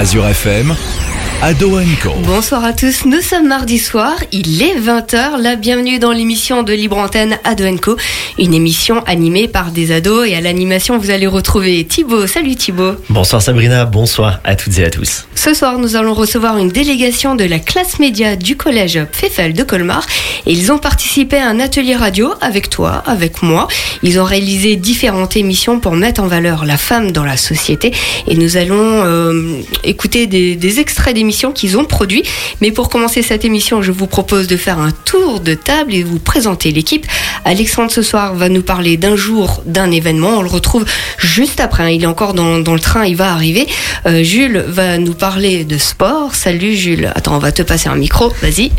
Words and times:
Azure 0.00 0.32
FM, 0.32 1.09
Ado 1.42 1.78
Co. 2.02 2.10
Bonsoir 2.26 2.66
à 2.66 2.74
tous, 2.74 3.06
nous 3.06 3.22
sommes 3.22 3.48
mardi 3.48 3.78
soir, 3.78 4.12
il 4.30 4.62
est 4.62 4.78
20h, 4.78 5.40
la 5.40 5.56
bienvenue 5.56 5.98
dans 5.98 6.12
l'émission 6.12 6.62
de 6.62 6.74
Libre 6.74 6.98
Antenne 6.98 7.38
Ado 7.44 7.64
Co, 7.78 7.96
une 8.38 8.52
émission 8.52 9.02
animée 9.06 9.48
par 9.48 9.70
des 9.70 9.90
ados 9.90 10.28
et 10.28 10.36
à 10.36 10.42
l'animation 10.42 10.98
vous 10.98 11.08
allez 11.08 11.26
retrouver 11.26 11.86
Thibaut. 11.86 12.26
Salut 12.26 12.56
Thibaut. 12.56 12.92
Bonsoir 13.08 13.40
Sabrina, 13.40 13.86
bonsoir 13.86 14.40
à 14.44 14.54
toutes 14.54 14.78
et 14.78 14.84
à 14.84 14.90
tous. 14.90 15.28
Ce 15.34 15.54
soir 15.54 15.78
nous 15.78 15.96
allons 15.96 16.12
recevoir 16.12 16.58
une 16.58 16.68
délégation 16.68 17.34
de 17.36 17.44
la 17.44 17.58
classe 17.58 17.98
média 17.98 18.36
du 18.36 18.58
collège 18.58 19.02
Pfeffel 19.10 19.54
de 19.54 19.62
Colmar 19.62 20.04
et 20.44 20.52
ils 20.52 20.70
ont 20.70 20.78
participé 20.78 21.38
à 21.38 21.48
un 21.48 21.58
atelier 21.58 21.96
radio 21.96 22.34
avec 22.42 22.68
toi, 22.68 23.02
avec 23.06 23.42
moi. 23.42 23.66
Ils 24.02 24.20
ont 24.20 24.24
réalisé 24.24 24.76
différentes 24.76 25.38
émissions 25.38 25.80
pour 25.80 25.96
mettre 25.96 26.22
en 26.22 26.26
valeur 26.26 26.66
la 26.66 26.76
femme 26.76 27.12
dans 27.12 27.24
la 27.24 27.38
société 27.38 27.92
et 28.28 28.34
nous 28.34 28.58
allons 28.58 28.76
euh, 28.76 29.62
écouter 29.84 30.26
des, 30.26 30.54
des 30.54 30.80
extraits 30.80 31.14
d'émissions 31.14 31.29
qu'ils 31.52 31.76
ont 31.78 31.84
produit. 31.84 32.22
Mais 32.60 32.70
pour 32.72 32.88
commencer 32.88 33.22
cette 33.22 33.44
émission, 33.44 33.82
je 33.82 33.92
vous 33.92 34.06
propose 34.06 34.46
de 34.46 34.56
faire 34.56 34.78
un 34.78 34.90
tour 34.90 35.40
de 35.40 35.54
table 35.54 35.94
et 35.94 36.02
vous 36.02 36.18
présenter 36.18 36.70
l'équipe. 36.72 37.06
Alexandre 37.44 37.90
ce 37.90 38.02
soir 38.02 38.34
va 38.34 38.48
nous 38.48 38.62
parler 38.62 38.96
d'un 38.96 39.16
jour, 39.16 39.62
d'un 39.66 39.90
événement. 39.90 40.38
On 40.38 40.42
le 40.42 40.48
retrouve 40.48 40.84
juste 41.18 41.60
après. 41.60 41.82
hein. 41.84 41.88
Il 41.90 42.02
est 42.02 42.06
encore 42.06 42.34
dans, 42.34 42.58
dans 42.58 42.74
le 42.74 42.80
train, 42.80 43.04
il 43.06 43.16
va 43.16 43.32
arriver. 43.32 43.66
Euh, 44.06 44.22
Jules 44.22 44.64
va 44.68 44.98
nous 44.98 45.14
parler 45.14 45.64
de 45.64 45.78
sport. 45.78 46.34
Salut 46.34 46.74
Jules. 46.74 47.10
Attends, 47.14 47.36
on 47.36 47.38
va 47.38 47.52
te 47.52 47.62
passer 47.62 47.88
un 47.88 47.96
micro. 47.96 48.32
Vas-y. 48.42 48.70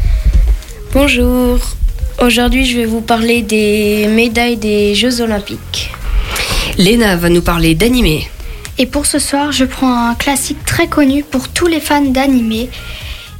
Bonjour. 0.93 1.59
Aujourd'hui, 2.21 2.65
je 2.65 2.77
vais 2.77 2.85
vous 2.85 3.01
parler 3.01 3.41
des 3.41 4.07
médailles 4.07 4.57
des 4.57 4.93
Jeux 4.93 5.21
Olympiques. 5.21 5.91
Léna 6.77 7.15
va 7.15 7.29
nous 7.29 7.41
parler 7.41 7.73
d'animé. 7.75 8.27
Et 8.77 8.85
pour 8.85 9.05
ce 9.05 9.19
soir, 9.19 9.51
je 9.51 9.65
prends 9.65 10.09
un 10.09 10.15
classique 10.15 10.63
très 10.65 10.87
connu 10.87 11.23
pour 11.23 11.49
tous 11.49 11.67
les 11.67 11.79
fans 11.79 12.01
d'animé. 12.01 12.69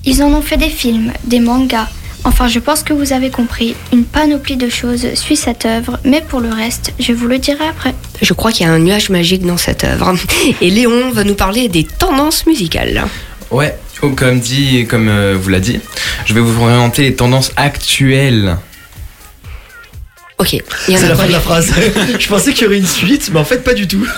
Ils 0.05 0.23
en 0.23 0.29
ont 0.33 0.41
fait 0.41 0.57
des 0.57 0.69
films, 0.69 1.11
des 1.25 1.39
mangas. 1.39 1.87
Enfin, 2.23 2.47
je 2.47 2.59
pense 2.59 2.83
que 2.83 2.93
vous 2.93 3.13
avez 3.13 3.31
compris. 3.31 3.75
Une 3.91 4.03
panoplie 4.03 4.55
de 4.55 4.69
choses 4.69 5.13
suit 5.15 5.35
cette 5.35 5.65
œuvre, 5.65 5.99
mais 6.03 6.21
pour 6.21 6.39
le 6.39 6.49
reste, 6.49 6.93
je 6.99 7.13
vous 7.13 7.27
le 7.27 7.39
dirai 7.39 7.67
après. 7.67 7.95
Je 8.21 8.33
crois 8.33 8.51
qu'il 8.51 8.65
y 8.65 8.69
a 8.69 8.71
un 8.71 8.79
nuage 8.79 9.09
magique 9.09 9.45
dans 9.45 9.57
cette 9.57 9.83
œuvre. 9.83 10.13
Et 10.61 10.69
Léon 10.69 11.11
va 11.11 11.23
nous 11.23 11.35
parler 11.35 11.67
des 11.67 11.83
tendances 11.83 12.45
musicales. 12.45 13.05
Ouais, 13.49 13.75
oh, 14.03 14.09
comme 14.09 14.39
dit 14.39 14.77
et 14.77 14.85
comme 14.85 15.09
euh, 15.09 15.35
vous 15.39 15.49
l'a 15.49 15.59
dit, 15.59 15.79
je 16.25 16.33
vais 16.33 16.39
vous 16.39 16.61
orienter 16.61 17.03
les 17.03 17.15
tendances 17.15 17.51
actuelles. 17.55 18.57
Ok, 20.41 20.57
C'est 20.87 20.95
a 20.95 21.07
la 21.07 21.15
fin 21.15 21.27
de 21.27 21.31
la 21.31 21.39
phrase. 21.39 21.71
Je 22.19 22.27
pensais 22.27 22.51
qu'il 22.51 22.63
y 22.63 22.65
aurait 22.65 22.79
une 22.79 22.87
suite, 22.87 23.29
mais 23.31 23.39
en 23.39 23.45
fait 23.45 23.63
pas 23.63 23.75
du 23.75 23.87
tout. 23.87 24.03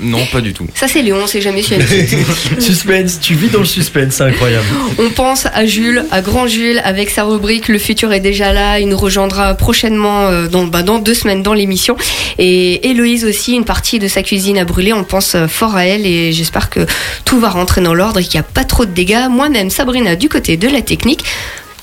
Non, 0.00 0.24
pas 0.26 0.40
du 0.40 0.52
tout. 0.52 0.66
Ça 0.74 0.86
c'est 0.86 1.02
Léon, 1.02 1.18
on 1.24 1.26
sait 1.26 1.40
jamais 1.40 1.62
si 1.62 1.74
elle 1.74 1.84
suspense, 2.60 3.18
tu 3.20 3.34
vis 3.34 3.48
dans 3.48 3.58
le 3.58 3.64
suspense, 3.64 4.14
c'est 4.14 4.22
incroyable. 4.22 4.66
On 4.98 5.10
pense 5.10 5.46
à 5.52 5.66
Jules, 5.66 6.04
à 6.12 6.20
Grand 6.20 6.46
Jules, 6.46 6.80
avec 6.84 7.10
sa 7.10 7.24
rubrique 7.24 7.66
Le 7.66 7.78
futur 7.78 8.12
est 8.12 8.20
déjà 8.20 8.52
là. 8.52 8.78
Il 8.78 8.88
nous 8.88 8.96
rejoindra 8.96 9.54
prochainement 9.54 10.28
euh, 10.28 10.46
dans, 10.46 10.64
bah, 10.64 10.82
dans 10.82 10.98
deux 11.00 11.14
semaines 11.14 11.42
dans 11.42 11.54
l'émission. 11.54 11.96
Et 12.38 12.88
Héloïse 12.88 13.24
aussi, 13.24 13.54
une 13.54 13.64
partie 13.64 13.98
de 13.98 14.06
sa 14.06 14.22
cuisine 14.22 14.58
a 14.58 14.64
brûlé. 14.64 14.92
On 14.92 15.02
pense 15.02 15.34
euh, 15.34 15.48
fort 15.48 15.74
à 15.74 15.86
elle 15.86 16.06
et 16.06 16.32
j'espère 16.32 16.70
que 16.70 16.86
tout 17.24 17.40
va 17.40 17.48
rentrer 17.48 17.80
dans 17.80 17.94
l'ordre 17.94 18.20
et 18.20 18.22
qu'il 18.22 18.38
n'y 18.38 18.44
a 18.46 18.48
pas 18.48 18.64
trop 18.64 18.84
de 18.84 18.92
dégâts. 18.92 19.26
Moi-même, 19.28 19.70
Sabrina, 19.70 20.14
du 20.14 20.28
côté 20.28 20.56
de 20.56 20.68
la 20.68 20.82
technique. 20.82 21.24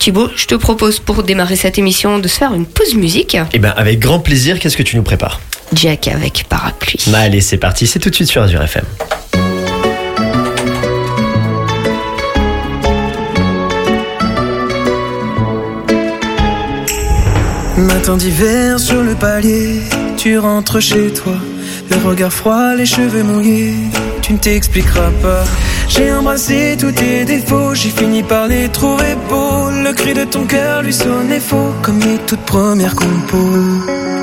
Thibaut, 0.02 0.30
je 0.36 0.48
te 0.48 0.56
propose 0.56 0.98
pour 0.98 1.22
démarrer 1.22 1.56
cette 1.56 1.78
émission 1.78 2.18
de 2.18 2.28
se 2.28 2.36
faire 2.40 2.56
une 2.56 2.66
pause 2.66 2.96
musique. 2.96 3.38
Et 3.54 3.60
ben 3.60 3.72
avec 3.78 4.00
grand 4.00 4.18
plaisir, 4.18 4.60
qu'est-ce 4.60 4.76
que 4.76 4.82
tu 4.82 4.96
nous 4.96 5.04
prépares? 5.04 5.40
Jack 5.76 6.08
avec 6.08 6.46
parapluie. 6.50 6.98
Bah, 7.06 7.20
Allez, 7.20 7.40
c'est 7.40 7.60
parti, 7.60 7.86
c'est 7.86 8.00
tout 8.00 8.10
de 8.10 8.16
suite 8.16 8.28
sur 8.28 8.42
Azure 8.42 8.64
FM. 8.64 8.84
Matin 17.78 18.18
d'hiver 18.18 18.80
sur 18.80 19.04
le 19.04 19.14
palier, 19.14 19.82
tu 20.18 20.40
rentres 20.40 20.82
chez 20.82 21.14
toi. 21.14 21.36
Le 21.92 21.98
regard 21.98 22.34
froid, 22.34 22.74
les 22.74 22.88
cheveux 22.88 23.22
mouillés, 23.22 23.76
tu 24.24 24.34
ne 24.34 24.40
t'expliqueras 24.40 25.12
pas. 25.22 25.44
J'ai 25.94 26.10
embrassé 26.14 26.78
tous 26.80 26.94
tes 26.94 27.26
défauts, 27.26 27.74
j'ai 27.74 27.90
fini 27.90 28.24
par 28.24 28.48
les 28.48 28.70
trouver 28.70 29.14
beaux. 29.28 29.70
Le 29.84 29.92
cri 29.92 30.14
de 30.14 30.24
ton 30.24 30.46
cœur 30.46 30.84
lui 30.84 30.94
sonnait 30.94 31.42
faux, 31.42 31.74
comme 31.82 31.98
mes 31.98 32.18
toutes 32.26 32.46
premières 32.46 32.96
compos. 32.96 33.60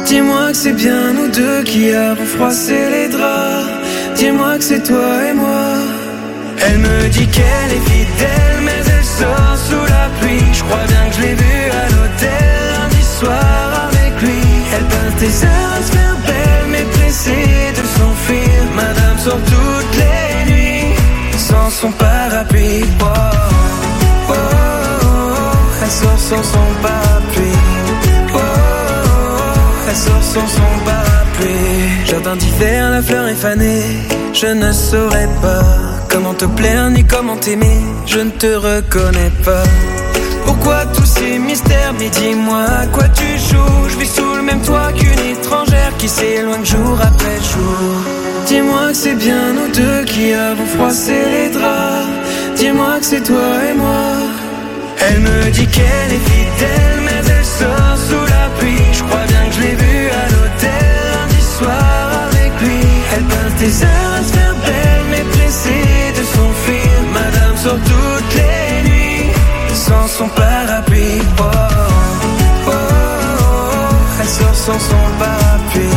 Dis-moi 0.07 0.53
que 0.53 0.57
c'est 0.57 0.73
bien 0.73 1.13
nous 1.13 1.29
deux 1.29 1.63
qui 1.65 1.93
avons 1.93 2.25
froissé 2.25 2.79
les 2.91 3.09
draps. 3.09 3.69
Dis-moi 4.17 4.57
que 4.57 4.65
c'est 4.65 4.83
toi 4.83 5.11
et 5.29 5.35
moi. 5.35 5.67
Elle 6.65 6.79
me 6.79 7.09
dit 7.11 7.27
qu'elle 7.27 7.73
est 7.77 7.87
fidèle, 7.91 8.59
mais 8.65 8.83
elle 8.95 9.05
sort 9.05 9.57
sous 9.69 9.87
la 9.95 10.07
pluie. 10.21 10.49
Je 10.55 10.63
crois 10.65 10.87
bien 10.89 11.05
que 11.11 11.17
je 11.17 11.21
l'ai 11.21 11.35
vue 11.35 11.69
à 11.83 11.85
l'hôtel 11.93 12.49
lundi 12.79 13.05
soir 13.19 13.91
avec 13.91 14.13
lui. 14.23 14.43
Elle 14.75 14.87
peint 14.93 15.15
tes 15.21 15.35
heures 15.45 15.73
à 15.79 15.83
se 15.83 15.93
faire 15.93 16.17
belle, 16.27 16.67
mais 16.71 16.87
pressée 16.97 17.73
de 17.77 17.85
s'enfuir. 17.95 18.59
Madame 18.75 19.19
nuits 19.19 19.68
sans 21.71 21.89
son 21.89 21.93
parapluie. 21.93 22.85
Oh, 23.01 23.05
oh, 24.29 24.33
elle 25.83 25.91
sort 25.91 26.19
sans 26.19 26.43
son 26.43 26.67
parapluie. 26.83 27.59
Oh, 28.35 28.39
elle 29.89 29.97
sort 29.97 30.23
sans 30.23 30.47
son 30.47 30.85
parapluie. 30.85 32.07
Jardin 32.07 32.37
d'hiver, 32.37 32.91
la 32.91 33.03
fleur 33.03 33.29
est 33.29 33.35
fanée. 33.35 33.83
Je 34.33 34.47
ne 34.47 34.73
saurais 34.73 35.29
pas 35.43 35.65
comment 36.09 36.35
te 36.35 36.47
plaire 36.47 36.91
ni 36.91 37.05
comment 37.05 37.37
t'aimer. 37.37 37.81
Je 38.07 38.21
ne 38.21 38.31
te 38.31 38.47
reconnais 38.47 39.33
pas. 39.45 39.65
Pourquoi 40.49 40.87
tous 40.95 41.05
ces 41.05 41.39
mystères? 41.39 41.93
Mais 41.99 42.09
dis-moi 42.09 42.65
à 42.83 42.87
quoi 42.87 43.07
tu 43.09 43.29
joues? 43.49 43.89
Je 43.91 43.97
vis 43.99 44.13
sous 44.17 44.35
le 44.35 44.43
même 44.43 44.63
toit 44.63 44.93
qu'une 44.99 45.23
étrangère 45.37 45.93
qui 45.99 46.09
s'éloigne 46.09 46.65
jour 46.65 46.97
après 47.11 47.39
jour. 47.53 47.91
Dis-moi 48.47 48.89
que 48.89 48.97
c'est 49.03 49.19
bien 49.27 49.53
nous 49.53 49.71
deux 49.81 50.05
qui 50.07 50.33
avons 50.33 50.65
froissé 50.75 51.17
les 51.35 51.51
draps. 51.51 52.09
Dis-moi 52.57 52.95
que 52.99 53.05
c'est 53.05 53.25
toi 53.31 53.51
et 53.71 53.75
moi. 53.75 54.07
Elle 55.05 55.21
me 55.21 55.51
dit 55.51 55.67
qu'elle 55.67 56.13
est 56.19 56.27
fidèle, 56.33 56.99
mais 57.05 57.21
elle 57.37 57.45
sort 57.45 57.97
sous 58.09 58.27
la 58.35 58.45
pluie. 58.59 58.89
Je 58.99 59.03
crois 59.03 59.27
bien 59.29 59.45
que 59.49 59.55
je 59.55 59.61
l'ai 59.61 59.77
vue 59.85 60.09
à 60.23 60.25
l'hôtel 60.33 60.87
lundi 61.13 61.43
soir 61.59 62.05
avec 62.29 62.53
lui. 62.63 62.81
Elle 63.15 63.25
peint 63.33 63.53
tes 63.61 63.75
heures 63.85 64.15
à 64.19 64.23
se 64.27 64.33
faire 64.33 64.57
belle, 64.65 65.05
mais 65.11 65.25
pressée 65.35 65.98
sans 69.89 70.07
son 70.07 70.29
parapluie. 70.29 71.23
Oh, 71.39 71.43
oh, 71.43 72.71
oh, 72.71 72.73
elle 74.21 74.29
sort 74.29 74.55
sans 74.55 74.79
son 74.91 75.05
parapluie. 75.19 75.97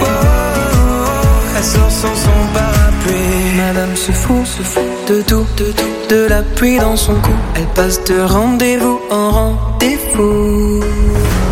Oh, 0.00 0.04
oh, 0.04 0.06
oh, 0.06 1.56
elle 1.56 1.64
sort 1.64 1.90
sans 1.90 2.16
son 2.26 2.40
parapluie. 2.54 3.56
Madame 3.56 3.96
se 3.96 4.12
fout, 4.12 4.46
se 4.46 4.62
fout 4.62 4.82
de 5.08 5.22
tout, 5.22 5.46
de 5.56 5.72
tout, 5.78 5.92
de 6.10 6.26
la 6.28 6.42
pluie 6.42 6.78
dans 6.78 6.96
son 6.96 7.14
cou. 7.14 7.36
Elle 7.56 7.70
passe 7.78 8.02
de 8.04 8.20
rendez-vous 8.20 9.00
en 9.10 9.30
rendez-vous. 9.30 10.84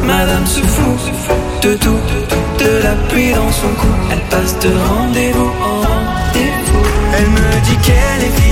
Madame 0.06 0.47
se 0.47 0.60
fout, 0.60 0.98
se 1.06 1.12
fout 1.25 1.37
de 1.62 1.75
tout, 1.75 2.00
de 2.12 2.19
tout, 2.31 2.65
de 2.65 2.83
la 2.83 2.94
pluie 3.09 3.33
dans 3.33 3.53
son 3.60 3.72
cou. 3.81 3.93
Elle 4.12 4.25
passe 4.31 4.54
de 4.60 4.71
rendez-vous 4.91 5.50
en 5.71 5.77
rendez-vous. 5.91 6.84
Elle 7.16 7.31
me 7.31 7.50
dit 7.66 7.78
qu'elle 7.87 8.22
est 8.28 8.45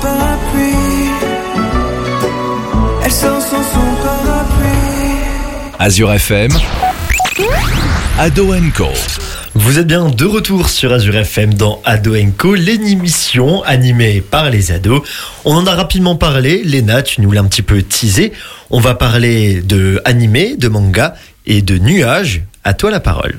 parapluie. 0.00 1.10
Elle 3.04 3.12
sort 3.12 3.40
sans 3.40 3.62
son 3.62 4.02
parapluie. 4.02 4.66
Azure 5.78 6.12
FM, 6.14 6.50
Ado 8.18 8.54
Co. 8.74 8.88
Vous 9.54 9.78
êtes 9.78 9.86
bien 9.86 10.08
de 10.08 10.24
retour 10.24 10.68
sur 10.68 10.92
Azure 10.92 11.16
FM 11.16 11.54
dans 11.54 11.80
Ado 11.84 12.14
Co, 12.36 12.54
l'émission 12.54 13.62
animée 13.62 14.20
par 14.20 14.50
les 14.50 14.72
ados. 14.72 15.02
On 15.44 15.54
en 15.54 15.66
a 15.66 15.74
rapidement 15.74 16.16
parlé. 16.16 16.62
Léna, 16.64 17.02
tu 17.02 17.20
nous 17.20 17.30
l'as 17.32 17.40
un 17.40 17.46
petit 17.46 17.62
peu 17.62 17.82
teasé. 17.82 18.32
On 18.70 18.80
va 18.80 18.94
parler 18.94 19.60
de 19.62 20.00
animé, 20.04 20.56
de 20.56 20.68
manga 20.68 21.14
et 21.46 21.62
de 21.62 21.78
nuages. 21.78 22.42
À 22.64 22.74
toi 22.74 22.90
la 22.90 23.00
parole. 23.00 23.38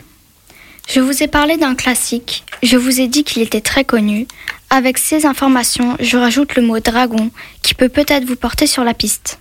Je 0.88 1.01
vous 1.01 1.21
ai 1.21 1.27
parlé 1.27 1.57
d'un 1.57 1.75
classique. 1.75 2.44
Je 2.63 2.77
vous 2.77 3.01
ai 3.01 3.07
dit 3.07 3.24
qu'il 3.24 3.42
était 3.42 3.62
très 3.62 3.83
connu. 3.83 4.25
Avec 4.69 4.97
ces 4.97 5.25
informations, 5.25 5.95
je 5.99 6.17
rajoute 6.17 6.55
le 6.55 6.61
mot 6.61 6.79
dragon 6.79 7.29
qui 7.61 7.73
peut 7.73 7.89
peut-être 7.89 8.25
vous 8.25 8.35
porter 8.35 8.67
sur 8.67 8.83
la 8.83 8.93
piste. 8.93 9.39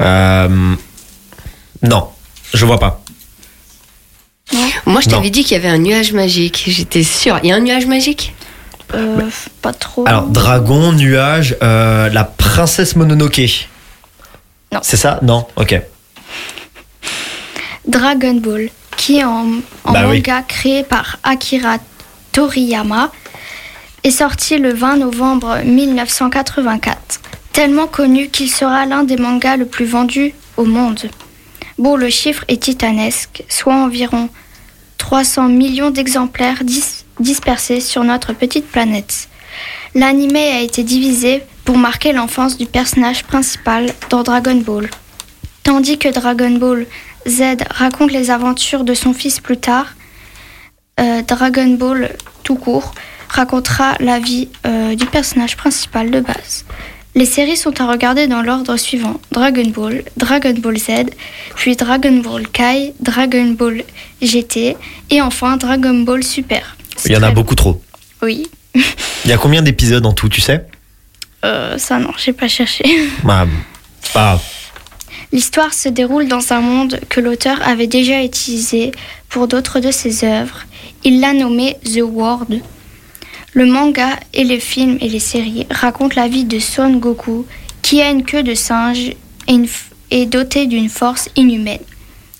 Euh... 0.00 0.74
Non, 1.82 2.10
je 2.52 2.66
vois 2.66 2.78
pas. 2.78 3.02
Moi, 4.84 5.00
je 5.00 5.08
t'avais 5.08 5.30
dit 5.30 5.44
qu'il 5.44 5.52
y 5.52 5.60
avait 5.60 5.68
un 5.68 5.78
nuage 5.78 6.12
magique. 6.12 6.64
J'étais 6.66 7.04
sûre. 7.04 7.38
Il 7.42 7.48
y 7.48 7.52
a 7.52 7.56
un 7.56 7.60
nuage 7.60 7.86
magique? 7.86 8.34
Euh, 8.94 9.28
pas 9.62 9.72
trop. 9.72 10.06
Alors, 10.08 10.24
dragon, 10.26 10.92
nuage, 10.92 11.56
euh, 11.62 12.08
la 12.10 12.24
princesse 12.24 12.96
Mononoke. 12.96 13.68
Non. 14.72 14.80
C'est 14.82 14.96
ça? 14.96 15.20
Non? 15.22 15.46
Ok. 15.56 15.80
Dragon 17.86 18.34
Ball, 18.34 18.68
qui 18.96 19.18
est 19.18 19.24
en, 19.24 19.46
en 19.84 19.92
Bah 19.92 20.02
oui. 20.08 20.16
manga 20.18 20.42
créé 20.42 20.82
par 20.82 21.18
Akira 21.22 21.76
Toriyama, 22.32 23.12
est 24.04 24.10
sorti 24.10 24.58
le 24.58 24.72
20 24.72 24.96
novembre 24.96 25.58
1984. 25.64 27.20
Tellement 27.52 27.86
connu 27.86 28.28
qu'il 28.28 28.50
sera 28.50 28.86
l'un 28.86 29.04
des 29.04 29.16
mangas 29.16 29.56
le 29.56 29.66
plus 29.66 29.84
vendus 29.84 30.32
au 30.56 30.64
monde. 30.64 31.00
Bon, 31.78 31.96
le 31.96 32.08
chiffre 32.10 32.44
est 32.48 32.62
titanesque, 32.62 33.42
soit 33.48 33.74
environ 33.74 34.28
300 34.98 35.48
millions 35.48 35.90
d'exemplaires 35.90 36.62
dis- 36.62 37.04
dispersés 37.18 37.80
sur 37.80 38.04
notre 38.04 38.32
petite 38.32 38.66
planète. 38.70 39.28
L'anime 39.94 40.36
a 40.36 40.60
été 40.60 40.84
divisé 40.84 41.42
pour 41.64 41.76
marquer 41.76 42.12
l'enfance 42.12 42.56
du 42.56 42.66
personnage 42.66 43.24
principal 43.24 43.92
dans 44.08 44.22
Dragon 44.22 44.54
Ball. 44.56 44.88
Tandis 45.62 45.98
que 45.98 46.08
Dragon 46.08 46.50
Ball 46.50 46.86
Z 47.26 47.42
raconte 47.70 48.12
les 48.12 48.30
aventures 48.30 48.84
de 48.84 48.94
son 48.94 49.12
fils 49.12 49.40
plus 49.40 49.58
tard, 49.58 49.94
euh, 51.00 51.22
Dragon 51.22 51.74
Ball 51.74 52.16
tout 52.44 52.54
court 52.56 52.94
racontera 53.30 53.94
la 54.00 54.18
vie 54.18 54.48
euh, 54.66 54.94
du 54.94 55.06
personnage 55.06 55.56
principal 55.56 56.10
de 56.10 56.20
base. 56.20 56.64
Les 57.14 57.26
séries 57.26 57.56
sont 57.56 57.80
à 57.80 57.86
regarder 57.86 58.28
dans 58.28 58.42
l'ordre 58.42 58.76
suivant 58.76 59.20
Dragon 59.32 59.68
Ball, 59.68 60.04
Dragon 60.16 60.54
Ball 60.56 60.78
Z, 60.78 60.90
puis 61.56 61.74
Dragon 61.74 62.18
Ball 62.18 62.46
Kai, 62.48 62.94
Dragon 63.00 63.46
Ball 63.58 63.82
GT 64.22 64.76
et 65.10 65.20
enfin 65.20 65.56
Dragon 65.56 65.94
Ball 66.00 66.22
Super. 66.22 66.76
Il 67.04 67.12
y 67.12 67.16
en 67.16 67.22
a 67.22 67.30
beaucoup 67.30 67.56
trop. 67.56 67.82
Oui, 68.22 68.46
Il 69.24 69.30
y 69.30 69.32
a 69.32 69.38
combien 69.38 69.62
d'épisodes 69.62 70.04
en 70.06 70.12
tout, 70.12 70.28
tu 70.28 70.40
sais? 70.40 70.66
Euh, 71.44 71.78
ça 71.78 71.98
non, 71.98 72.12
j'ai 72.16 72.32
pas 72.32 72.48
cherché. 72.48 72.84
Bah, 73.24 73.46
grave. 74.12 74.42
L'histoire 75.32 75.72
se 75.72 75.88
déroule 75.88 76.26
dans 76.26 76.52
un 76.52 76.60
monde 76.60 77.00
que 77.08 77.20
l'auteur 77.20 77.58
avait 77.66 77.86
déjà 77.86 78.22
utilisé 78.22 78.90
pour 79.28 79.46
d'autres 79.46 79.78
de 79.78 79.90
ses 79.90 80.24
œuvres. 80.24 80.64
Il 81.04 81.20
l'a 81.20 81.32
nommé 81.32 81.76
The 81.84 82.02
World. 82.02 82.60
Le 83.52 83.66
manga 83.66 84.10
et 84.32 84.44
les 84.44 84.60
films 84.60 84.98
et 85.00 85.08
les 85.08 85.18
séries 85.18 85.66
racontent 85.70 86.14
la 86.14 86.28
vie 86.28 86.44
de 86.44 86.60
Son 86.60 86.94
Goku, 86.94 87.46
qui 87.82 88.00
a 88.00 88.10
une 88.10 88.24
queue 88.24 88.44
de 88.44 88.54
singe 88.54 89.12
et 89.48 89.54
une 90.12 90.28
doté 90.28 90.66
d'une 90.66 90.88
force 90.88 91.28
inhumaine, 91.34 91.80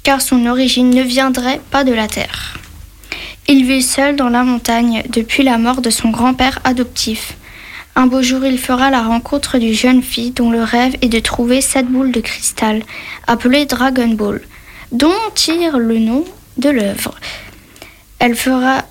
car 0.05 0.21
son 0.21 0.47
origine 0.47 0.91
ne 0.91 1.03
viendrait 1.03 1.61
pas 1.73 1.83
de 1.83 1.93
la 1.93 2.07
Terre. 2.07 2.57
Il 3.49 3.67
vit 3.67 3.83
seul 3.83 4.15
dans 4.15 4.29
la 4.29 4.45
montagne 4.45 5.03
depuis 5.09 5.43
la 5.43 5.59
mort 5.59 5.81
de 5.81 5.91
son 5.91 6.11
grand-père 6.11 6.61
adoptif. 6.63 7.37
Un 7.97 8.07
beau 8.07 8.23
jour, 8.23 8.45
il 8.47 8.59
fera 8.59 8.91
la 8.91 9.03
rencontre 9.03 9.59
d'une 9.59 9.75
jeune 9.75 10.05
fille 10.05 10.31
dont 10.31 10.53
le 10.53 10.63
rêve 10.63 10.95
est 11.03 11.09
de 11.09 11.19
trouver 11.19 11.61
cette 11.61 11.89
boule 11.89 12.13
de 12.13 12.21
cristal, 12.21 12.85
appelée 13.27 13.67
Dragon 13.67 14.11
Ball, 14.11 14.41
dont 14.93 15.11
tire 15.35 15.79
le 15.79 15.99
nom 15.99 16.25
de 16.59 16.71
l'œuvre. 16.71 17.17
Elle 18.21 18.37
fera 18.37 18.85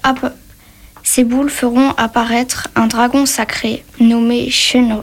Ces 1.11 1.23
boules 1.23 1.49
feront 1.49 1.89
apparaître 1.97 2.67
un 2.75 2.85
dragon 2.85 3.25
sacré 3.25 3.83
nommé 3.99 4.51
Shenron, 4.51 5.01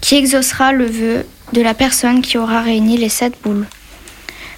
qui 0.00 0.16
exaucera 0.16 0.72
le 0.72 0.86
vœu 0.86 1.24
de 1.52 1.62
la 1.62 1.72
personne 1.72 2.20
qui 2.20 2.36
aura 2.36 2.62
réuni 2.62 2.96
les 2.96 3.08
sept 3.08 3.34
boules. 3.44 3.68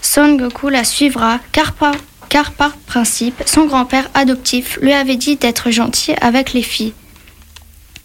Son 0.01 0.37
Goku 0.37 0.71
la 0.71 0.83
suivra 0.83 1.41
car 1.53 1.75
par 1.75 2.77
principe, 2.87 3.43
son 3.45 3.67
grand-père 3.67 4.09
adoptif 4.15 4.79
lui 4.81 4.95
avait 4.95 5.17
dit 5.17 5.37
d'être 5.37 5.71
gentil 5.71 6.15
avec 6.23 6.55
les 6.55 6.63
filles. 6.63 6.95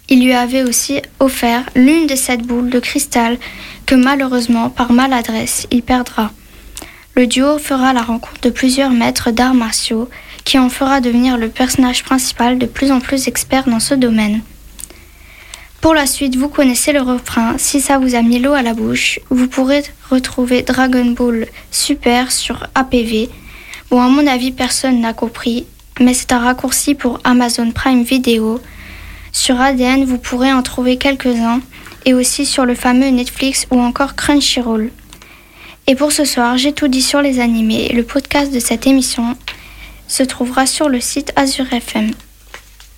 Il 0.10 0.26
lui 0.26 0.34
avait 0.34 0.64
aussi 0.64 1.02
offert 1.22 1.64
l'une 1.74 2.06
des 2.06 2.18
sept 2.18 2.42
boules 2.42 2.70
de 2.70 2.80
cristal 2.80 3.38
que 3.86 3.96
malheureusement, 3.96 4.70
par 4.70 4.92
maladresse, 4.92 5.68
il 5.72 5.84
perdra. 5.84 6.34
Le 7.16 7.28
duo 7.28 7.60
fera 7.60 7.94
la 7.94 8.02
rencontre 8.02 8.42
de 8.42 8.50
plusieurs 8.50 8.90
maîtres 8.90 9.32
d'arts 9.32 9.54
martiaux 9.54 10.10
qui 10.44 10.60
en 10.60 10.70
fera 10.70 11.02
devenir 11.02 11.38
le 11.38 11.50
personnage 11.50 12.04
principal 12.04 12.58
de 12.58 12.66
plus 12.66 12.92
en 12.92 13.00
plus 13.00 13.28
expert 13.28 13.68
dans 13.68 13.80
ce 13.80 13.94
domaine. 13.96 14.42
Pour 15.82 15.94
la 15.94 16.06
suite, 16.06 16.38
vous 16.38 16.48
connaissez 16.48 16.94
le 16.94 17.02
refrain. 17.02 17.56
Si 17.58 17.82
ça 17.82 17.98
vous 17.98 18.16
a 18.16 18.22
mis 18.22 18.40
l'eau 18.40 18.54
à 18.54 18.62
la 18.62 18.74
bouche, 18.74 19.20
vous 19.30 19.48
pourrez 19.48 19.84
retrouver 20.10 20.62
Dragon 20.62 21.06
Ball 21.08 21.48
Super 21.72 22.32
sur 22.32 22.68
APV. 22.74 23.30
Bon, 23.90 24.02
à 24.02 24.08
mon 24.08 24.26
avis, 24.26 24.52
personne 24.52 25.02
n'a 25.02 25.14
compris, 25.14 25.66
mais 26.00 26.14
c'est 26.14 26.32
un 26.32 26.40
raccourci 26.40 26.96
pour 26.96 27.20
Amazon 27.26 27.72
Prime 27.72 28.04
Video. 28.04 28.62
Sur 29.34 29.60
ADN, 29.60 30.06
vous 30.06 30.18
pourrez 30.18 30.54
en 30.54 30.64
trouver 30.64 30.98
quelques-uns, 30.98 31.60
et 32.06 32.14
aussi 32.14 32.46
sur 32.46 32.66
le 32.66 32.76
fameux 32.76 33.10
Netflix 33.10 33.68
ou 33.72 33.80
encore 33.80 34.16
Crunchyroll. 34.16 34.90
Et 35.88 35.96
pour 35.96 36.14
ce 36.14 36.24
soir, 36.24 36.58
j'ai 36.58 36.72
tout 36.72 36.88
dit 36.88 37.02
sur 37.02 37.22
les 37.22 37.42
animés. 37.42 37.92
Le 37.94 38.04
podcast 38.04 38.54
de 38.54 38.60
cette 38.60 38.88
émission 38.88 39.36
se 40.08 40.24
trouvera 40.24 40.66
sur 40.66 40.90
le 40.90 41.00
site 41.02 41.32
Azure 41.36 41.72
FM. 41.72 42.12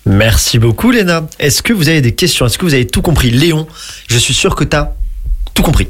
Merci 0.06 0.58
beaucoup, 0.58 0.90
Léna. 0.90 1.26
Est-ce 1.38 1.62
que 1.62 1.72
vous 1.72 1.88
avez 1.88 2.00
des 2.00 2.14
questions? 2.14 2.46
Est-ce 2.46 2.58
que 2.58 2.64
vous 2.64 2.74
avez 2.74 2.86
tout 2.86 3.02
compris? 3.02 3.30
Léon, 3.30 3.66
je 4.08 4.18
suis 4.18 4.34
sûr 4.34 4.54
que 4.54 4.64
tu 4.64 4.76
as 4.76 4.92
tout 5.54 5.62
compris. 5.62 5.88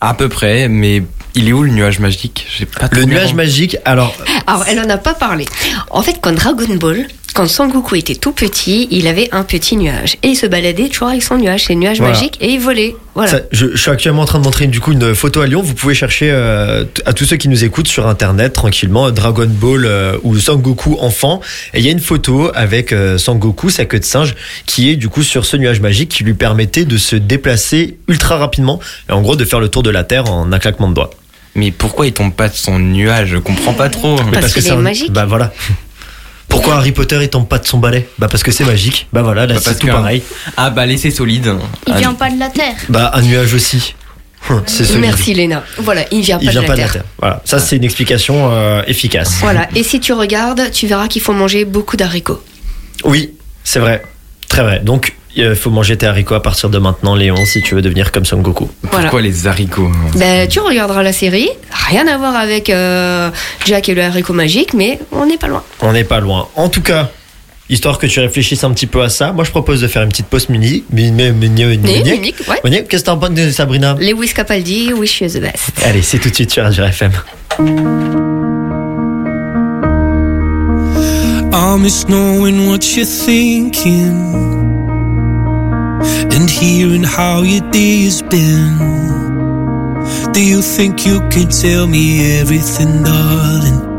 À 0.00 0.14
peu 0.14 0.28
près, 0.28 0.68
mais 0.68 1.02
il 1.36 1.48
est 1.48 1.52
où 1.52 1.62
le 1.62 1.70
nuage 1.70 2.00
magique? 2.00 2.46
J'ai 2.58 2.66
pas 2.66 2.88
Le 2.90 3.04
nuage 3.04 3.20
compris. 3.28 3.36
magique, 3.36 3.76
alors, 3.84 4.12
Alors, 4.48 4.64
elle 4.66 4.80
en 4.80 4.90
a 4.90 4.98
pas 4.98 5.14
parlé. 5.14 5.44
En 5.90 6.02
fait, 6.02 6.16
quand 6.20 6.32
Dragon 6.32 6.74
Ball, 6.74 7.06
quand 7.34 7.46
Son 7.48 7.66
Goku 7.68 7.94
était 7.96 8.14
tout 8.14 8.32
petit, 8.32 8.88
il 8.90 9.06
avait 9.06 9.28
un 9.32 9.42
petit 9.44 9.76
nuage. 9.76 10.16
Et 10.22 10.28
il 10.28 10.36
se 10.36 10.46
baladait 10.46 10.88
toujours 10.88 11.08
avec 11.08 11.22
son 11.22 11.36
nuage. 11.36 11.64
C'est 11.66 11.74
le 11.74 11.80
nuage 11.80 11.98
Voilà. 11.98 12.14
magique 12.14 12.36
et 12.40 12.48
il 12.50 12.60
volait. 12.60 12.94
Voilà. 13.14 13.30
ça, 13.30 13.40
je, 13.52 13.66
je 13.72 13.76
suis 13.76 13.90
actuellement 13.90 14.22
en 14.22 14.24
train 14.24 14.38
de 14.38 14.44
montrer 14.44 14.66
du 14.66 14.80
coup 14.80 14.92
une 14.92 15.14
photo 15.14 15.40
à 15.40 15.46
Lyon. 15.46 15.60
Vous 15.62 15.74
pouvez 15.74 15.94
chercher 15.94 16.30
euh, 16.30 16.84
à 17.04 17.12
tous 17.12 17.24
ceux 17.26 17.36
qui 17.36 17.48
nous 17.48 17.62
écoutent 17.64 17.88
sur 17.88 18.06
internet 18.06 18.52
tranquillement 18.54 19.10
Dragon 19.10 19.46
Ball 19.48 19.84
euh, 19.84 20.16
ou 20.22 20.38
Sangoku 20.38 20.96
enfant. 21.00 21.40
Et 21.74 21.78
il 21.80 21.84
y 21.84 21.88
a 21.88 21.92
une 21.92 22.00
photo 22.00 22.50
avec 22.54 22.92
euh, 22.92 23.18
Sangoku, 23.18 23.68
sa 23.70 23.84
queue 23.84 23.98
de 24.00 24.04
singe, 24.04 24.34
qui 24.66 24.90
est 24.90 24.96
du 24.96 25.08
coup 25.08 25.22
sur 25.22 25.44
ce 25.44 25.56
nuage 25.56 25.80
magique 25.80 26.08
qui 26.08 26.24
lui 26.24 26.34
permettait 26.34 26.84
de 26.84 26.96
se 26.96 27.16
déplacer 27.16 27.98
ultra 28.08 28.36
rapidement 28.38 28.80
et 29.08 29.12
en 29.12 29.20
gros 29.20 29.36
de 29.36 29.44
faire 29.44 29.60
le 29.60 29.68
tour 29.68 29.82
de 29.82 29.90
la 29.90 30.04
Terre 30.04 30.30
en 30.30 30.50
un 30.52 30.58
claquement 30.58 30.88
de 30.88 30.94
doigts. 30.94 31.10
Mais 31.54 31.70
pourquoi 31.70 32.06
il 32.06 32.12
tombe 32.14 32.32
pas 32.32 32.48
de 32.48 32.54
son 32.54 32.78
nuage? 32.78 33.28
Je 33.28 33.36
comprends 33.36 33.74
pas 33.74 33.90
trop. 33.90 34.16
Mais 34.24 34.40
Parce 34.40 34.54
qu'il 34.54 34.62
c'est 34.62 34.70
un- 34.70 34.76
magique. 34.76 35.12
Bah 35.12 35.26
voilà. 35.26 35.52
Pourquoi 36.52 36.76
Harry 36.76 36.92
Potter 36.92 37.18
il 37.22 37.28
tombe 37.28 37.48
pas 37.48 37.58
de 37.58 37.66
son 37.66 37.78
balai 37.78 38.06
Bah 38.18 38.28
parce 38.30 38.42
que 38.42 38.52
c'est 38.52 38.64
magique. 38.64 39.08
Bah 39.12 39.22
voilà, 39.22 39.46
là 39.46 39.54
Bah, 39.54 39.60
c'est 39.64 39.78
tout 39.78 39.86
que- 39.86 39.92
pareil. 39.92 40.22
Ah 40.56 40.70
bah 40.70 40.86
laissez 40.86 41.10
solide. 41.10 41.54
Il 41.86 41.92
Ah, 41.94 41.98
vient 41.98 42.14
pas 42.14 42.30
de 42.30 42.38
la 42.38 42.48
Terre. 42.50 42.74
Bah 42.88 43.10
un 43.14 43.22
nuage 43.22 43.54
aussi. 43.54 43.94
Hum, 44.50 44.62
C'est. 44.66 44.96
Merci 44.98 45.34
Léna. 45.34 45.64
Voilà, 45.78 46.04
il 46.10 46.20
vient 46.20 46.36
pas, 46.38 46.44
Il 46.44 46.50
vient 46.50 46.62
de, 46.62 46.66
pas 46.66 46.72
la 46.72 46.76
de 46.76 46.80
la 46.82 46.84
terre. 46.88 46.92
Terre. 46.94 47.04
Voilà, 47.18 47.42
ça 47.44 47.58
c'est 47.58 47.76
une 47.76 47.84
explication 47.84 48.50
euh, 48.52 48.82
efficace. 48.86 49.34
Voilà. 49.40 49.68
Et 49.74 49.82
si 49.82 49.98
tu 50.00 50.12
regardes, 50.12 50.70
tu 50.72 50.86
verras 50.86 51.08
qu'il 51.08 51.22
faut 51.22 51.32
manger 51.32 51.64
beaucoup 51.64 51.96
d'haricots. 51.96 52.42
Oui, 53.04 53.30
c'est 53.64 53.78
vrai. 53.78 54.02
Très 54.48 54.62
vrai. 54.62 54.80
Donc 54.80 55.14
il 55.34 55.54
faut 55.54 55.70
manger 55.70 55.96
tes 55.96 56.06
haricots 56.06 56.34
à 56.34 56.42
partir 56.42 56.68
de 56.70 56.78
maintenant, 56.78 57.14
Léon, 57.14 57.44
si 57.46 57.62
tu 57.62 57.74
veux 57.74 57.82
devenir 57.82 58.12
comme 58.12 58.24
Son 58.24 58.38
Goku. 58.38 58.70
Voilà. 58.82 59.04
Pourquoi 59.06 59.22
les 59.22 59.46
haricots 59.46 59.90
Ben, 60.16 60.46
tu 60.48 60.60
regarderas 60.60 61.02
la 61.02 61.12
série. 61.12 61.48
Rien 61.88 62.06
à 62.06 62.18
voir 62.18 62.36
avec 62.36 62.68
euh, 62.70 63.30
Jack 63.64 63.88
et 63.88 63.94
le 63.94 64.02
haricot 64.02 64.32
magique, 64.34 64.74
mais 64.74 64.98
on 65.10 65.26
n'est 65.26 65.38
pas 65.38 65.48
loin. 65.48 65.62
On 65.80 65.92
n'est 65.92 66.04
pas 66.04 66.20
loin. 66.20 66.48
En 66.56 66.68
tout 66.68 66.82
cas, 66.82 67.10
histoire 67.70 67.98
que 67.98 68.06
tu 68.06 68.20
réfléchisses 68.20 68.62
un 68.64 68.72
petit 68.72 68.86
peu 68.86 69.02
à 69.02 69.08
ça, 69.08 69.32
moi 69.32 69.44
je 69.44 69.50
propose 69.50 69.80
de 69.80 69.88
faire 69.88 70.02
une 70.02 70.10
petite 70.10 70.26
pause 70.26 70.48
mini. 70.50 70.84
mini, 70.90 71.10
mini, 71.32 71.32
mini, 71.32 71.78
Mais, 71.82 71.98
mini. 72.02 72.10
unique, 72.16 72.36
ouais. 72.48 72.60
Mini, 72.64 72.84
Qu'est-ce 72.88 73.02
que 73.04 73.06
t'en 73.06 73.16
penses 73.18 73.30
de 73.30 73.50
Sabrina? 73.50 73.96
Lewis 73.98 74.32
Capaldi, 74.34 74.92
Wish 74.92 75.20
You 75.22 75.28
the 75.28 75.40
Best. 75.40 75.70
Allez, 75.84 76.02
c'est 76.02 76.18
tout 76.18 76.28
de 76.30 76.34
suite 76.34 76.50
sur 76.52 76.64
Azure 76.64 76.84
FM. 76.86 77.12
I 81.54 81.76
miss 81.78 82.04
knowing 82.08 82.68
what 82.68 82.80
you're 82.96 83.06
thinking 83.06 84.51
and 86.42 86.50
hearing 86.50 87.04
how 87.04 87.42
your 87.42 87.62
day 87.70 88.02
has 88.02 88.20
been. 88.20 88.76
Do 90.32 90.44
you 90.44 90.60
think 90.60 91.06
you 91.06 91.20
can 91.30 91.48
tell 91.48 91.86
me 91.86 92.40
everything, 92.40 93.04
darling? 93.04 93.92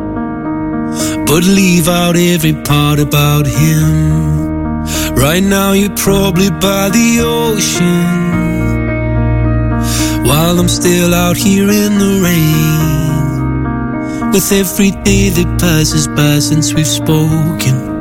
but 1.25 1.45
leave 1.45 1.87
out 1.87 2.15
every 2.15 2.53
part 2.53 2.99
about 2.99 3.47
him. 3.47 4.83
Right 5.15 5.41
now, 5.41 5.71
you're 5.71 5.95
probably 5.95 6.49
by 6.49 6.89
the 6.89 7.21
ocean. 7.21 8.03
While 10.27 10.59
I'm 10.59 10.67
still 10.67 11.13
out 11.13 11.37
here 11.37 11.69
in 11.69 11.97
the 11.97 12.19
rain. 12.27 14.31
With 14.31 14.51
every 14.51 14.91
day 14.91 15.29
that 15.29 15.59
passes 15.59 16.07
by 16.07 16.39
since 16.39 16.73
we've 16.73 16.85
spoken. 16.85 17.92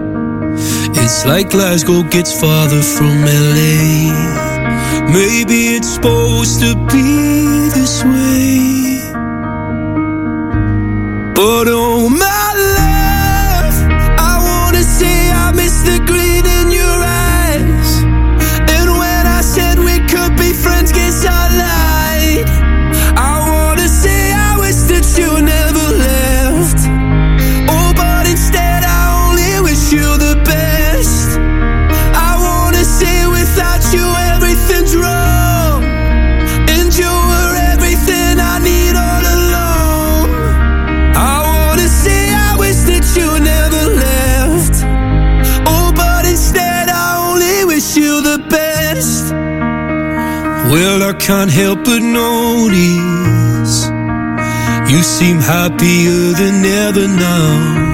It's 1.04 1.26
like 1.26 1.50
Glasgow 1.50 2.04
gets 2.04 2.32
farther 2.40 2.80
from 2.80 3.24
LA. 3.24 4.12
Maybe 5.12 5.74
it's 5.76 5.94
supposed 5.94 6.60
to 6.60 6.76
be 6.92 7.68
this 7.70 8.04
way. 8.04 9.02
But 11.34 11.66
oh 11.68 12.08
my 12.08 12.41
Well, 50.72 51.02
I 51.02 51.12
can't 51.12 51.50
help 51.50 51.84
but 51.84 52.00
notice 52.00 53.74
you 54.90 55.02
seem 55.02 55.36
happier 55.36 56.32
than 56.40 56.64
ever 56.64 57.06
now. 57.08 57.92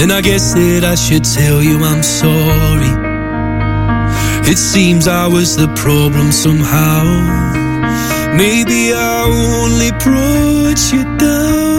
And 0.00 0.10
I 0.10 0.22
guess 0.22 0.54
that 0.54 0.84
I 0.84 0.94
should 0.94 1.24
tell 1.24 1.62
you 1.62 1.76
I'm 1.84 2.02
sorry. 2.02 2.94
It 4.50 4.56
seems 4.56 5.06
I 5.06 5.26
was 5.26 5.54
the 5.54 5.68
problem 5.74 6.32
somehow. 6.32 7.04
Maybe 8.34 8.94
I 8.94 9.24
only 9.60 9.90
brought 10.04 10.80
you 10.92 11.04
down. 11.18 11.72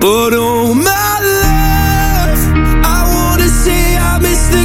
But 0.00 0.32
oh 0.34 0.74
my 0.74 1.14
love, 1.40 2.40
I 2.96 2.98
wanna 3.14 3.48
say 3.48 3.96
I 3.96 4.18
miss 4.18 4.48
the 4.48 4.64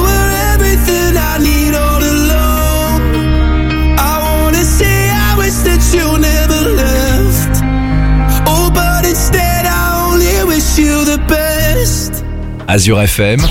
Azure 12.73 13.01
FM, 13.01 13.45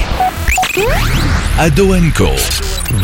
Ado 1.59 1.95
Co. 2.17 2.31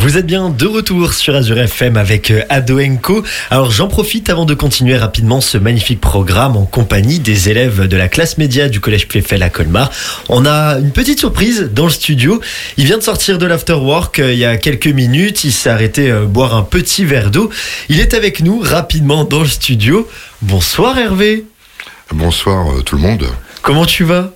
Vous 0.01 0.17
êtes 0.17 0.25
bien 0.25 0.49
de 0.49 0.65
retour 0.65 1.13
sur 1.13 1.35
Azure 1.35 1.59
FM 1.59 1.99
avec 1.99 2.31
euh, 2.31 2.41
Ado 2.49 2.79
Co. 3.03 3.23
Alors 3.51 3.71
j'en 3.71 3.87
profite 3.87 4.31
avant 4.31 4.47
de 4.47 4.55
continuer 4.55 4.97
rapidement 4.97 5.43
ce 5.43 5.59
magnifique 5.59 6.01
programme 6.01 6.57
en 6.57 6.65
compagnie 6.65 7.19
des 7.19 7.51
élèves 7.51 7.87
de 7.87 7.97
la 7.99 8.09
classe 8.09 8.39
média 8.39 8.71
du 8.71 8.81
collège 8.81 9.09
Pfeffel 9.09 9.43
à 9.43 9.51
Colmar. 9.51 9.91
On 10.31 10.47
a 10.47 10.79
une 10.79 10.91
petite 10.91 11.19
surprise 11.19 11.69
dans 11.75 11.85
le 11.85 11.91
studio. 11.91 12.41
Il 12.79 12.87
vient 12.87 12.97
de 12.97 13.03
sortir 13.03 13.37
de 13.37 13.45
l'afterwork 13.45 14.19
euh, 14.19 14.33
il 14.33 14.39
y 14.39 14.47
a 14.47 14.57
quelques 14.57 14.87
minutes. 14.87 15.45
Il 15.45 15.53
s'est 15.53 15.69
arrêté 15.69 16.11
euh, 16.11 16.25
boire 16.25 16.57
un 16.57 16.63
petit 16.63 17.05
verre 17.05 17.31
d'eau. 17.31 17.51
Il 17.91 18.01
est 18.01 18.15
avec 18.15 18.41
nous 18.41 18.59
rapidement 18.61 19.25
dans 19.25 19.43
le 19.43 19.49
studio. 19.49 20.09
Bonsoir 20.41 20.97
Hervé. 20.97 21.45
Bonsoir 22.11 22.69
tout 22.87 22.97
le 22.97 23.03
monde. 23.03 23.27
Comment 23.61 23.85
tu 23.85 24.05
vas? 24.05 24.33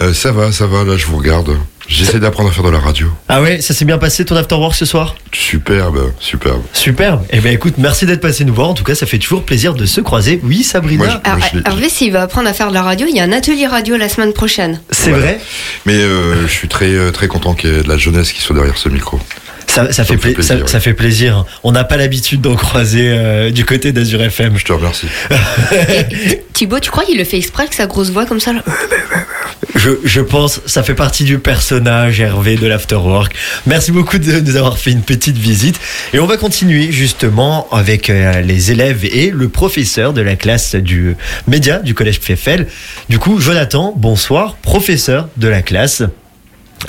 Euh, 0.00 0.14
ça 0.14 0.32
va, 0.32 0.50
ça 0.52 0.66
va, 0.66 0.84
là 0.84 0.96
je 0.96 1.06
vous 1.06 1.16
regarde. 1.18 1.56
J'essaie 1.88 2.20
d'apprendre 2.20 2.48
à 2.50 2.52
faire 2.52 2.62
de 2.62 2.70
la 2.70 2.78
radio. 2.78 3.08
Ah 3.28 3.42
ouais, 3.42 3.60
ça 3.60 3.74
s'est 3.74 3.84
bien 3.84 3.98
passé 3.98 4.24
ton 4.24 4.36
afterwork 4.36 4.76
ce 4.76 4.84
soir? 4.84 5.16
Superbe, 5.32 6.12
superbe. 6.20 6.62
Superbe. 6.72 7.24
Eh 7.30 7.40
ben 7.40 7.52
écoute, 7.52 7.74
merci 7.78 8.06
d'être 8.06 8.20
passé 8.20 8.44
nous 8.44 8.54
voir. 8.54 8.68
En 8.68 8.74
tout 8.74 8.84
cas, 8.84 8.94
ça 8.94 9.06
fait 9.06 9.18
toujours 9.18 9.42
plaisir 9.44 9.74
de 9.74 9.84
se 9.86 10.00
croiser. 10.00 10.40
Oui, 10.44 10.62
Sabrina. 10.62 11.20
Moi, 11.26 11.38
je 11.52 11.58
Hervé, 11.68 11.88
s'il 11.88 12.12
va 12.12 12.22
apprendre 12.22 12.48
à 12.48 12.52
faire 12.52 12.68
de 12.68 12.74
la 12.74 12.82
radio, 12.82 13.08
il 13.10 13.16
y 13.16 13.20
a 13.20 13.24
un 13.24 13.32
atelier 13.32 13.66
radio 13.66 13.96
la 13.96 14.08
semaine 14.08 14.32
prochaine. 14.32 14.80
C'est 14.90 15.10
Voilà. 15.10 15.24
vrai? 15.24 15.40
Mais 15.84 15.94
euh, 15.96 16.46
je 16.46 16.52
suis 16.52 16.68
très 16.68 16.94
euh, 16.94 17.10
très 17.10 17.26
content 17.26 17.54
qu'il 17.54 17.70
y 17.70 17.76
ait 17.76 17.82
de 17.82 17.88
la 17.88 17.98
jeunesse 17.98 18.30
qui 18.32 18.40
soit 18.40 18.54
derrière 18.54 18.78
ce 18.78 18.88
micro. 18.88 19.18
Ça, 19.70 19.92
ça 19.92 20.04
fait, 20.04 20.14
me 20.14 20.18
fait 20.18 20.28
pla- 20.32 20.34
plaisir, 20.34 20.56
ça, 20.56 20.62
ouais. 20.62 20.68
ça 20.68 20.80
fait 20.80 20.94
plaisir. 20.94 21.44
On 21.62 21.72
n'a 21.72 21.84
pas 21.84 21.96
l'habitude 21.96 22.40
d'en 22.40 22.56
croiser 22.56 23.08
euh, 23.08 23.50
du 23.50 23.64
côté 23.64 23.92
d'Azur 23.92 24.20
FM. 24.22 24.56
Je 24.58 24.64
te 24.64 24.72
remercie. 24.72 25.06
Thibaut, 26.52 26.80
tu 26.80 26.90
crois 26.90 27.04
qu'il 27.04 27.16
le 27.18 27.24
fait 27.24 27.36
exprès 27.38 27.62
avec 27.64 27.74
sa 27.74 27.86
grosse 27.86 28.10
voix 28.10 28.26
comme 28.26 28.40
ça 28.40 28.52
là 28.52 28.62
Je, 29.76 29.90
je 30.04 30.20
pense, 30.20 30.60
ça 30.66 30.82
fait 30.82 30.94
partie 30.94 31.24
du 31.24 31.38
personnage 31.38 32.20
Hervé 32.20 32.56
de 32.56 32.66
l'Afterwork. 32.66 33.34
Merci 33.66 33.92
beaucoup 33.92 34.18
de 34.18 34.40
nous 34.40 34.56
avoir 34.56 34.76
fait 34.76 34.90
une 34.90 35.02
petite 35.02 35.38
visite. 35.38 35.78
Et 36.12 36.18
on 36.18 36.26
va 36.26 36.36
continuer 36.36 36.90
justement 36.92 37.68
avec 37.72 38.10
euh, 38.10 38.40
les 38.42 38.72
élèves 38.72 39.04
et 39.04 39.30
le 39.30 39.48
professeur 39.48 40.12
de 40.12 40.20
la 40.20 40.36
classe 40.36 40.74
du 40.74 41.16
média 41.46 41.78
du 41.78 41.94
collège 41.94 42.20
Pfeffel. 42.20 42.66
Du 43.08 43.18
coup, 43.18 43.40
Jonathan, 43.40 43.94
bonsoir, 43.96 44.56
professeur 44.56 45.28
de 45.36 45.48
la 45.48 45.62
classe. 45.62 46.02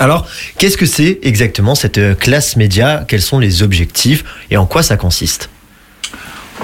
Alors, 0.00 0.26
qu'est-ce 0.58 0.76
que 0.76 0.86
c'est 0.86 1.18
exactement 1.22 1.74
cette 1.74 1.98
euh, 1.98 2.14
classe 2.14 2.56
média? 2.56 3.04
Quels 3.06 3.22
sont 3.22 3.38
les 3.38 3.62
objectifs? 3.62 4.24
Et 4.50 4.56
en 4.56 4.66
quoi 4.66 4.82
ça 4.82 4.96
consiste? 4.96 5.50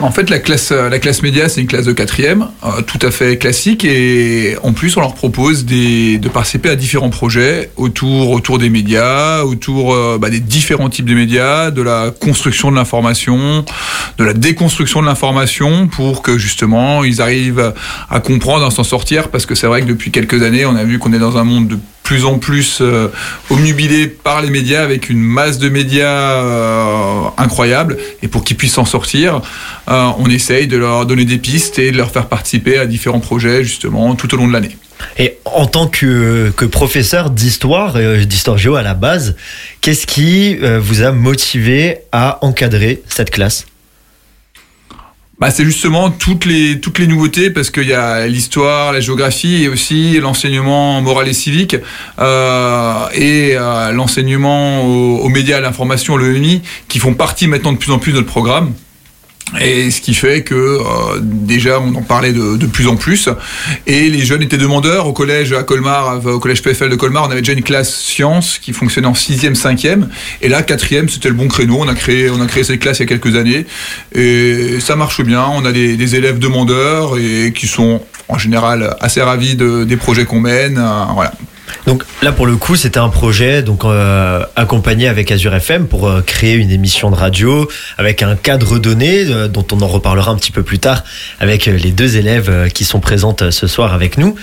En 0.00 0.12
fait, 0.12 0.30
la 0.30 0.38
classe, 0.38 0.70
euh, 0.70 0.88
la 0.88 0.98
classe 1.00 1.22
média, 1.22 1.48
c'est 1.48 1.60
une 1.60 1.66
classe 1.66 1.84
de 1.84 1.92
quatrième, 1.92 2.48
euh, 2.64 2.82
tout 2.82 3.00
à 3.02 3.10
fait 3.10 3.36
classique, 3.36 3.84
et 3.84 4.56
en 4.62 4.72
plus, 4.72 4.96
on 4.96 5.00
leur 5.00 5.14
propose 5.14 5.64
des, 5.64 6.18
de 6.18 6.28
participer 6.28 6.70
à 6.70 6.76
différents 6.76 7.10
projets 7.10 7.70
autour, 7.76 8.30
autour 8.30 8.58
des 8.58 8.70
médias, 8.70 9.42
autour 9.42 10.18
bah, 10.18 10.30
des 10.30 10.40
différents 10.40 10.88
types 10.88 11.08
de 11.08 11.14
médias, 11.14 11.72
de 11.72 11.82
la 11.82 12.12
construction 12.12 12.70
de 12.70 12.76
l'information, 12.76 13.64
de 14.18 14.24
la 14.24 14.34
déconstruction 14.34 15.00
de 15.02 15.06
l'information, 15.06 15.88
pour 15.88 16.22
que 16.22 16.38
justement, 16.38 17.02
ils 17.02 17.20
arrivent 17.20 17.74
à 18.08 18.20
comprendre, 18.20 18.64
à 18.64 18.70
s'en 18.70 18.84
sortir, 18.84 19.28
parce 19.28 19.46
que 19.46 19.56
c'est 19.56 19.66
vrai 19.66 19.82
que 19.82 19.86
depuis 19.86 20.12
quelques 20.12 20.42
années, 20.44 20.64
on 20.64 20.76
a 20.76 20.84
vu 20.84 21.00
qu'on 21.00 21.12
est 21.12 21.18
dans 21.18 21.38
un 21.38 21.44
monde 21.44 21.66
de 21.66 21.78
plus 22.08 22.24
en 22.24 22.38
plus 22.38 22.78
euh, 22.80 23.08
omnubilés 23.50 24.06
par 24.06 24.40
les 24.40 24.48
médias 24.48 24.82
avec 24.82 25.10
une 25.10 25.20
masse 25.20 25.58
de 25.58 25.68
médias 25.68 26.06
euh, 26.06 27.24
incroyable 27.36 27.98
et 28.22 28.28
pour 28.28 28.44
qu'ils 28.44 28.56
puissent 28.56 28.72
s'en 28.72 28.86
sortir, 28.86 29.42
euh, 29.90 30.06
on 30.18 30.24
essaye 30.30 30.66
de 30.66 30.78
leur 30.78 31.04
donner 31.04 31.26
des 31.26 31.36
pistes 31.36 31.78
et 31.78 31.92
de 31.92 31.98
leur 31.98 32.10
faire 32.10 32.26
participer 32.28 32.78
à 32.78 32.86
différents 32.86 33.20
projets 33.20 33.62
justement 33.62 34.14
tout 34.14 34.32
au 34.34 34.38
long 34.38 34.48
de 34.48 34.54
l'année. 34.54 34.74
Et 35.18 35.36
en 35.44 35.66
tant 35.66 35.86
que, 35.86 36.50
que 36.56 36.64
professeur 36.64 37.28
d'histoire, 37.28 37.96
euh, 37.96 38.24
d'histoire 38.24 38.56
géo 38.56 38.76
à 38.76 38.82
la 38.82 38.94
base, 38.94 39.36
qu'est-ce 39.82 40.06
qui 40.06 40.56
vous 40.56 41.02
a 41.02 41.12
motivé 41.12 41.98
à 42.10 42.38
encadrer 42.40 43.02
cette 43.10 43.28
classe? 43.28 43.66
Bah, 45.40 45.52
c'est 45.52 45.64
justement 45.64 46.10
toutes 46.10 46.46
les, 46.46 46.80
toutes 46.80 46.98
les 46.98 47.06
nouveautés 47.06 47.50
parce 47.50 47.70
qu'il 47.70 47.86
y 47.86 47.92
a 47.92 48.26
l'histoire, 48.26 48.92
la 48.92 48.98
géographie 48.98 49.62
et 49.62 49.68
aussi 49.68 50.18
l'enseignement 50.18 51.00
moral 51.00 51.28
et 51.28 51.32
civique 51.32 51.76
euh, 52.18 53.08
et 53.12 53.52
euh, 53.54 53.92
l'enseignement 53.92 54.82
aux, 54.82 55.28
médias, 55.28 55.58
à 55.58 55.60
l'information, 55.60 56.16
l'EMI 56.16 56.62
qui 56.88 56.98
font 56.98 57.14
partie 57.14 57.46
maintenant 57.46 57.72
de 57.72 57.78
plus 57.78 57.92
en 57.92 58.00
plus 58.00 58.10
de 58.10 58.16
notre 58.16 58.28
programme. 58.28 58.72
Et 59.60 59.90
ce 59.90 60.00
qui 60.00 60.14
fait 60.14 60.42
que 60.42 60.54
euh, 60.54 61.20
déjà 61.20 61.80
on 61.80 61.94
en 61.94 62.02
parlait 62.02 62.32
de, 62.32 62.66
plus 62.66 62.86
en 62.86 62.96
plus 62.96 63.28
et 63.86 64.08
les 64.10 64.20
jeunes 64.20 64.42
étaient 64.42 64.58
demandeurs 64.58 65.06
au 65.06 65.12
collège 65.12 65.52
à 65.52 65.62
Colmar, 65.62 66.24
au 66.26 66.38
collège 66.38 66.62
PFL 66.62 66.90
de 66.90 66.96
Colmar, 66.96 67.26
on 67.26 67.30
avait 67.30 67.40
déjà 67.40 67.54
une 67.54 67.62
classe 67.62 67.94
sciences 67.94 68.58
qui 68.58 68.72
fonctionnait 68.72 69.06
en 69.06 69.14
sixième, 69.14 69.54
cinquième 69.54 70.10
et 70.42 70.48
là 70.48 70.62
quatrième 70.62 71.08
c'était 71.08 71.28
le 71.28 71.34
bon 71.34 71.48
créneau. 71.48 71.78
On 71.80 71.88
a 71.88 71.94
créé 71.94 72.30
on 72.30 72.40
a 72.40 72.46
créé 72.46 72.62
cette 72.64 72.80
classe 72.80 72.98
il 72.98 73.02
y 73.02 73.04
a 73.04 73.08
quelques 73.08 73.36
années 73.36 73.64
et 74.14 74.80
ça 74.80 74.96
marche 74.96 75.22
bien. 75.22 75.46
On 75.46 75.64
a 75.64 75.72
des, 75.72 76.14
élèves 76.14 76.38
demandeurs 76.38 77.18
et 77.18 77.52
qui 77.52 77.66
sont 77.66 78.02
en 78.28 78.38
général 78.38 78.96
assez 79.00 79.20
ravis 79.20 79.56
de, 79.56 79.84
des 79.84 79.96
projets 79.96 80.24
qu'on 80.24 80.40
mène. 80.40 80.78
Euh, 80.78 81.04
voilà. 81.14 81.32
Donc 81.86 82.04
là 82.22 82.32
pour 82.32 82.46
le 82.46 82.56
coup 82.56 82.76
c'était 82.76 82.98
un 82.98 83.08
projet 83.08 83.62
donc 83.62 83.84
euh, 83.84 84.44
accompagné 84.56 85.08
avec 85.08 85.30
Azure 85.30 85.54
FM 85.54 85.86
pour 85.86 86.08
euh, 86.08 86.20
créer 86.20 86.54
une 86.54 86.70
émission 86.70 87.10
de 87.10 87.16
radio 87.16 87.68
avec 87.96 88.22
un 88.22 88.36
cadre 88.36 88.78
donné 88.78 89.24
euh, 89.26 89.48
dont 89.48 89.66
on 89.72 89.80
en 89.80 89.86
reparlera 89.86 90.30
un 90.30 90.36
petit 90.36 90.52
peu 90.52 90.62
plus 90.62 90.78
tard 90.78 91.04
avec 91.40 91.66
les 91.66 91.90
deux 91.90 92.16
élèves 92.16 92.70
qui 92.72 92.84
sont 92.84 93.00
présentes 93.00 93.50
ce 93.50 93.66
soir 93.66 93.92
avec 93.92 94.18
nous. 94.18 94.34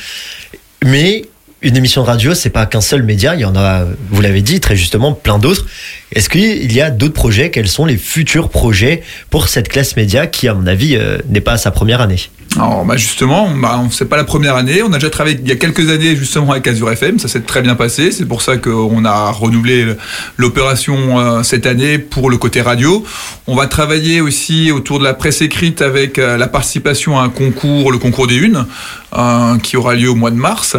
Mais 0.84 1.26
une 1.62 1.78
émission 1.78 2.02
de 2.02 2.08
radio 2.08 2.34
c'est 2.34 2.50
pas 2.50 2.66
qu'un 2.66 2.82
seul 2.82 3.04
média, 3.04 3.36
il 3.36 3.42
y 3.42 3.46
en 3.46 3.56
a 3.56 3.86
vous 4.10 4.22
l'avez 4.22 4.42
dit 4.42 4.60
très 4.60 4.76
justement 4.76 5.14
plein 5.14 5.40
d'autres. 5.40 5.66
Est-ce 6.12 6.30
qu'il 6.30 6.72
y 6.72 6.82
a 6.82 6.90
d'autres 6.90 7.14
projets? 7.14 7.52
Quels 7.52 7.68
sont 7.68 7.86
les 7.86 7.98
futurs 7.98 8.50
projets 8.50 9.04
pour 9.30 9.50
cette 9.50 9.70
classe 9.70 9.96
média 9.96 10.28
qui 10.28 10.48
à 10.48 10.54
mon 10.54 10.68
avis 10.68 10.98
n'est 11.30 11.42
pas 11.42 11.58
sa 11.58 11.72
première 11.72 12.02
année? 12.02 12.30
Alors 12.58 12.86
bah 12.86 12.96
justement, 12.96 13.50
bah, 13.50 13.84
c'est 13.92 14.08
pas 14.08 14.16
la 14.16 14.24
première 14.24 14.56
année. 14.56 14.82
On 14.82 14.94
a 14.94 14.98
déjà 14.98 15.10
travaillé 15.10 15.38
il 15.42 15.48
y 15.48 15.52
a 15.52 15.58
quelques 15.58 15.90
années 15.90 16.16
justement 16.16 16.52
avec 16.52 16.66
Azure 16.68 16.90
FM. 16.90 17.20
Ça 17.20 17.28
s'est 17.28 17.42
très 17.42 17.62
bien 17.62 17.76
passé. 17.76 18.12
C'est 18.12 18.26
pour 18.26 18.42
ça 18.42 18.58
qu'on 18.58 19.04
a 19.04 19.32
renouvelé 19.32 19.86
l'opération 20.38 21.20
euh, 21.20 21.44
cette 21.44 21.66
année 21.66 21.98
pour 22.00 22.30
le 22.30 22.38
côté 22.38 22.62
radio. 22.62 23.04
On 23.48 23.56
va 23.56 23.68
travailler 23.68 24.22
aussi 24.22 24.72
autour 24.72 25.00
de 25.00 25.04
la 25.04 25.14
presse 25.14 25.42
écrite 25.42 25.82
avec 25.82 26.18
euh, 26.18 26.38
la 26.38 26.48
participation 26.48 27.20
à 27.20 27.24
un 27.24 27.30
concours, 27.30 27.92
le 27.92 27.98
concours 27.98 28.28
des 28.28 28.38
unes, 28.38 28.66
euh, 29.14 29.58
qui 29.58 29.76
aura 29.76 29.96
lieu 29.96 30.10
au 30.10 30.16
mois 30.16 30.32
de 30.32 30.38
mars. 30.38 30.78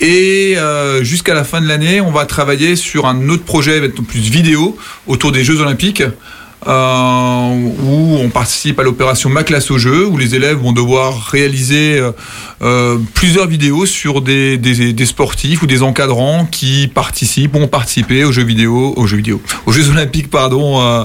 Et 0.00 0.54
euh, 0.56 1.02
jusqu'à 1.02 1.34
la 1.34 1.44
fin 1.44 1.60
de 1.60 1.66
l'année, 1.66 2.00
on 2.00 2.10
va 2.10 2.26
travailler 2.26 2.76
sur 2.76 3.06
un 3.06 3.28
autre 3.30 3.44
projet, 3.44 3.88
plus 3.88 4.20
vidéo, 4.20 4.76
autour 5.06 5.32
des 5.32 5.44
Jeux 5.44 5.60
Olympiques. 5.60 6.02
Euh, 6.66 7.70
où 7.84 8.16
on 8.16 8.28
participe 8.30 8.80
à 8.80 8.82
l'opération 8.82 9.30
Ma 9.30 9.44
classe 9.44 9.70
au 9.70 9.78
jeu, 9.78 10.06
où 10.06 10.16
les 10.16 10.34
élèves 10.34 10.56
vont 10.56 10.72
devoir 10.72 11.26
réaliser 11.26 11.98
euh, 11.98 12.10
euh, 12.62 12.98
plusieurs 13.14 13.46
vidéos 13.46 13.86
sur 13.86 14.20
des, 14.20 14.56
des, 14.56 15.06
sportifs 15.06 15.62
ou 15.62 15.66
des 15.66 15.82
encadrants 15.82 16.46
qui 16.50 16.90
participent, 16.92 17.54
ont 17.54 17.68
participé 17.68 18.24
aux 18.24 18.32
jeux 18.32 18.44
vidéo, 18.44 18.94
aux 18.96 19.06
jeux 19.06 19.18
vidéo, 19.18 19.40
aux 19.66 19.72
Jeux 19.72 19.90
Olympiques, 19.90 20.30
pardon, 20.30 21.04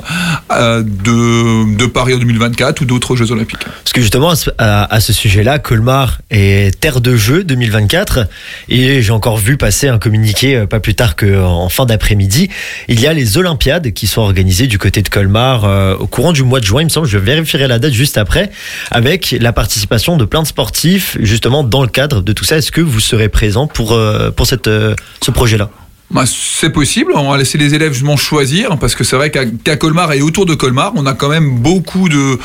de, 0.50 1.76
de 1.76 1.86
Paris 1.86 2.14
en 2.14 2.18
2024 2.20 2.82
ou 2.82 2.86
d'autres 2.86 3.16
Jeux 3.16 3.32
Olympiques. 3.32 3.64
Parce 3.84 3.94
que 3.94 4.02
justement, 4.02 4.30
à 4.30 4.36
ce, 4.36 4.50
à- 4.58 5.00
ce 5.00 5.14
sujet-là, 5.14 5.60
Colmar 5.60 6.20
est 6.32 6.80
terre 6.80 7.02
de 7.02 7.16
jeu 7.16 7.44
2024. 7.44 8.28
Et 8.70 9.02
j'ai 9.02 9.12
encore 9.12 9.38
vu 9.38 9.58
passer 9.58 9.88
un 9.90 10.00
communiqué 10.00 10.66
pas 10.70 10.80
plus 10.80 10.96
tard 10.96 11.16
qu'en 11.16 11.70
fin 11.70 11.86
d'après-midi. 11.86 12.50
Il 12.88 13.00
y 13.00 13.08
a 13.08 13.14
les 13.14 13.38
Olympiades 13.38 13.92
qui 13.94 14.08
sont 14.08 14.22
organisées 14.22 14.68
du 14.68 14.78
côté 14.78 15.02
de 15.02 15.10
Colmar 15.10 15.41
euh, 15.42 15.96
au 15.98 16.08
courant 16.08 16.32
du 16.32 16.44
mois 16.44 16.60
de 16.60 16.66
juin, 16.66 16.82
il 16.82 16.86
me 16.86 16.90
semble. 16.90 17.08
Je 17.08 17.18
vérifierai 17.18 17.68
la 17.68 17.80
date 17.80 17.94
juste 17.94 18.18
après. 18.18 18.52
Avec 18.92 19.36
la 19.40 19.54
participation 19.54 20.18
de 20.18 20.26
plein 20.26 20.42
de 20.42 20.48
sportifs, 20.48 21.18
justement, 21.20 21.64
dans 21.64 21.82
le 21.82 21.88
cadre 21.88 22.22
de 22.22 22.34
tout 22.34 22.46
ça. 22.46 22.58
Est-ce 22.58 22.72
que 22.72 22.82
vous 22.82 23.00
serez 23.00 23.30
présent 23.30 23.68
pour, 23.68 23.94
euh, 23.94 24.32
euh, 24.68 24.96
ce 25.24 25.32
projet-là? 25.32 25.70
Bah, 26.12 26.26
c'est 26.28 26.72
possible, 26.72 27.14
on 27.16 27.32
va 27.32 27.38
laisser 27.38 27.58
les 27.58 27.74
élèves 27.74 27.94
justement 27.94 28.18
choisir, 28.18 28.78
parce 28.78 28.96
que 28.96 29.06
c'est 29.06 29.16
vrai 29.16 29.32
qu'à 29.32 29.78
Colmar 29.78 30.12
et 30.12 30.22
autour 30.22 30.46
de 30.46 30.54
Colmar, 30.54 30.92
on 30.96 31.06
a 31.06 31.14
quand 31.14 31.30
même 31.30 31.60
beaucoup 31.60 32.10
de, 32.10 32.38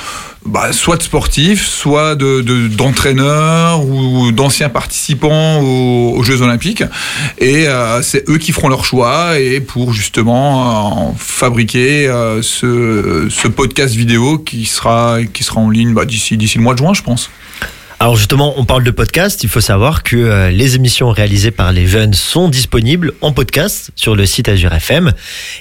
bah, 0.44 0.72
soit 0.72 0.96
de 0.96 1.02
sportifs, 1.02 1.66
soit 1.66 2.14
de- 2.14 2.42
de- 2.42 2.68
d'entraîneurs 2.68 3.84
ou 3.84 4.30
d'anciens 4.30 4.68
participants 4.68 5.60
aux, 5.62 6.22
Jeux 6.22 6.42
Olympiques. 6.42 6.84
Et 7.38 7.66
euh, 7.66 8.02
c'est 8.02 8.28
eux 8.28 8.38
qui 8.38 8.52
feront 8.52 8.68
leur 8.68 8.84
choix 8.84 9.38
et 9.38 9.60
pour 9.60 9.92
justement 9.92 11.10
euh, 11.10 11.12
fabriquer 11.18 12.06
euh, 12.08 12.42
ce, 12.42 13.48
podcast 13.48 13.94
vidéo 13.96 14.38
qui 14.38 14.64
sera, 14.64 15.18
qui 15.32 15.42
sera 15.42 15.60
en 15.60 15.70
ligne 15.70 15.92
bah, 15.92 16.04
d'ici 16.04 16.36
le 16.36 16.62
mois 16.62 16.74
de 16.74 16.78
juin, 16.78 16.94
je 16.94 17.02
pense. 17.02 17.30
Alors 17.98 18.16
justement, 18.16 18.52
on 18.58 18.66
parle 18.66 18.84
de 18.84 18.90
podcast. 18.90 19.42
Il 19.42 19.48
faut 19.48 19.62
savoir 19.62 20.02
que 20.02 20.16
euh, 20.16 20.50
les 20.50 20.74
émissions 20.76 21.10
réalisées 21.10 21.50
par 21.50 21.72
les 21.72 21.86
jeunes 21.86 22.12
sont 22.12 22.50
disponibles 22.50 23.14
en 23.22 23.32
podcast 23.32 23.90
sur 23.96 24.14
le 24.14 24.26
site 24.26 24.50
Azure 24.50 24.74
FM. 24.74 25.12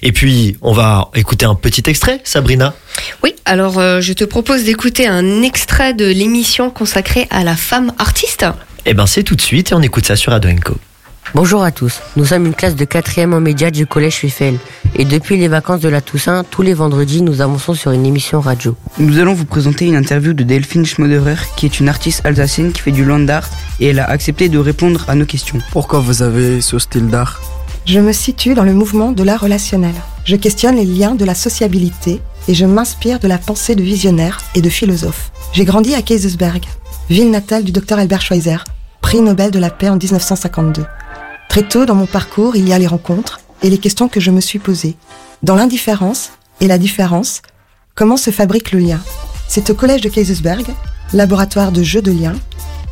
Et 0.02 0.12
puis, 0.12 0.58
on 0.62 0.74
va 0.74 1.12
écouter 1.16 1.46
un 1.46 1.56
petit 1.56 1.84
extrait, 1.88 2.20
Sabrina. 2.26 2.76
Oui, 3.24 3.36
alors 3.46 3.80
euh, 3.80 4.02
je 4.02 4.12
te 4.12 4.26
propose 4.26 4.66
d'écouter 4.66 5.08
un 5.08 5.44
extrait 5.44 5.94
de 5.94 6.06
l'émission 6.06 6.70
consacrée 6.72 7.28
à 7.30 7.46
la 7.46 7.56
femme 7.56 7.94
artiste. 8.00 8.46
Eh 8.86 8.94
ben, 8.94 9.06
c'est 9.06 9.24
tout 9.24 9.36
de 9.36 9.42
suite 9.42 9.72
et 9.72 9.74
on 9.74 9.82
écoute 9.82 10.06
ça 10.06 10.18
sur 10.18 10.34
Adoenco. 10.34 10.78
Bonjour 11.34 11.64
à 11.64 11.72
tous, 11.72 12.02
nous 12.16 12.24
sommes 12.24 12.46
une 12.46 12.54
classe 12.54 12.76
de 12.76 12.86
4e 12.86 13.34
en 13.34 13.42
médias 13.42 13.70
du 13.70 13.86
collège 13.86 14.24
Eiffel 14.24 14.58
et 14.96 15.04
depuis 15.04 15.38
les 15.38 15.50
vacances 15.50 15.82
de 15.82 15.90
la 15.90 16.00
Toussaint, 16.00 16.46
tous 16.50 16.62
les 16.62 16.74
vendredis 16.74 17.22
nous 17.22 17.42
avançons 17.42 17.74
sur 17.74 17.92
une 17.92 18.06
émission 18.06 18.40
radio. 18.40 18.76
Nous 19.00 19.20
allons 19.20 19.34
vous 19.34 19.44
présenter 19.46 19.86
une 19.86 19.96
interview 19.96 20.34
de 20.34 20.44
Delphine 20.44 20.86
Schmoderer, 20.86 21.36
qui 21.58 21.66
est 21.66 21.80
une 21.82 21.90
artiste 21.90 22.26
alsacienne 22.26 22.72
qui 22.72 22.82
fait 22.82 22.92
du 22.92 23.04
land 23.04 23.28
art 23.28 23.50
et 23.82 23.88
elle 23.88 24.00
a 24.00 24.10
accepté 24.10 24.48
de 24.48 24.58
répondre 24.58 25.04
à 25.10 25.16
nos 25.16 25.26
questions. 25.26 25.60
Pourquoi 25.72 26.00
vous 26.00 26.22
avez 26.22 26.62
ce 26.62 26.80
style 26.80 27.08
d'art? 27.08 27.42
Je 27.86 28.00
me 28.00 28.14
situe 28.14 28.54
dans 28.54 28.64
le 28.64 28.74
mouvement 28.74 29.12
de 29.12 29.24
l'art 29.24 29.42
relationnel. 29.42 29.96
Je 30.24 30.38
questionne 30.38 30.78
les 30.78 30.86
liens 30.86 31.16
de 31.16 31.26
la 31.26 31.36
sociabilité 31.36 32.22
et 32.48 32.54
je 32.54 32.66
m'inspire 32.66 33.20
de 33.20 33.28
la 33.28 33.38
pensée 33.40 33.76
de 33.76 33.84
visionnaires 33.84 34.40
et 34.56 34.62
de 34.62 34.70
philosophes. 34.70 35.32
J'ai 35.52 35.66
grandi 35.66 35.96
à 35.96 36.02
Kaysersberg, 36.02 36.64
ville 37.10 37.32
natale 37.32 37.64
du 37.64 37.72
docteur 37.72 38.00
Albert 38.00 38.22
Schweitzer, 38.22 38.64
prix 39.02 39.20
Nobel 39.22 39.52
de 39.52 39.60
la 39.60 39.70
paix 39.70 39.90
en 39.90 39.98
1952. 39.98 40.84
Très 41.50 41.64
tôt 41.64 41.86
dans 41.86 41.96
mon 41.96 42.06
parcours, 42.06 42.56
il 42.56 42.68
y 42.68 42.74
a 42.74 42.80
les 42.80 42.88
rencontres 42.88 43.40
et 43.64 43.70
les 43.70 43.78
questions 43.78 44.10
que 44.10 44.20
je 44.20 44.32
me 44.32 44.42
suis 44.42 44.60
posées. 44.60 44.96
Dans 45.44 45.56
l'indifférence 45.56 46.32
et 46.62 46.68
la 46.68 46.78
différence, 46.78 47.42
comment 47.96 48.18
se 48.18 48.32
fabrique 48.32 48.72
le 48.72 48.80
lien? 48.80 49.00
C'est 49.48 49.70
au 49.70 49.76
collège 49.76 50.02
de 50.02 50.10
Kaysersberg, 50.10 50.66
laboratoire 51.14 51.72
de 51.72 51.84
jeux 51.84 52.02
de 52.02 52.12
liens, 52.12 52.36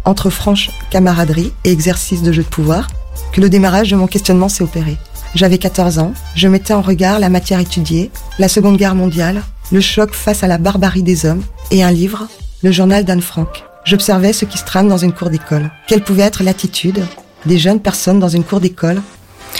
entre 0.05 0.29
franche 0.29 0.71
camaraderie 0.89 1.51
et 1.63 1.71
exercice 1.71 2.21
de 2.21 2.31
jeu 2.31 2.43
de 2.43 2.47
pouvoir, 2.47 2.87
que 3.31 3.41
le 3.41 3.49
démarrage 3.49 3.89
de 3.89 3.95
mon 3.95 4.07
questionnement 4.07 4.49
s'est 4.49 4.63
opéré. 4.63 4.97
J'avais 5.35 5.57
14 5.57 5.99
ans, 5.99 6.13
je 6.35 6.47
mettais 6.47 6.73
en 6.73 6.81
regard 6.81 7.19
la 7.19 7.29
matière 7.29 7.59
étudiée, 7.59 8.11
la 8.37 8.47
Seconde 8.47 8.77
Guerre 8.77 8.95
mondiale, 8.95 9.41
le 9.71 9.81
choc 9.81 10.13
face 10.13 10.43
à 10.43 10.47
la 10.47 10.59
barbarie 10.59 11.03
des 11.03 11.25
hommes, 11.25 11.43
et 11.71 11.83
un 11.83 11.91
livre, 11.91 12.27
le 12.61 12.71
journal 12.71 13.03
d'Anne 13.03 13.21
Frank. 13.21 13.63
J'observais 13.83 14.31
ce 14.31 14.45
qui 14.45 14.57
se 14.57 14.65
trame 14.65 14.87
dans 14.87 14.97
une 14.97 15.11
cour 15.11 15.29
d'école. 15.29 15.71
Quelle 15.87 16.03
pouvait 16.03 16.23
être 16.23 16.43
l'attitude 16.43 17.03
des 17.45 17.57
jeunes 17.57 17.79
personnes 17.79 18.19
dans 18.19 18.29
une 18.29 18.43
cour 18.43 18.59
d'école 18.59 19.01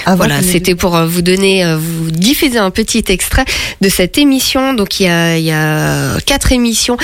Voilà, 0.07 0.41
c'était 0.41 0.75
pour 0.75 0.95
euh, 0.95 1.05
vous 1.05 1.21
donner, 1.21 1.63
euh, 1.63 1.77
vous 1.77 2.11
diffuser 2.11 2.57
un 2.57 2.71
petit 2.71 3.03
extrait 3.09 3.45
de 3.81 3.89
cette 3.89 4.17
émission. 4.17 4.73
Donc 4.73 4.99
il 4.99 5.03
y 5.03 5.09
a, 5.09 5.37
il 5.37 5.43
y 5.43 5.51
a 5.51 6.19
quatre 6.25 6.51
émissions. 6.51 6.97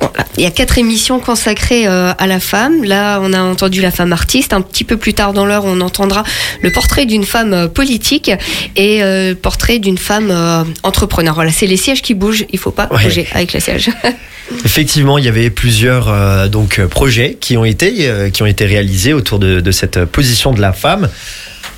Voilà, 0.00 0.24
Il 0.36 0.42
y 0.42 0.46
a 0.46 0.50
quatre 0.50 0.78
émissions 0.78 1.20
consacrées 1.20 1.86
euh, 1.86 2.12
à 2.16 2.26
la 2.26 2.40
femme. 2.40 2.82
Là, 2.84 3.20
on 3.22 3.32
a 3.32 3.40
entendu 3.42 3.80
la 3.80 3.90
femme 3.90 4.12
artiste. 4.12 4.52
Un 4.52 4.60
petit 4.62 4.84
peu 4.84 4.96
plus 4.96 5.14
tard 5.14 5.32
dans 5.32 5.46
l'heure, 5.46 5.64
on 5.64 5.80
entendra 5.80 6.24
le 6.62 6.70
portrait 6.72 7.06
d'une 7.06 7.24
femme 7.24 7.52
euh, 7.52 7.68
politique 7.68 8.30
et 8.76 9.02
euh, 9.02 9.30
le 9.30 9.34
portrait 9.34 9.78
d'une 9.78 9.98
femme 9.98 10.30
euh, 10.30 10.64
entrepreneur. 10.82 11.34
Voilà, 11.34 11.50
c'est 11.52 11.66
les 11.66 11.76
sièges 11.76 12.02
qui 12.02 12.14
bougent. 12.14 12.44
Il 12.50 12.58
faut 12.58 12.70
pas 12.70 12.88
Ouais. 12.90 13.04
bouger 13.04 13.28
avec 13.32 13.52
le 13.52 13.60
siège. 13.60 13.90
Effectivement, 14.64 15.18
il 15.18 15.24
y 15.24 15.28
avait 15.28 15.48
plusieurs 15.50 16.48
donc 16.50 16.80
projets 16.86 17.38
qui 17.40 17.56
ont 17.56 17.64
été 17.64 18.10
qui 18.34 18.42
ont 18.42 18.46
été 18.46 18.66
réalisés 18.66 19.14
autour 19.14 19.38
de, 19.38 19.60
de 19.60 19.70
cette 19.70 20.04
position 20.04 20.52
de 20.52 20.60
la 20.60 20.72
femme. 20.74 21.08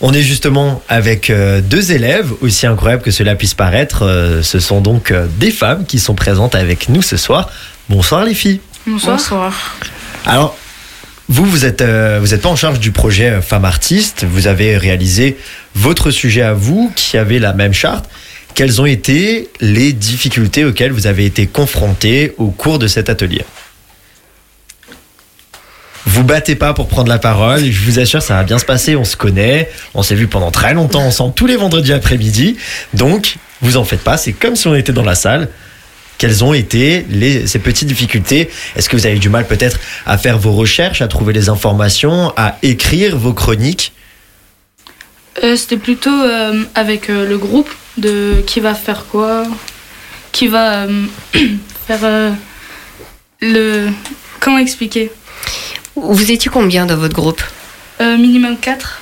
On 0.00 0.12
est 0.12 0.22
justement 0.22 0.82
avec 0.88 1.30
deux 1.68 1.92
élèves, 1.92 2.32
aussi 2.40 2.66
incroyable 2.66 3.02
que 3.02 3.12
cela 3.12 3.36
puisse 3.36 3.54
paraître. 3.54 4.40
Ce 4.42 4.58
sont 4.58 4.80
donc 4.80 5.12
des 5.38 5.52
femmes 5.52 5.84
qui 5.86 6.00
sont 6.00 6.14
présentes 6.16 6.56
avec 6.56 6.88
nous 6.88 7.02
ce 7.02 7.16
soir. 7.16 7.48
Bonsoir 7.88 8.24
les 8.24 8.34
filles. 8.34 8.60
Bonsoir. 8.86 9.52
Alors, 10.26 10.56
Vous, 11.28 11.44
vous 11.46 11.64
êtes, 11.64 11.80
euh, 11.80 12.18
vous 12.20 12.34
êtes 12.34 12.42
pas 12.42 12.48
en 12.50 12.56
charge 12.56 12.80
du 12.80 12.90
projet 12.90 13.30
euh, 13.30 13.40
Femmes 13.42 13.64
Artistes. 13.64 14.24
Vous 14.28 14.46
avez 14.46 14.76
réalisé 14.76 15.38
votre 15.74 16.10
sujet 16.10 16.42
à 16.42 16.52
vous, 16.52 16.92
qui 16.96 17.16
avait 17.16 17.38
la 17.38 17.52
même 17.54 17.72
charte. 17.72 18.08
Quelles 18.54 18.80
ont 18.80 18.86
été 18.86 19.48
les 19.60 19.92
difficultés 19.92 20.64
auxquelles 20.64 20.92
vous 20.92 21.06
avez 21.06 21.24
été 21.24 21.46
confrontés 21.46 22.34
au 22.38 22.48
cours 22.48 22.78
de 22.78 22.86
cet 22.86 23.08
atelier? 23.08 23.44
Vous 26.06 26.22
battez 26.24 26.54
pas 26.54 26.74
pour 26.74 26.88
prendre 26.88 27.08
la 27.08 27.18
parole. 27.18 27.64
Je 27.64 27.80
vous 27.84 27.98
assure, 27.98 28.22
ça 28.22 28.34
va 28.34 28.42
bien 28.44 28.58
se 28.58 28.64
passer. 28.66 28.94
On 28.94 29.04
se 29.04 29.16
connaît. 29.16 29.70
On 29.94 30.02
s'est 30.02 30.14
vu 30.14 30.28
pendant 30.28 30.50
très 30.50 30.74
longtemps 30.74 31.04
ensemble, 31.04 31.34
tous 31.34 31.46
les 31.46 31.56
vendredis 31.56 31.92
après-midi. 31.92 32.56
Donc, 32.92 33.36
vous 33.62 33.76
en 33.78 33.84
faites 33.84 34.04
pas. 34.04 34.18
C'est 34.18 34.32
comme 34.32 34.56
si 34.56 34.68
on 34.68 34.74
était 34.74 34.92
dans 34.92 35.02
la 35.02 35.14
salle. 35.14 35.48
Quelles 36.18 36.44
ont 36.44 36.54
été 36.54 37.04
les, 37.08 37.46
ces 37.46 37.58
petites 37.58 37.88
difficultés 37.88 38.48
Est-ce 38.76 38.88
que 38.88 38.96
vous 38.96 39.06
avez 39.06 39.16
eu 39.16 39.20
du 39.20 39.28
mal 39.28 39.46
peut-être 39.46 39.78
à 40.06 40.16
faire 40.18 40.38
vos 40.38 40.52
recherches, 40.52 41.02
à 41.02 41.08
trouver 41.08 41.32
les 41.32 41.48
informations, 41.48 42.32
à 42.36 42.56
écrire 42.62 43.16
vos 43.16 43.32
chroniques? 43.32 43.92
Euh, 45.42 45.56
C'était 45.56 45.76
plutôt 45.76 46.10
euh, 46.22 46.62
avec 46.74 47.10
euh, 47.10 47.28
le 47.28 47.36
groupe 47.38 47.68
de 47.98 48.42
qui 48.46 48.60
va 48.60 48.74
faire 48.74 49.06
quoi, 49.10 49.42
qui 50.32 50.46
va 50.46 50.84
euh, 50.84 51.04
faire 51.86 52.00
euh, 52.04 52.30
le. 53.40 53.88
Comment 54.40 54.58
expliquer? 54.58 55.10
Vous 55.96 56.30
étiez 56.30 56.50
combien 56.50 56.86
dans 56.86 56.96
votre 56.96 57.14
groupe? 57.14 57.42
Euh, 58.00 58.16
Minimum 58.16 58.56
4. 58.58 59.00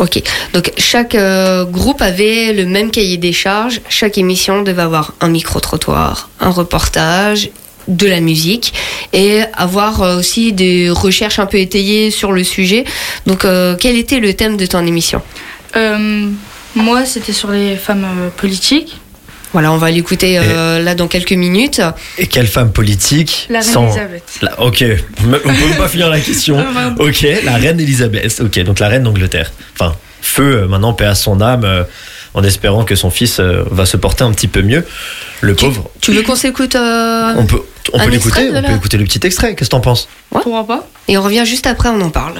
Ok, 0.00 0.22
donc 0.54 0.72
chaque 0.78 1.14
euh, 1.14 1.66
groupe 1.66 2.00
avait 2.00 2.54
le 2.54 2.64
même 2.64 2.90
cahier 2.90 3.18
des 3.18 3.34
charges. 3.34 3.82
Chaque 3.90 4.16
émission 4.16 4.62
devait 4.62 4.80
avoir 4.80 5.12
un 5.20 5.28
micro-trottoir, 5.28 6.30
un 6.40 6.48
reportage, 6.48 7.50
de 7.86 8.06
la 8.06 8.20
musique 8.20 8.72
et 9.12 9.40
avoir 9.52 10.02
euh, 10.02 10.18
aussi 10.18 10.54
des 10.54 10.88
recherches 10.88 11.38
un 11.38 11.44
peu 11.44 11.58
étayées 11.58 12.10
sur 12.10 12.32
le 12.32 12.44
sujet. 12.44 12.84
Donc, 13.26 13.44
euh, 13.44 13.76
quel 13.78 13.96
était 13.96 14.20
le 14.20 14.32
thème 14.32 14.56
de 14.56 14.64
ton 14.64 14.86
émission? 14.86 15.20
Moi, 16.76 17.04
c'était 17.04 17.32
sur 17.32 17.50
les 17.50 17.76
femmes 17.76 18.06
politiques. 18.38 18.96
Voilà, 19.52 19.72
on 19.72 19.76
va 19.78 19.90
l'écouter 19.90 20.38
euh, 20.38 20.80
là 20.82 20.94
dans 20.94 21.08
quelques 21.08 21.32
minutes. 21.32 21.80
Et 22.18 22.26
quelle 22.26 22.46
femme 22.46 22.70
politique 22.72 23.46
La 23.50 23.60
reine 23.60 23.84
Elisabeth. 23.86 24.22
La- 24.42 24.60
ok, 24.60 24.84
on 25.24 25.30
peut 25.30 25.48
même 25.48 25.76
pas 25.76 25.88
finir 25.88 26.08
la 26.08 26.20
question. 26.20 26.56
Ah, 26.76 26.94
ok, 26.98 27.26
la 27.44 27.56
reine 27.56 27.80
Elisabeth. 27.80 28.40
Ok, 28.44 28.58
donc 28.60 28.78
la 28.78 28.88
reine 28.88 29.02
d'Angleterre. 29.02 29.50
Enfin, 29.74 29.94
feu, 30.22 30.62
euh, 30.62 30.68
maintenant, 30.68 30.92
paix 30.92 31.06
à 31.06 31.14
son 31.14 31.40
âme, 31.40 31.64
euh, 31.64 31.82
en 32.34 32.44
espérant 32.44 32.84
que 32.84 32.94
son 32.94 33.10
fils 33.10 33.40
euh, 33.40 33.64
va 33.70 33.86
se 33.86 33.96
porter 33.96 34.22
un 34.22 34.30
petit 34.32 34.46
peu 34.48 34.62
mieux. 34.62 34.84
Le 35.40 35.54
pauvre. 35.56 35.90
Tu 36.00 36.12
veux 36.12 36.22
qu'on 36.22 36.36
s'écoute 36.36 36.76
euh, 36.76 37.34
On 37.36 37.44
peut, 37.46 37.60
on 37.92 37.98
peut 37.98 38.10
l'écouter, 38.10 38.50
on 38.50 38.54
la- 38.54 38.62
peut 38.62 38.74
écouter 38.74 38.98
le 38.98 39.04
petit 39.04 39.20
extrait. 39.26 39.56
Qu'est-ce 39.56 39.68
que 39.70 39.74
t'en 39.74 39.80
penses? 39.80 40.08
Pourquoi 40.30 40.64
pas? 40.66 40.86
Et 41.08 41.18
on 41.18 41.22
revient 41.22 41.44
juste 41.44 41.66
après, 41.66 41.88
on 41.88 42.00
en 42.00 42.10
parle. 42.10 42.34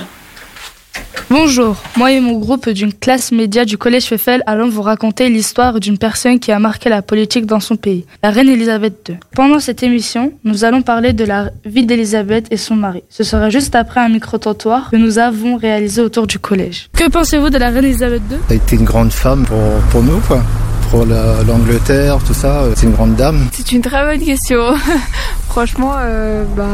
Bonjour, 1.30 1.76
moi 1.96 2.10
et 2.10 2.20
mon 2.20 2.38
groupe 2.38 2.68
d'une 2.68 2.92
classe 2.92 3.30
média 3.30 3.64
du 3.64 3.78
Collège 3.78 4.06
Feffel 4.06 4.42
allons 4.46 4.68
vous 4.68 4.82
raconter 4.82 5.28
l'histoire 5.28 5.78
d'une 5.78 5.96
personne 5.96 6.40
qui 6.40 6.50
a 6.50 6.58
marqué 6.58 6.88
la 6.88 7.02
politique 7.02 7.46
dans 7.46 7.60
son 7.60 7.76
pays, 7.76 8.04
la 8.22 8.30
reine 8.30 8.48
Elisabeth 8.48 9.08
II. 9.08 9.16
Pendant 9.36 9.60
cette 9.60 9.84
émission, 9.84 10.32
nous 10.42 10.64
allons 10.64 10.82
parler 10.82 11.12
de 11.12 11.24
la 11.24 11.50
vie 11.64 11.86
d'Elisabeth 11.86 12.46
et 12.50 12.56
son 12.56 12.74
mari. 12.74 13.04
Ce 13.10 13.22
sera 13.22 13.48
juste 13.48 13.76
après 13.76 14.00
un 14.00 14.08
micro-trottoir 14.08 14.90
que 14.90 14.96
nous 14.96 15.18
avons 15.18 15.56
réalisé 15.56 16.02
autour 16.02 16.26
du 16.26 16.40
collège. 16.40 16.88
Que 16.96 17.08
pensez-vous 17.08 17.50
de 17.50 17.58
la 17.58 17.70
reine 17.70 17.84
Elisabeth 17.84 18.22
II 18.30 18.38
Ça 18.48 18.54
a 18.54 18.56
été 18.56 18.74
une 18.76 18.84
grande 18.84 19.12
femme 19.12 19.44
pour, 19.46 19.58
pour 19.92 20.02
nous, 20.02 20.18
quoi. 20.26 20.42
Pour 20.90 21.06
la- 21.06 21.42
l'Angleterre, 21.46 22.18
tout 22.26 22.34
ça. 22.34 22.62
euh, 22.62 22.72
C'est 22.76 22.86
une 22.86 22.92
grande 22.92 23.14
dame. 23.14 23.46
C'est 23.52 23.70
une 23.72 23.80
très 23.80 24.04
bonne 24.04 24.24
question. 24.24 24.74
Franchement, 25.48 25.92
euh, 25.98 26.44
bah, 26.56 26.64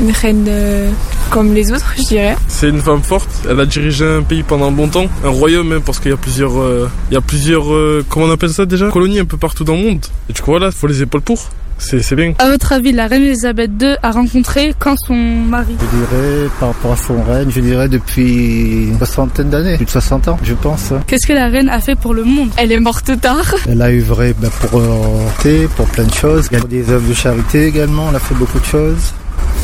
une 0.00 0.10
reine 0.10 0.46
euh, 0.48 0.90
comme 1.30 1.54
les 1.54 1.70
autres, 1.70 1.92
je 1.96 2.02
dirais. 2.02 2.36
C'est 2.48 2.68
une 2.68 2.80
femme 2.80 3.02
forte. 3.02 3.28
Elle 3.48 3.60
a 3.60 3.66
dirigé 3.66 4.04
un 4.04 4.22
pays 4.22 4.42
pendant 4.42 4.66
un 4.68 4.72
bon 4.72 4.88
temps, 4.88 5.06
un 5.24 5.28
royaume 5.28 5.68
même, 5.68 5.80
parce 5.82 6.00
qu'il 6.00 6.10
y 6.10 6.14
a 6.14 6.16
plusieurs, 6.16 6.58
euh, 6.58 6.88
il 7.10 7.14
y 7.14 7.16
a 7.16 7.20
plusieurs, 7.20 7.72
euh, 7.72 8.04
comment 8.08 8.26
on 8.26 8.30
appelle 8.32 8.50
ça 8.50 8.66
déjà, 8.66 8.88
colonies 8.88 9.20
un 9.20 9.24
peu 9.24 9.36
partout 9.36 9.62
dans 9.64 9.74
le 9.74 9.82
monde. 9.82 10.06
Et 10.28 10.32
du 10.32 10.40
coup 10.42 10.50
voilà, 10.50 10.66
il 10.66 10.72
faut 10.72 10.86
les 10.88 11.00
épaules 11.02 11.20
pour. 11.22 11.38
C'est 11.80 12.02
c'est 12.02 12.14
bien. 12.14 12.34
À 12.38 12.50
votre 12.50 12.72
avis, 12.72 12.92
la 12.92 13.06
reine 13.06 13.22
Elisabeth 13.22 13.70
II 13.80 13.96
a 14.02 14.10
rencontré 14.10 14.74
quand 14.78 14.96
son 15.06 15.14
mari? 15.14 15.74
Je 15.80 15.96
dirais, 15.98 16.50
par 16.60 16.68
rapport 16.68 16.92
à 16.92 16.96
son 16.96 17.22
règne, 17.22 17.50
je 17.50 17.60
dirais 17.60 17.88
depuis 17.88 18.88
une 18.88 18.98
soixantaine 18.98 19.48
d'années. 19.48 19.76
Plus 19.76 19.86
de 19.86 19.90
60 19.90 20.28
ans, 20.28 20.38
je 20.42 20.54
pense. 20.54 20.92
Qu'est-ce 21.06 21.26
que 21.26 21.32
la 21.32 21.46
reine 21.48 21.70
a 21.70 21.80
fait 21.80 21.96
pour 21.96 22.12
le 22.12 22.24
monde? 22.24 22.50
Elle 22.58 22.70
est 22.70 22.80
morte 22.80 23.18
tard? 23.20 23.54
Elle 23.66 23.80
a 23.80 23.88
œuvré 23.88 24.34
ben, 24.38 24.50
pour 24.50 24.78
euh, 24.78 24.86
thé, 25.42 25.66
pour 25.74 25.86
plein 25.86 26.04
de 26.04 26.12
choses. 26.12 26.48
Il 26.52 26.58
y 26.58 26.60
a 26.60 26.64
des 26.64 26.90
œuvres 26.90 27.08
de 27.08 27.14
charité 27.14 27.66
également. 27.66 28.10
Elle 28.10 28.16
a 28.16 28.20
fait 28.20 28.34
beaucoup 28.34 28.60
de 28.60 28.64
choses. 28.66 29.14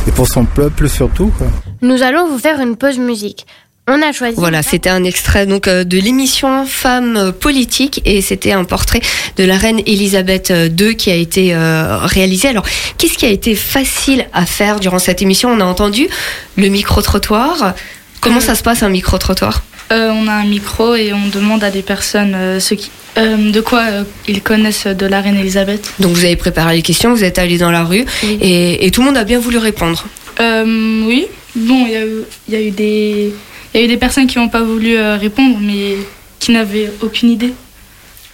Et 0.09 0.11
pour 0.11 0.26
son 0.26 0.44
peuple 0.46 0.88
surtout, 0.88 1.31
quoi. 1.37 1.46
Nous 1.83 2.02
allons 2.02 2.29
vous 2.29 2.38
faire 2.38 2.61
une 2.61 2.76
pause 2.76 2.98
musique. 2.98 3.46
On 3.88 4.03
a 4.03 4.12
choisi. 4.12 4.35
Voilà, 4.37 4.64
c'était 4.64 4.88
un 4.88 5.05
extrait 5.05 5.46
donc 5.46 5.68
euh, 5.68 5.85
de 5.85 5.96
l'émission 5.99 6.66
Femmes 6.66 7.33
politiques 7.38 8.03
et 8.05 8.20
c'était 8.20 8.51
un 8.51 8.64
portrait 8.64 9.01
de 9.37 9.44
la 9.44 9.57
reine 9.57 9.81
Elisabeth 9.87 10.53
II 10.79 10.96
qui 10.96 11.11
a 11.12 11.14
été 11.14 11.55
euh, 11.55 11.99
réalisé. 12.03 12.49
Alors, 12.49 12.64
qu'est-ce 12.99 13.16
qui 13.16 13.27
a 13.27 13.31
été 13.31 13.55
facile 13.55 14.27
à 14.33 14.44
faire 14.44 14.81
durant 14.81 14.99
cette 14.99 15.22
émission? 15.22 15.51
On 15.51 15.61
a 15.61 15.64
entendu 15.64 16.09
le 16.57 16.66
micro-trottoir. 16.68 17.75
Comment 18.20 18.40
ça 18.40 18.57
se 18.57 18.64
passe 18.64 18.83
un 18.83 18.88
micro-trottoir? 18.88 19.62
Euh, 19.92 20.11
on 20.11 20.27
a 20.27 20.33
un 20.33 20.46
micro 20.46 20.96
et 20.96 21.12
on 21.12 21.29
demande 21.29 21.62
à 21.62 21.70
des 21.70 21.83
personnes 21.83 22.33
euh, 22.35 22.59
ce 22.59 22.75
qui, 22.75 22.90
euh, 23.18 23.53
de 23.53 23.61
quoi 23.61 23.83
euh, 23.88 24.03
ils 24.27 24.42
connaissent 24.42 24.88
de 24.88 25.07
la 25.07 25.20
reine 25.20 25.37
Elisabeth. 25.37 25.92
Donc 26.01 26.11
vous 26.11 26.25
avez 26.25 26.35
préparé 26.35 26.75
les 26.75 26.83
questions, 26.83 27.14
vous 27.14 27.22
êtes 27.22 27.38
allé 27.38 27.57
dans 27.57 27.70
la 27.70 27.85
rue 27.85 28.05
et, 28.25 28.85
et 28.85 28.90
tout 28.90 29.03
le 29.03 29.07
monde 29.07 29.16
a 29.16 29.22
bien 29.22 29.38
voulu 29.38 29.59
répondre. 29.59 30.05
Euh, 30.40 31.05
oui. 31.07 31.29
Bon, 31.55 31.87
il 31.87 31.92
y, 31.92 31.96
a 31.96 32.05
eu- 32.05 32.25
il 32.49 32.55
y 32.55 32.57
a 32.57 32.61
eu 32.62 32.70
des, 32.72 33.33
il 33.77 33.81
y 33.81 33.83
a 33.83 33.85
eu 33.85 33.89
des 33.89 33.99
personnes 33.99 34.27
qui 34.27 34.39
n'ont 34.39 34.49
pas 34.49 34.62
voulu 34.62 34.97
euh, 34.97 35.17
répondre, 35.17 35.59
mais 35.61 35.97
qui 36.39 36.51
n'avaient 36.53 36.91
aucune 37.03 37.31
idée 37.31 37.53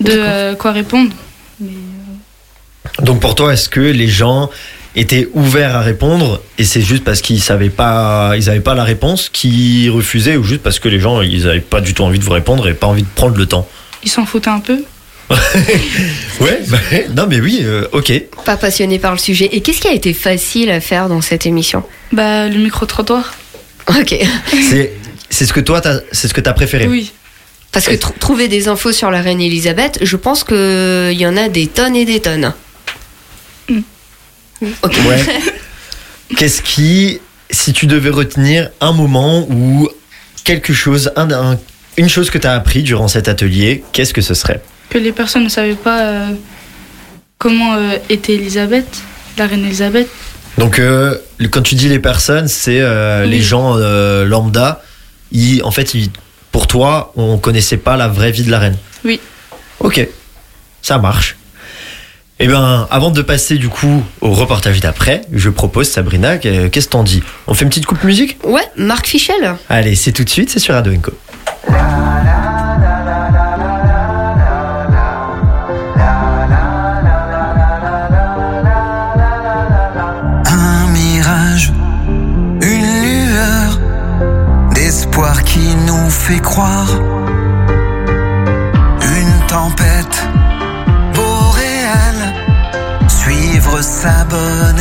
de 0.00 0.12
euh, 0.12 0.54
quoi 0.54 0.70
répondre. 0.70 1.12
Donc 3.00 3.20
pour 3.20 3.34
toi, 3.34 3.52
est-ce 3.52 3.68
que 3.68 3.80
les 3.80 4.06
gens 4.06 4.50
étaient 4.94 5.28
ouverts 5.34 5.74
à 5.74 5.80
répondre 5.80 6.40
et 6.58 6.64
c'est 6.64 6.80
juste 6.80 7.02
parce 7.02 7.22
qu'ils 7.22 7.42
savaient 7.42 7.70
pas, 7.70 8.34
ils 8.36 8.50
avaient 8.50 8.60
pas 8.60 8.74
la 8.74 8.84
réponse 8.84 9.30
qu'ils 9.30 9.90
refusaient 9.90 10.36
ou 10.36 10.44
juste 10.44 10.62
parce 10.62 10.78
que 10.78 10.88
les 10.88 11.00
gens 11.00 11.22
ils 11.22 11.48
avaient 11.48 11.60
pas 11.60 11.80
du 11.80 11.94
tout 11.94 12.02
envie 12.02 12.18
de 12.18 12.24
vous 12.24 12.32
répondre 12.32 12.68
et 12.68 12.74
pas 12.74 12.86
envie 12.86 13.02
de 13.02 13.08
prendre 13.14 13.36
le 13.36 13.46
temps? 13.46 13.66
Ils 14.04 14.10
s'en 14.10 14.26
foutaient 14.26 14.50
un 14.50 14.60
peu. 14.60 14.78
Ouais, 16.40 16.60
bah, 16.68 16.78
non 17.16 17.26
mais 17.28 17.40
oui, 17.40 17.60
euh, 17.62 17.86
ok. 17.92 18.12
Pas 18.44 18.56
passionné 18.56 18.98
par 18.98 19.12
le 19.12 19.18
sujet. 19.18 19.48
Et 19.52 19.60
qu'est-ce 19.60 19.80
qui 19.80 19.88
a 19.88 19.92
été 19.92 20.12
facile 20.12 20.70
à 20.70 20.80
faire 20.80 21.08
dans 21.08 21.20
cette 21.20 21.46
émission? 21.46 21.84
Bah, 22.12 22.48
le 22.48 22.58
micro-trottoir. 22.58 23.32
Ok. 23.88 24.16
C'est 24.70 24.92
c'est 25.32 25.46
ce 25.46 25.52
que 25.52 25.60
toi 25.60 25.80
t'as- 25.80 26.00
c'est 26.12 26.28
ce 26.28 26.34
que 26.34 26.40
t'as 26.40 26.52
préféré. 26.52 26.86
Oui. 26.86 27.12
Parce 27.72 27.86
que 27.86 27.94
tr- 27.94 28.16
trouver 28.18 28.48
des 28.48 28.68
infos 28.68 28.92
sur 28.92 29.10
la 29.10 29.22
reine 29.22 29.40
Elisabeth, 29.40 29.98
je 30.02 30.16
pense 30.16 30.44
qu'il 30.44 31.12
y 31.18 31.26
en 31.26 31.36
a 31.38 31.48
des 31.48 31.66
tonnes 31.68 31.96
et 31.96 32.04
des 32.04 32.20
tonnes. 32.20 32.52
Ok. 34.82 34.96
Ouais. 35.08 35.24
Qu'est-ce 36.36 36.62
qui, 36.62 37.18
si 37.50 37.72
tu 37.72 37.86
devais 37.86 38.10
retenir 38.10 38.70
un 38.80 38.92
moment 38.92 39.46
ou 39.50 39.88
quelque 40.44 40.72
chose, 40.72 41.12
un, 41.16 41.30
un- 41.30 41.58
une 41.96 42.08
chose 42.08 42.30
que 42.30 42.38
tu 42.38 42.46
as 42.46 42.52
appris 42.54 42.82
durant 42.82 43.08
cet 43.08 43.28
atelier, 43.28 43.84
qu'est-ce 43.92 44.14
que 44.14 44.22
ce 44.22 44.32
serait? 44.34 44.62
Que 44.88 44.98
les 44.98 45.12
personnes 45.12 45.44
ne 45.44 45.48
savaient 45.50 45.74
pas 45.74 46.00
euh, 46.06 46.26
comment 47.38 47.74
euh, 47.74 47.96
était 48.08 48.34
Elisabeth, 48.34 48.86
la 49.36 49.46
reine 49.46 49.64
Elisabeth. 49.66 50.08
Donc, 50.58 50.78
euh, 50.78 51.18
quand 51.50 51.60
tu 51.62 51.74
dis 51.74 51.88
les 51.88 51.98
personnes, 51.98 52.48
c'est 52.48 52.80
euh, 52.80 53.24
les 53.26 53.40
gens 53.42 53.76
euh, 53.76 54.24
lambda. 54.24 54.82
En 55.64 55.70
fait, 55.70 55.92
pour 56.50 56.66
toi, 56.66 57.12
on 57.16 57.38
connaissait 57.38 57.76
pas 57.76 57.96
la 57.96 58.08
vraie 58.08 58.30
vie 58.32 58.42
de 58.44 58.50
la 58.50 58.58
reine. 58.58 58.76
Oui. 59.04 59.20
Ok, 59.80 60.06
ça 60.82 60.98
marche. 60.98 61.36
Eh 62.38 62.46
bien, 62.48 62.88
avant 62.90 63.10
de 63.10 63.22
passer 63.22 63.56
du 63.56 63.68
coup 63.68 64.02
au 64.20 64.32
reportage 64.32 64.80
d'après, 64.80 65.22
je 65.32 65.48
propose 65.48 65.88
Sabrina, 65.88 66.38
que- 66.38 66.66
qu'est-ce 66.68 66.86
que 66.86 66.92
t'en 66.92 67.04
dis? 67.04 67.22
On 67.46 67.54
fait 67.54 67.62
une 67.64 67.68
petite 67.68 67.86
coupe 67.86 68.02
musique? 68.02 68.36
Ouais, 68.44 68.62
Marc 68.76 69.06
Fichel. 69.06 69.54
Allez, 69.68 69.94
c'est 69.94 70.12
tout 70.12 70.24
de 70.24 70.28
suite, 70.30 70.50
c'est 70.50 70.58
sur. 70.58 70.74
Un 70.74 70.82
suivre 94.02 94.71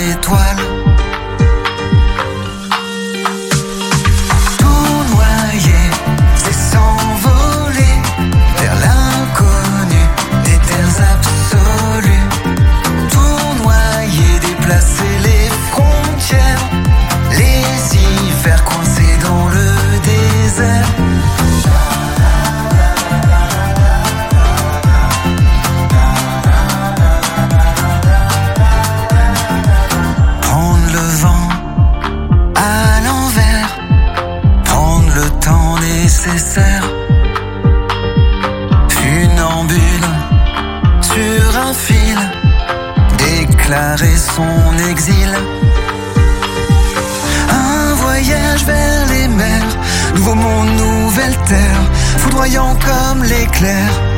nouveau 50.22 50.36
monde, 50.36 50.70
nouvelle 50.78 51.36
terre, 51.48 51.92
foudroyant 52.20 52.76
comme 52.76 53.24
l'éclair. 53.24 54.11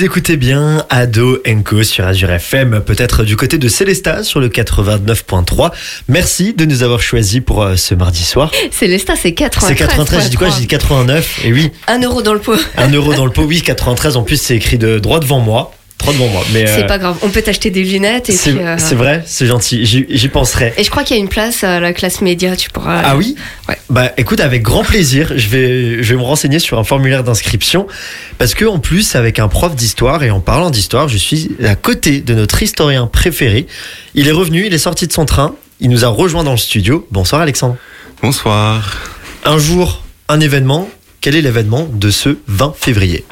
Vous 0.00 0.06
écoutez 0.06 0.38
bien 0.38 0.86
Ado 0.88 1.42
Co 1.62 1.82
sur 1.82 2.06
Azure 2.06 2.30
FM, 2.30 2.80
peut-être 2.86 3.22
du 3.22 3.36
côté 3.36 3.58
de 3.58 3.68
Célesta 3.68 4.24
sur 4.24 4.40
le 4.40 4.48
89.3. 4.48 5.72
Merci 6.08 6.54
de 6.54 6.64
nous 6.64 6.82
avoir 6.82 7.02
choisis 7.02 7.42
pour 7.44 7.62
euh, 7.62 7.76
ce 7.76 7.94
mardi 7.94 8.24
soir. 8.24 8.50
Célesta, 8.70 9.12
c'est 9.14 9.34
93. 9.34 9.68
C'est 9.68 9.74
93, 9.74 10.22
j'ai 10.22 10.30
dit 10.30 10.36
quoi 10.36 10.48
J'ai 10.48 10.60
dit 10.60 10.68
89, 10.68 11.44
et 11.44 11.52
oui. 11.52 11.70
Un 11.86 12.00
euro 12.00 12.22
dans 12.22 12.32
le 12.32 12.40
pot. 12.40 12.58
Un 12.78 12.88
euro 12.88 13.12
dans 13.12 13.26
le 13.26 13.30
pot, 13.30 13.42
oui, 13.42 13.60
93. 13.60 14.16
En 14.16 14.22
plus, 14.22 14.40
c'est 14.40 14.56
écrit 14.56 14.78
de 14.78 14.98
droit 14.98 15.20
devant 15.20 15.40
moi. 15.40 15.70
Droit 16.00 16.14
devant 16.14 16.28
moi. 16.28 16.42
Mais 16.52 16.66
C'est 16.66 16.84
euh, 16.84 16.86
pas 16.86 16.96
grave, 16.98 17.18
on 17.22 17.28
peut 17.28 17.42
t'acheter 17.42 17.70
des 17.70 17.84
lunettes 17.84 18.30
et 18.30 18.32
C'est 18.32 18.52
puis. 18.52 18.60
euh, 18.64 18.76
c'est 18.78 18.94
vrai, 18.94 19.22
c'est 19.26 19.44
gentil. 19.46 19.84
J'y 19.84 20.06
j'y 20.08 20.28
penserai. 20.28 20.72
Et 20.78 20.84
je 20.84 20.88
crois 20.90 21.04
qu'il 21.04 21.14
y 21.14 21.20
a 21.20 21.22
une 21.22 21.28
place 21.28 21.62
à 21.62 21.78
la 21.78 21.92
classe 21.92 22.22
média, 22.22 22.56
tu 22.56 22.70
pourras. 22.70 23.02
Ah 23.04 23.16
oui? 23.16 23.36
Bah 23.90 24.10
écoute, 24.16 24.40
avec 24.40 24.62
grand 24.62 24.82
plaisir, 24.82 25.32
je 25.36 25.48
vais, 25.48 26.02
je 26.02 26.14
vais 26.14 26.18
me 26.18 26.24
renseigner 26.24 26.58
sur 26.58 26.78
un 26.78 26.84
formulaire 26.84 27.22
d'inscription 27.22 27.86
parce 28.38 28.54
que 28.54 28.64
en 28.64 28.78
plus, 28.78 29.14
avec 29.14 29.38
un 29.38 29.48
prof 29.48 29.74
d'histoire 29.76 30.22
et 30.22 30.30
en 30.30 30.40
parlant 30.40 30.70
d'histoire, 30.70 31.08
je 31.08 31.18
suis 31.18 31.50
à 31.64 31.74
côté 31.74 32.20
de 32.22 32.34
notre 32.34 32.62
historien 32.62 33.06
préféré. 33.06 33.66
Il 34.14 34.26
est 34.26 34.32
revenu, 34.32 34.64
il 34.66 34.72
est 34.72 34.78
sorti 34.78 35.06
de 35.06 35.12
son 35.12 35.26
train, 35.26 35.54
il 35.80 35.90
nous 35.90 36.04
a 36.04 36.08
rejoint 36.08 36.44
dans 36.44 36.52
le 36.52 36.56
studio. 36.56 37.06
Bonsoir 37.10 37.42
Alexandre. 37.42 37.76
Bonsoir. 38.22 38.96
Un 39.44 39.58
jour, 39.58 40.02
un 40.28 40.40
événement. 40.40 40.88
Quel 41.20 41.36
est 41.36 41.42
l'événement 41.42 41.86
de 41.92 42.10
ce 42.10 42.38
20 42.46 42.74
février? 42.78 43.24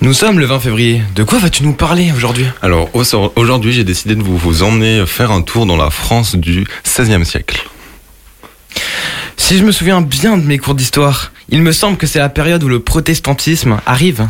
Nous 0.00 0.12
sommes 0.14 0.38
le 0.38 0.46
20 0.46 0.60
février. 0.60 1.02
De 1.16 1.24
quoi 1.24 1.38
vas-tu 1.38 1.64
nous 1.64 1.72
parler 1.72 2.12
aujourd'hui? 2.16 2.46
Alors 2.62 2.88
au- 2.94 3.02
aujourd'hui, 3.36 3.72
j'ai 3.72 3.84
décidé 3.84 4.14
de 4.14 4.22
vous, 4.22 4.36
vous 4.36 4.62
emmener 4.62 5.04
faire 5.06 5.32
un 5.32 5.42
tour 5.42 5.66
dans 5.66 5.76
la 5.76 5.90
France 5.90 6.36
du 6.36 6.64
XVIe 6.84 7.24
siècle. 7.26 7.66
Si 9.36 9.58
je 9.58 9.64
me 9.64 9.72
souviens 9.72 10.00
bien 10.00 10.36
de 10.36 10.44
mes 10.44 10.58
cours 10.58 10.74
d'histoire, 10.74 11.32
il 11.48 11.62
me 11.62 11.72
semble 11.72 11.96
que 11.96 12.06
c'est 12.06 12.18
la 12.18 12.28
période 12.28 12.62
où 12.62 12.68
le 12.68 12.80
protestantisme 12.80 13.78
arrive. 13.86 14.28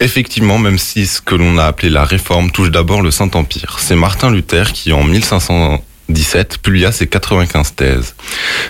Effectivement, 0.00 0.58
même 0.58 0.78
si 0.78 1.06
ce 1.06 1.20
que 1.20 1.34
l'on 1.34 1.58
a 1.58 1.64
appelé 1.64 1.90
la 1.90 2.04
réforme 2.04 2.50
touche 2.50 2.70
d'abord 2.70 3.02
le 3.02 3.10
Saint-Empire. 3.10 3.76
C'est 3.78 3.94
Martin 3.96 4.30
Luther 4.32 4.72
qui, 4.72 4.92
en 4.92 5.04
1517, 5.04 6.58
publia 6.58 6.90
ses 6.92 7.06
95 7.06 7.74
thèses. 7.76 8.14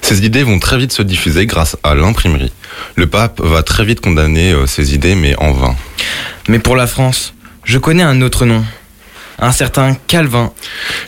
Ces 0.03 0.27
idées 0.27 0.43
vont 0.43 0.59
très 0.59 0.77
vite 0.79 0.93
se 0.93 1.03
diffuser 1.03 1.47
grâce 1.47 1.77
à 1.85 1.95
l'imprimerie. 1.95 2.53
Le 2.97 3.07
pape 3.07 3.41
va 3.41 3.63
très 3.63 3.85
vite 3.85 4.01
condamner 4.01 4.51
euh, 4.53 4.67
ces 4.67 4.95
idées, 4.95 5.15
mais 5.15 5.37
en 5.39 5.53
vain. 5.53 5.77
Mais 6.49 6.59
pour 6.59 6.77
la 6.77 6.87
France, 6.87 7.35
je 7.65 7.79
connais 7.79 8.03
un 8.03 8.21
autre 8.21 8.45
nom. 8.45 8.65
Un 9.41 9.53
certain 9.53 9.97
Calvin. 10.07 10.53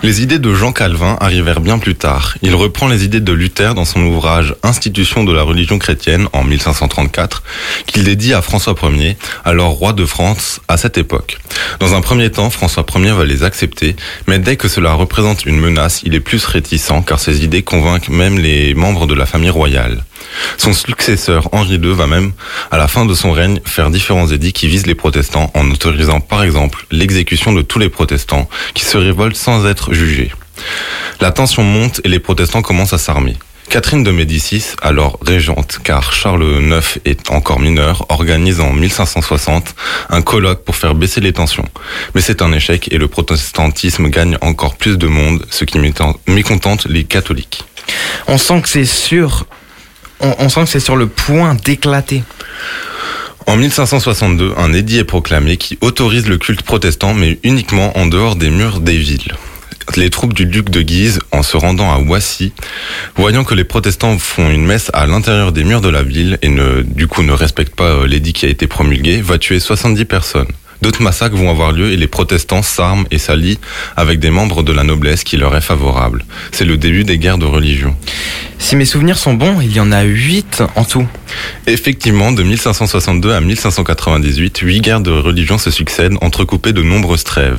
Les 0.02 0.20
idées 0.20 0.38
de 0.38 0.52
Jean 0.52 0.72
Calvin 0.72 1.16
arrivèrent 1.20 1.60
bien 1.60 1.78
plus 1.78 1.94
tard. 1.94 2.34
Il 2.42 2.54
reprend 2.54 2.88
les 2.88 3.04
idées 3.04 3.20
de 3.20 3.32
Luther 3.32 3.74
dans 3.74 3.84
son 3.84 4.00
ouvrage 4.02 4.54
Institution 4.62 5.22
de 5.22 5.32
la 5.32 5.42
religion 5.42 5.78
chrétienne 5.78 6.28
en 6.32 6.42
1534, 6.42 7.42
qu'il 7.86 8.04
dédie 8.04 8.34
à 8.34 8.42
François 8.42 8.74
Ier, 8.82 9.16
alors 9.44 9.70
roi 9.70 9.92
de 9.92 10.04
France 10.04 10.60
à 10.66 10.76
cette 10.76 10.98
époque. 10.98 11.38
Dans 11.78 11.94
un 11.94 12.00
premier 12.00 12.30
temps, 12.30 12.50
François 12.50 12.84
Ier 12.96 13.12
va 13.12 13.24
les 13.24 13.44
accepter, 13.44 13.94
mais 14.26 14.38
dès 14.38 14.56
que 14.56 14.68
cela 14.68 14.94
représente 14.94 15.46
une 15.46 15.60
menace, 15.60 16.02
il 16.04 16.14
est 16.14 16.20
plus 16.20 16.44
réticent 16.44 17.04
car 17.06 17.20
ses 17.20 17.44
idées 17.44 17.62
convainquent 17.62 18.08
même 18.08 18.38
les 18.38 18.74
membres 18.74 19.06
de 19.06 19.14
la 19.14 19.26
famille 19.26 19.50
royale. 19.50 20.04
Son 20.58 20.72
successeur 20.72 21.48
Henri 21.52 21.76
II 21.76 21.92
va 21.92 22.06
même, 22.06 22.32
à 22.70 22.78
la 22.78 22.88
fin 22.88 23.06
de 23.06 23.14
son 23.14 23.32
règne, 23.32 23.60
faire 23.64 23.90
différents 23.90 24.26
édits 24.26 24.52
qui 24.52 24.66
visent 24.66 24.86
les 24.86 24.94
protestants 24.94 25.50
en 25.54 25.70
autorisant 25.70 26.20
par 26.20 26.42
exemple 26.42 26.86
l'exécution 26.90 27.52
de 27.52 27.62
tous 27.62 27.78
les 27.78 27.88
protestants 27.88 28.15
qui 28.74 28.84
se 28.84 28.96
révoltent 28.96 29.36
sans 29.36 29.66
être 29.66 29.92
jugés. 29.92 30.32
La 31.20 31.30
tension 31.30 31.62
monte 31.62 32.00
et 32.04 32.08
les 32.08 32.18
protestants 32.18 32.62
commencent 32.62 32.92
à 32.92 32.98
s'armer. 32.98 33.36
Catherine 33.68 34.04
de 34.04 34.12
Médicis, 34.12 34.64
alors 34.80 35.18
régente 35.26 35.78
car 35.82 36.12
Charles 36.12 36.44
IX 36.44 37.00
est 37.04 37.30
encore 37.30 37.58
mineur, 37.58 38.06
organise 38.10 38.60
en 38.60 38.72
1560 38.72 39.74
un 40.08 40.22
colloque 40.22 40.64
pour 40.64 40.76
faire 40.76 40.94
baisser 40.94 41.20
les 41.20 41.32
tensions. 41.32 41.64
Mais 42.14 42.20
c'est 42.20 42.42
un 42.42 42.52
échec 42.52 42.88
et 42.92 42.98
le 42.98 43.08
protestantisme 43.08 44.08
gagne 44.08 44.38
encore 44.40 44.76
plus 44.76 44.96
de 44.98 45.08
monde, 45.08 45.44
ce 45.50 45.64
qui 45.64 45.78
mécontente 45.78 46.86
les 46.86 47.04
catholiques. 47.04 47.64
On 48.28 48.38
sent 48.38 48.62
que 48.62 48.68
c'est. 48.68 48.86
On, 50.20 50.34
on 50.38 50.48
sent 50.48 50.62
que 50.62 50.70
c'est 50.70 50.80
sur 50.80 50.96
le 50.96 51.08
point 51.08 51.54
d'éclater. 51.54 52.22
En 53.46 53.56
1562, 53.56 54.54
un 54.56 54.72
édit 54.72 54.98
est 54.98 55.04
proclamé 55.04 55.56
qui 55.56 55.78
autorise 55.80 56.26
le 56.26 56.36
culte 56.36 56.62
protestant, 56.62 57.14
mais 57.14 57.38
uniquement 57.44 57.96
en 57.96 58.06
dehors 58.06 58.34
des 58.34 58.50
murs 58.50 58.80
des 58.80 58.96
villes. 58.96 59.36
Les 59.96 60.10
troupes 60.10 60.34
du 60.34 60.46
duc 60.46 60.68
de 60.68 60.82
Guise, 60.82 61.20
en 61.30 61.44
se 61.44 61.56
rendant 61.56 61.92
à 61.92 61.98
Wassy, 61.98 62.52
voyant 63.14 63.44
que 63.44 63.54
les 63.54 63.62
protestants 63.62 64.18
font 64.18 64.50
une 64.50 64.66
messe 64.66 64.90
à 64.94 65.06
l'intérieur 65.06 65.52
des 65.52 65.62
murs 65.62 65.80
de 65.80 65.88
la 65.88 66.02
ville 66.02 66.38
et 66.42 66.48
ne, 66.48 66.82
du 66.82 67.06
coup 67.06 67.22
ne 67.22 67.32
respectent 67.32 67.76
pas 67.76 67.84
euh, 67.84 68.06
l'édit 68.08 68.32
qui 68.32 68.46
a 68.46 68.48
été 68.48 68.66
promulgué, 68.66 69.20
va 69.22 69.38
tuer 69.38 69.60
70 69.60 70.04
personnes. 70.06 70.48
D'autres 70.82 71.02
massacres 71.02 71.36
vont 71.36 71.50
avoir 71.50 71.72
lieu 71.72 71.90
et 71.92 71.96
les 71.96 72.06
protestants 72.06 72.62
s'arment 72.62 73.06
et 73.10 73.18
s'allient 73.18 73.58
avec 73.96 74.18
des 74.20 74.30
membres 74.30 74.62
de 74.62 74.72
la 74.72 74.82
noblesse 74.82 75.24
qui 75.24 75.36
leur 75.36 75.56
est 75.56 75.60
favorable. 75.60 76.24
C'est 76.52 76.64
le 76.64 76.76
début 76.76 77.04
des 77.04 77.18
guerres 77.18 77.38
de 77.38 77.46
religion. 77.46 77.96
Si 78.58 78.76
mes 78.76 78.84
souvenirs 78.86 79.18
sont 79.18 79.34
bons, 79.34 79.60
il 79.60 79.72
y 79.74 79.80
en 79.80 79.92
a 79.92 80.02
8 80.02 80.62
en 80.76 80.84
tout. 80.84 81.06
Effectivement, 81.66 82.32
de 82.32 82.42
1562 82.42 83.32
à 83.32 83.40
1598, 83.40 84.58
huit 84.58 84.80
guerres 84.80 85.00
de 85.00 85.10
religion 85.10 85.58
se 85.58 85.70
succèdent, 85.70 86.16
entrecoupées 86.20 86.72
de 86.72 86.82
nombreuses 86.82 87.24
trêves. 87.24 87.58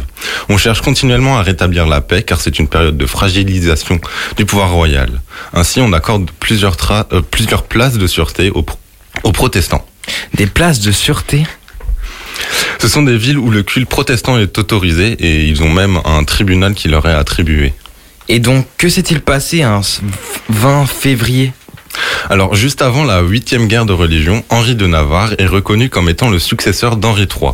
On 0.50 0.58
cherche 0.58 0.82
continuellement 0.82 1.38
à 1.38 1.44
rétablir 1.44 1.88
la 1.88 2.02
paix 2.02 2.24
car 2.24 2.42
c'est 2.42 2.60
une 2.60 2.68
période 2.68 2.98
de 2.98 3.06
fragilisation 3.06 4.00
du 4.38 4.46
pouvoir 4.46 4.72
royal. 4.72 5.10
Ainsi, 5.54 5.80
on 5.82 5.94
accorde 5.94 6.32
plusieurs, 6.40 6.76
tra- 6.76 7.06
euh, 7.14 7.22
plusieurs 7.22 7.64
places 7.64 7.98
de 7.98 8.08
sûreté 8.08 8.50
aux, 8.50 8.64
pro- 8.64 8.78
aux 9.24 9.32
protestants. 9.32 9.86
Des 10.34 10.48
places 10.48 10.80
de 10.80 10.92
sûreté? 10.92 11.46
Ce 12.80 12.88
sont 12.88 13.04
des 13.04 13.18
villes 13.18 13.38
où 13.38 13.50
le 13.50 13.64
culte 13.64 13.90
protestant 13.90 14.38
est 14.38 14.58
autorisé 14.58 15.14
et 15.20 15.46
ils 15.46 15.64
ont 15.64 15.70
même 15.70 16.00
un 16.06 16.24
tribunal 16.24 16.74
qui 16.74 16.88
leur 16.88 17.08
est 17.08 17.14
attribué. 17.14 17.74
Et 18.30 18.40
donc, 18.40 18.68
que 18.78 18.90
s'est-il 18.90 19.22
passé 19.22 19.64
un 19.64 19.82
20 20.50 20.86
février? 20.86 21.54
Alors, 22.30 22.56
juste 22.56 22.82
avant 22.82 23.04
la 23.04 23.22
huitième 23.22 23.68
guerre 23.68 23.86
de 23.86 23.94
religion, 23.94 24.44
Henri 24.50 24.76
de 24.76 24.88
Navarre 24.88 25.34
est 25.38 25.46
reconnu 25.46 25.90
comme 25.90 26.10
étant 26.10 26.30
le 26.30 26.40
successeur 26.40 26.98
d'Henri 26.98 27.24
III. 27.24 27.52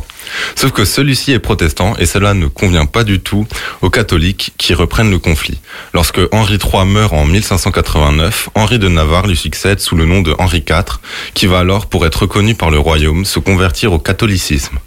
Sauf 0.55 0.71
que 0.71 0.85
celui-ci 0.85 1.31
est 1.31 1.39
protestant 1.39 1.95
et 1.97 2.05
cela 2.05 2.33
ne 2.33 2.47
convient 2.47 2.85
pas 2.85 3.03
du 3.03 3.19
tout 3.19 3.45
aux 3.81 3.89
catholiques 3.89 4.53
qui 4.57 4.73
reprennent 4.73 5.11
le 5.11 5.19
conflit. 5.19 5.59
Lorsque 5.93 6.21
Henri 6.31 6.55
III 6.55 6.85
meurt 6.85 7.13
en 7.13 7.25
1589, 7.25 8.49
Henri 8.55 8.79
de 8.79 8.87
Navarre 8.87 9.27
lui 9.27 9.37
succède 9.37 9.79
sous 9.79 9.95
le 9.95 10.05
nom 10.05 10.21
de 10.21 10.35
Henri 10.39 10.63
IV, 10.67 10.99
qui 11.33 11.45
va 11.45 11.59
alors, 11.59 11.87
pour 11.87 12.05
être 12.05 12.23
reconnu 12.23 12.55
par 12.55 12.71
le 12.71 12.79
royaume, 12.79 13.25
se 13.25 13.39
convertir 13.39 13.93
au 13.93 13.99
catholicisme. 13.99 14.79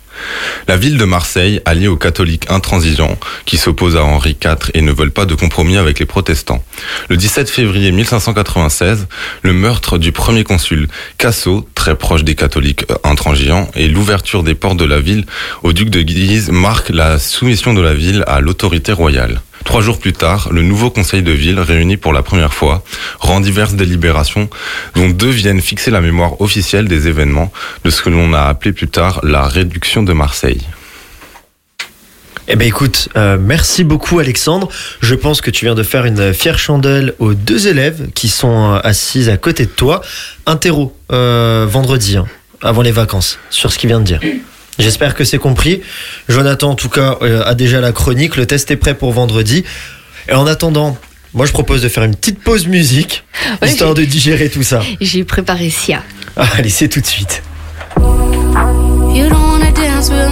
La 0.68 0.76
ville 0.76 0.98
de 0.98 1.04
Marseille, 1.04 1.60
alliée 1.64 1.88
aux 1.88 1.96
catholiques 1.96 2.50
intransigeants, 2.50 3.18
qui 3.44 3.56
s'opposent 3.56 3.96
à 3.96 4.04
Henri 4.04 4.36
IV 4.42 4.70
et 4.74 4.82
ne 4.82 4.92
veulent 4.92 5.12
pas 5.12 5.26
de 5.26 5.34
compromis 5.34 5.76
avec 5.76 5.98
les 5.98 6.06
protestants. 6.06 6.64
Le 7.08 7.16
17 7.16 7.48
février 7.48 7.92
1596, 7.92 9.06
le 9.42 9.52
meurtre 9.52 9.98
du 9.98 10.12
premier 10.12 10.44
consul 10.44 10.88
Casso, 11.18 11.68
très 11.74 11.96
proche 11.96 12.24
des 12.24 12.34
catholiques 12.34 12.84
intransigeants, 13.04 13.70
et 13.74 13.88
l'ouverture 13.88 14.42
des 14.42 14.54
portes 14.54 14.78
de 14.78 14.84
la 14.84 15.00
ville 15.00 15.24
au 15.62 15.72
duc 15.72 15.90
de 15.90 16.02
Guise 16.02 16.50
marquent 16.50 16.90
la 16.90 17.18
soumission 17.18 17.74
de 17.74 17.80
la 17.80 17.94
ville 17.94 18.24
à 18.26 18.40
l'autorité 18.40 18.92
royale. 18.92 19.40
Trois 19.66 19.82
jours 19.82 19.98
plus 19.98 20.12
tard, 20.12 20.48
le 20.52 20.62
nouveau 20.62 20.90
conseil 20.90 21.22
de 21.22 21.32
ville, 21.32 21.58
réuni 21.58 21.96
pour 21.96 22.12
la 22.12 22.22
première 22.22 22.54
fois, 22.54 22.84
rend 23.18 23.40
diverses 23.40 23.74
délibérations, 23.74 24.48
dont 24.94 25.08
deux 25.08 25.28
viennent 25.28 25.60
fixer 25.60 25.90
la 25.90 26.00
mémoire 26.00 26.40
officielle 26.40 26.86
des 26.86 27.08
événements 27.08 27.52
de 27.84 27.90
ce 27.90 28.00
que 28.00 28.08
l'on 28.08 28.32
a 28.32 28.42
appelé 28.42 28.72
plus 28.72 28.86
tard 28.86 29.20
la 29.24 29.46
réduction 29.48 30.04
de 30.04 30.12
Marseille. 30.12 30.62
Eh 32.48 32.54
ben 32.54 32.68
écoute, 32.68 33.08
euh, 33.16 33.38
merci 33.40 33.82
beaucoup 33.82 34.20
Alexandre. 34.20 34.68
Je 35.00 35.16
pense 35.16 35.40
que 35.40 35.50
tu 35.50 35.64
viens 35.64 35.74
de 35.74 35.82
faire 35.82 36.04
une 36.04 36.32
fière 36.32 36.60
chandelle 36.60 37.14
aux 37.18 37.34
deux 37.34 37.66
élèves 37.66 38.10
qui 38.14 38.28
sont 38.28 38.74
euh, 38.74 38.78
assises 38.84 39.28
à 39.28 39.36
côté 39.36 39.64
de 39.64 39.70
toi. 39.70 40.00
Interro 40.46 40.96
euh, 41.12 41.66
vendredi, 41.68 42.16
hein, 42.16 42.26
avant 42.62 42.82
les 42.82 42.92
vacances, 42.92 43.40
sur 43.50 43.72
ce 43.72 43.78
qu'il 43.78 43.88
vient 43.88 43.98
de 43.98 44.04
dire. 44.04 44.20
J'espère 44.78 45.14
que 45.14 45.24
c'est 45.24 45.38
compris. 45.38 45.80
Jonathan, 46.28 46.70
en 46.70 46.74
tout 46.74 46.88
cas, 46.88 47.16
euh, 47.22 47.42
a 47.44 47.54
déjà 47.54 47.80
la 47.80 47.92
chronique. 47.92 48.36
Le 48.36 48.46
test 48.46 48.70
est 48.70 48.76
prêt 48.76 48.94
pour 48.94 49.12
vendredi. 49.12 49.64
Et 50.28 50.34
en 50.34 50.46
attendant, 50.46 50.96
moi, 51.34 51.46
je 51.46 51.52
propose 51.52 51.82
de 51.82 51.88
faire 51.88 52.04
une 52.04 52.14
petite 52.14 52.40
pause 52.42 52.66
musique, 52.66 53.24
Ouais, 53.62 53.68
histoire 53.68 53.94
de 53.94 54.04
digérer 54.04 54.48
tout 54.50 54.62
ça. 54.62 54.82
J'ai 55.00 55.24
préparé 55.24 55.70
Sia. 55.70 56.02
Ah, 56.36 56.46
allez, 56.56 56.68
c'est 56.70 56.88
tout 56.88 57.00
de 57.00 57.06
suite. 57.06 57.42
You 57.98 59.28
don't 59.30 59.32
wanna 59.32 59.70
dance 59.72 60.10
with 60.10 60.25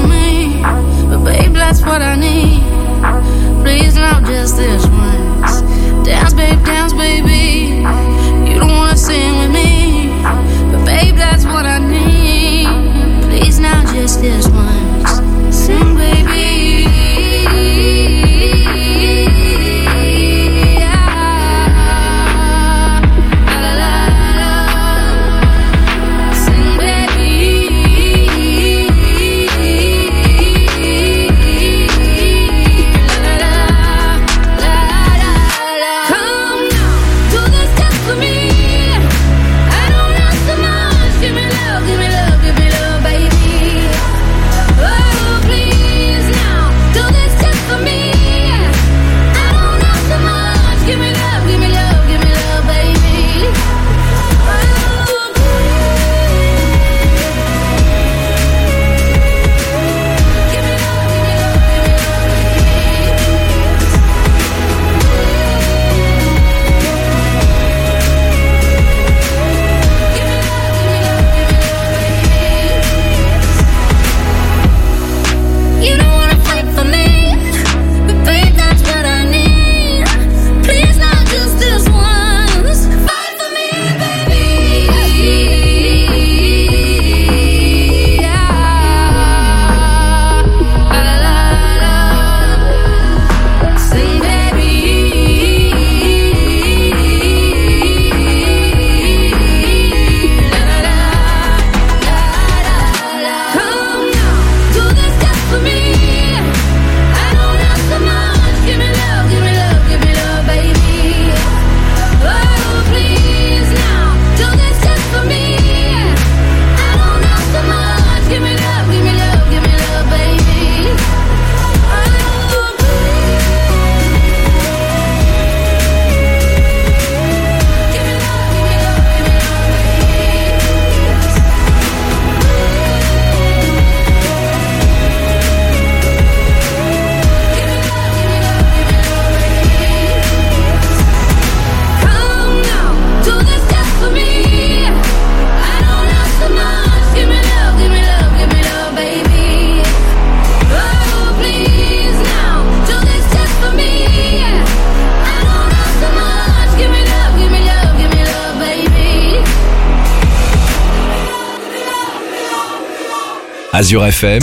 Azure 163.85 164.07
FM, 164.07 164.41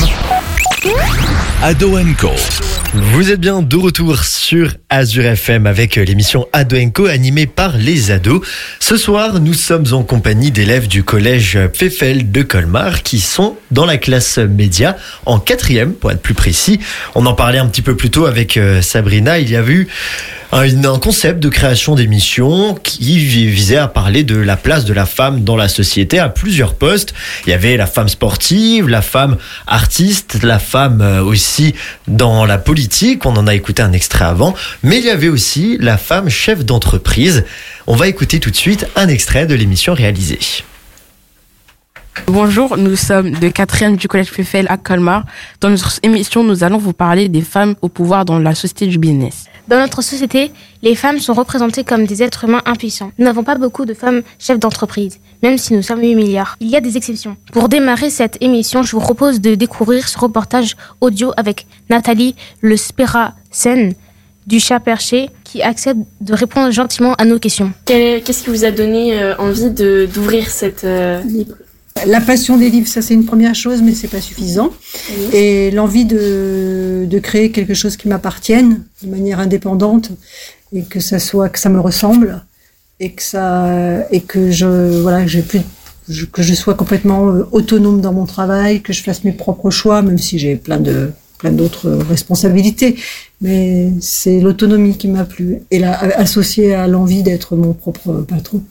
Ado 1.63 1.97
Co. 2.19 2.30
Vous 2.93 3.32
êtes 3.32 3.39
bien 3.39 3.63
de 3.63 3.75
retour 3.75 4.23
sur 4.23 4.71
Azure 4.88 5.25
FM 5.25 5.65
avec 5.65 5.95
l'émission 5.95 6.47
Ado 6.54 6.77
Co 6.93 7.08
animée 7.08 7.47
par 7.47 7.75
les 7.75 8.12
ados. 8.12 8.47
Ce 8.80 8.97
soir, 8.97 9.39
nous 9.39 9.56
sommes 9.56 9.93
en 9.93 10.04
compagnie 10.04 10.51
d'élèves 10.51 10.88
du 10.88 11.04
collège 11.04 11.58
Pfeffel 11.73 12.32
de 12.32 12.43
Colmar 12.43 13.01
qui 13.01 13.19
sont 13.19 13.58
dans 13.71 13.88
la 13.88 13.97
classe 13.97 14.38
média 14.38 14.95
en 15.25 15.39
quatrième, 15.39 15.93
pour 15.93 16.12
être 16.12 16.21
plus 16.21 16.36
précis. 16.36 16.80
On 17.15 17.25
en 17.25 17.34
parlait 17.34 17.58
un 17.58 17.65
petit 17.65 17.82
peu 17.82 17.95
plus 17.95 18.12
tôt 18.12 18.27
avec 18.27 18.58
euh, 18.58 18.84
Sabrina. 18.84 19.39
Il 19.39 19.49
y 19.49 19.56
a 19.56 19.63
eu 19.67 19.88
un, 20.52 20.83
un 20.83 20.99
concept 20.99 21.39
de 21.39 21.49
création 21.49 21.95
d'émission 21.95 22.75
qui 22.75 23.17
vi- 23.19 23.47
visait 23.47 23.77
à 23.77 23.87
parler 23.87 24.23
de 24.23 24.35
la 24.35 24.58
place 24.58 24.85
de 24.85 24.93
la 24.93 25.06
femme 25.06 25.43
dans 25.43 25.56
la 25.56 25.67
société 25.69 26.19
à 26.19 26.29
plusieurs 26.29 26.73
postes. 26.75 27.13
Il 27.45 27.52
y 27.52 27.54
avait 27.54 27.77
la 27.77 27.87
femme 27.87 28.10
sportive, 28.10 28.87
la 28.89 29.02
femme 29.02 29.37
artiste, 29.67 30.43
la 30.43 30.60
femme 30.60 31.02
euh, 31.02 31.21
aussi 31.23 31.73
dans 32.08 32.45
la 32.45 32.58
politique. 32.58 33.25
On 33.25 33.35
en 33.37 33.47
a 33.47 33.56
écouté 33.56 33.81
un 33.81 33.93
extrait 33.93 34.25
avant. 34.25 34.54
Mais 34.83 34.97
il 34.99 35.06
y 35.06 35.10
avait 35.10 35.29
aussi 35.29 35.77
la 35.79 35.97
femme 35.97 36.29
chef 36.29 36.65
d'entreprise. 36.65 37.45
On 37.87 37.95
va 37.95 38.08
écouter 38.08 38.39
tout 38.39 38.52
de 38.52 38.56
suite 38.56 38.85
un 38.95 39.08
extrait 39.08 39.45
de 39.45 39.56
l'émission 39.56 39.93
réalisée. 39.93 40.39
Bonjour, 42.27 42.77
nous 42.77 42.95
sommes 42.95 43.31
de 43.31 43.47
4e 43.47 43.95
du 43.95 44.07
collège 44.07 44.31
Pfeffel 44.31 44.65
à 44.69 44.77
Colmar. 44.77 45.25
Dans 45.62 45.69
notre 45.69 45.99
émission, 46.03 46.43
nous 46.43 46.63
allons 46.63 46.77
vous 46.77 46.93
parler 46.93 47.29
des 47.29 47.41
femmes 47.41 47.75
au 47.81 47.89
pouvoir 47.89 48.25
dans 48.25 48.37
la 48.37 48.53
société 48.53 48.87
du 48.87 48.97
business. 48.97 49.45
Dans 49.67 49.79
notre 49.79 50.01
société, 50.01 50.51
les 50.81 50.95
femmes 50.95 51.19
sont 51.19 51.33
représentées 51.33 51.83
comme 51.83 52.05
des 52.05 52.21
êtres 52.21 52.43
humains 52.43 52.62
impuissants. 52.65 53.12
Nous 53.17 53.25
n'avons 53.25 53.43
pas 53.43 53.55
beaucoup 53.55 53.85
de 53.85 53.93
femmes 53.93 54.21
chefs 54.39 54.59
d'entreprise, 54.59 55.19
même 55.41 55.57
si 55.57 55.73
nous 55.73 55.81
sommes 55.81 56.01
8 56.01 56.15
milliards. 56.15 56.57
Il 56.59 56.67
y 56.67 56.75
a 56.75 56.81
des 56.81 56.97
exceptions. 56.97 57.37
Pour 57.53 57.69
démarrer 57.69 58.09
cette 58.09 58.37
émission, 58.41 58.83
je 58.83 58.91
vous 58.91 59.01
propose 59.01 59.39
de 59.39 59.55
découvrir 59.55 60.07
ce 60.09 60.17
reportage 60.19 60.75
audio 60.99 61.31
avec 61.37 61.65
Nathalie 61.89 62.35
Le 62.59 62.75
Spera 62.75 63.35
Sen 63.51 63.93
du 64.47 64.59
chat 64.59 64.79
perché 64.79 65.29
qui 65.43 65.62
accepte 65.62 65.99
de 66.19 66.33
répondre 66.33 66.71
gentiment 66.71 67.13
à 67.13 67.25
nos 67.25 67.39
questions. 67.39 67.71
Qu'est-ce 67.85 68.43
qui 68.43 68.49
vous 68.49 68.65
a 68.65 68.71
donné 68.71 69.21
euh, 69.21 69.35
envie 69.37 69.69
de 69.69 70.09
d'ouvrir 70.12 70.49
cette 70.49 70.83
euh, 70.83 71.21
libre 71.21 71.55
la 72.08 72.21
passion 72.21 72.58
des 72.58 72.69
livres, 72.69 72.87
ça 72.87 73.02
c'est 73.02 73.13
une 73.13 73.25
première 73.25 73.54
chose, 73.56 73.81
mais 73.81 73.94
c'est 73.94 74.08
pas 74.08 74.21
suffisant. 74.21 74.71
Et 75.33 75.71
l'envie 75.71 76.06
de, 76.06 77.06
de 77.10 77.19
créer 77.19 77.52
quelque 77.52 77.73
chose 77.73 77.98
qui 77.98 78.08
m'appartienne 78.08 78.83
de 79.04 79.08
manière 79.10 79.39
indépendante 79.39 80.12
et 80.73 80.83
que 80.83 81.00
ça 81.00 81.19
soit 81.19 81.50
que 81.50 81.60
ça 81.60 81.69
me 81.69 81.79
ressemble 81.79 82.44
et 83.00 83.12
que 83.12 83.21
ça 83.21 84.08
et 84.12 84.21
que 84.21 84.52
je 84.52 85.02
voilà 85.02 85.21
que 85.23 85.27
j'ai 85.27 85.42
plus 85.42 85.62
je- 86.10 86.25
que 86.25 86.42
je 86.42 86.54
sois 86.54 86.73
complètement 86.75 87.27
euh, 87.29 87.48
autonome 87.52 88.02
dans 88.02 88.13
mon 88.13 88.25
travail, 88.25 88.81
que 88.81 88.94
je 88.94 89.04
fasse 89.04 89.23
mes 89.23 89.33
propres 89.33 89.69
choix, 89.69 90.02
même 90.02 90.17
si 90.17 90.39
j'ai 90.39 90.56
plein 90.56 90.79
de 90.79 91.12
plein 91.37 91.52
d'autres 91.52 91.89
responsabilités. 92.10 92.96
Mais 93.44 93.89
c'est 94.02 94.39
l'autonomie 94.39 94.98
qui 94.98 95.08
m'a 95.08 95.25
plu 95.25 95.63
et 95.71 95.79
là 95.79 96.00
associée 96.15 96.75
à 96.75 96.85
l'envie 96.87 97.23
d'être 97.23 97.56
mon 97.56 97.73
propre 97.73 98.23
patron. 98.27 98.62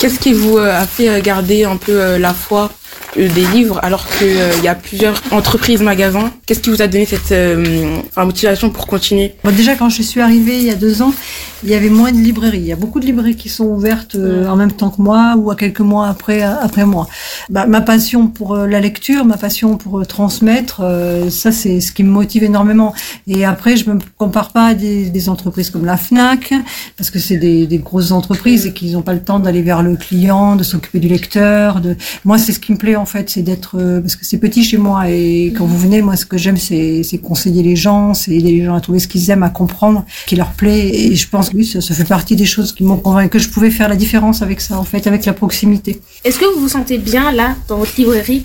Qu'est-ce 0.00 0.18
qui 0.18 0.32
vous 0.32 0.58
euh, 0.58 0.76
a 0.76 0.86
fait 0.86 1.08
euh, 1.08 1.20
garder 1.20 1.62
un 1.62 1.76
peu 1.76 2.00
euh, 2.00 2.18
la 2.18 2.34
foi 2.34 2.72
euh, 3.16 3.28
des 3.28 3.46
livres 3.54 3.78
alors 3.82 4.04
qu'il 4.08 4.64
y 4.64 4.66
a 4.66 4.74
plusieurs 4.74 5.22
entreprises, 5.30 5.82
magasins? 5.82 6.32
Qu'est-ce 6.46 6.60
qui 6.60 6.70
vous 6.70 6.82
a 6.82 6.88
donné 6.88 7.06
cette 7.06 7.30
euh, 7.30 8.00
enfin, 8.08 8.24
motivation 8.24 8.70
pour 8.70 8.88
continuer? 8.88 9.34
Bon, 9.44 9.54
déjà, 9.54 9.76
quand 9.76 9.88
je 9.88 10.02
suis 10.02 10.20
arrivée 10.20 10.58
il 10.58 10.64
y 10.64 10.70
a 10.70 10.74
deux 10.74 11.00
ans, 11.00 11.14
il 11.62 11.70
y 11.70 11.74
avait 11.74 11.90
moins 11.90 12.10
de 12.10 12.18
librairies. 12.18 12.58
Il 12.58 12.66
y 12.66 12.72
a 12.72 12.76
beaucoup 12.76 12.98
de 12.98 13.06
librairies 13.06 13.36
qui 13.36 13.48
sont 13.48 13.66
ouvertes 13.66 14.16
euh, 14.16 14.48
en 14.48 14.56
même 14.56 14.72
temps 14.72 14.90
que 14.90 15.00
moi 15.00 15.36
ou 15.38 15.52
à 15.52 15.54
quelques 15.54 15.78
mois 15.78 16.08
après, 16.08 16.42
euh, 16.42 16.58
après 16.60 16.84
moi. 16.84 17.06
Bah, 17.50 17.66
ma 17.66 17.82
passion 17.82 18.26
pour 18.26 18.54
euh, 18.54 18.66
la 18.66 18.80
lecture, 18.80 19.24
ma 19.24 19.36
passion 19.36 19.76
pour 19.76 20.00
euh, 20.00 20.04
transmettre, 20.04 20.80
euh, 20.82 21.30
ça 21.30 21.52
c'est 21.52 21.80
ce 21.80 21.92
qui 21.92 22.02
me 22.02 22.10
motive 22.10 22.42
énormément. 22.42 22.92
Et 23.28 23.44
après, 23.44 23.76
je 23.76 23.88
me 23.88 23.91
compare 24.16 24.50
pas 24.52 24.66
à 24.68 24.74
des, 24.74 25.28
entreprises 25.28 25.70
comme 25.70 25.84
la 25.84 25.96
Fnac 25.96 26.52
parce 26.96 27.10
que 27.10 27.18
c'est 27.18 27.36
des, 27.36 27.78
grosses 27.78 28.12
entreprises 28.12 28.66
et 28.66 28.72
qu'ils 28.72 28.92
n'ont 28.92 29.02
pas 29.02 29.14
le 29.14 29.22
temps 29.22 29.38
d'aller 29.38 29.62
vers 29.62 29.82
le 29.82 29.96
client, 29.96 30.56
de 30.56 30.62
s'occuper 30.62 31.00
du 31.00 31.08
lecteur. 31.08 31.80
Moi, 32.24 32.38
c'est 32.38 32.52
ce 32.52 32.60
qui 32.60 32.72
me 32.72 32.76
plaît 32.78 32.96
en 32.96 33.06
fait, 33.06 33.30
c'est 33.30 33.42
d'être 33.42 33.78
euh, 33.78 34.00
parce 34.00 34.16
que 34.16 34.24
c'est 34.24 34.38
petit 34.38 34.62
chez 34.62 34.78
moi 34.78 35.10
et 35.10 35.52
quand 35.56 35.64
vous 35.64 35.78
venez, 35.78 36.02
moi, 36.02 36.16
ce 36.16 36.26
que 36.26 36.38
j'aime, 36.38 36.56
c'est 36.56 37.02
conseiller 37.22 37.62
les 37.62 37.76
gens, 37.76 38.14
c'est 38.14 38.32
aider 38.32 38.52
les 38.52 38.64
gens 38.64 38.74
à 38.74 38.80
trouver 38.80 38.98
ce 38.98 39.08
qu'ils 39.08 39.30
aiment, 39.30 39.42
à 39.42 39.50
comprendre, 39.50 40.04
qui 40.26 40.36
leur 40.36 40.52
plaît. 40.52 40.88
Et 40.88 41.16
je 41.16 41.28
pense 41.28 41.50
que 41.50 41.56
oui, 41.56 41.64
ça, 41.64 41.80
ça 41.80 41.94
fait 41.94 42.04
partie 42.04 42.36
des 42.36 42.46
choses 42.46 42.72
qui 42.72 42.84
m'ont 42.84 42.96
convaincu 42.96 43.32
que 43.32 43.38
je 43.38 43.48
pouvais 43.48 43.70
faire 43.70 43.88
la 43.88 43.96
différence 43.96 44.42
avec 44.42 44.60
ça, 44.60 44.78
en 44.78 44.84
fait, 44.84 45.06
avec 45.06 45.24
la 45.24 45.32
proximité. 45.32 46.00
Est-ce 46.22 46.38
que 46.38 46.44
vous 46.54 46.60
vous 46.60 46.68
sentez 46.68 46.98
bien 46.98 47.32
là, 47.32 47.56
dans 47.66 47.78
votre 47.78 47.94
librairie? 47.96 48.44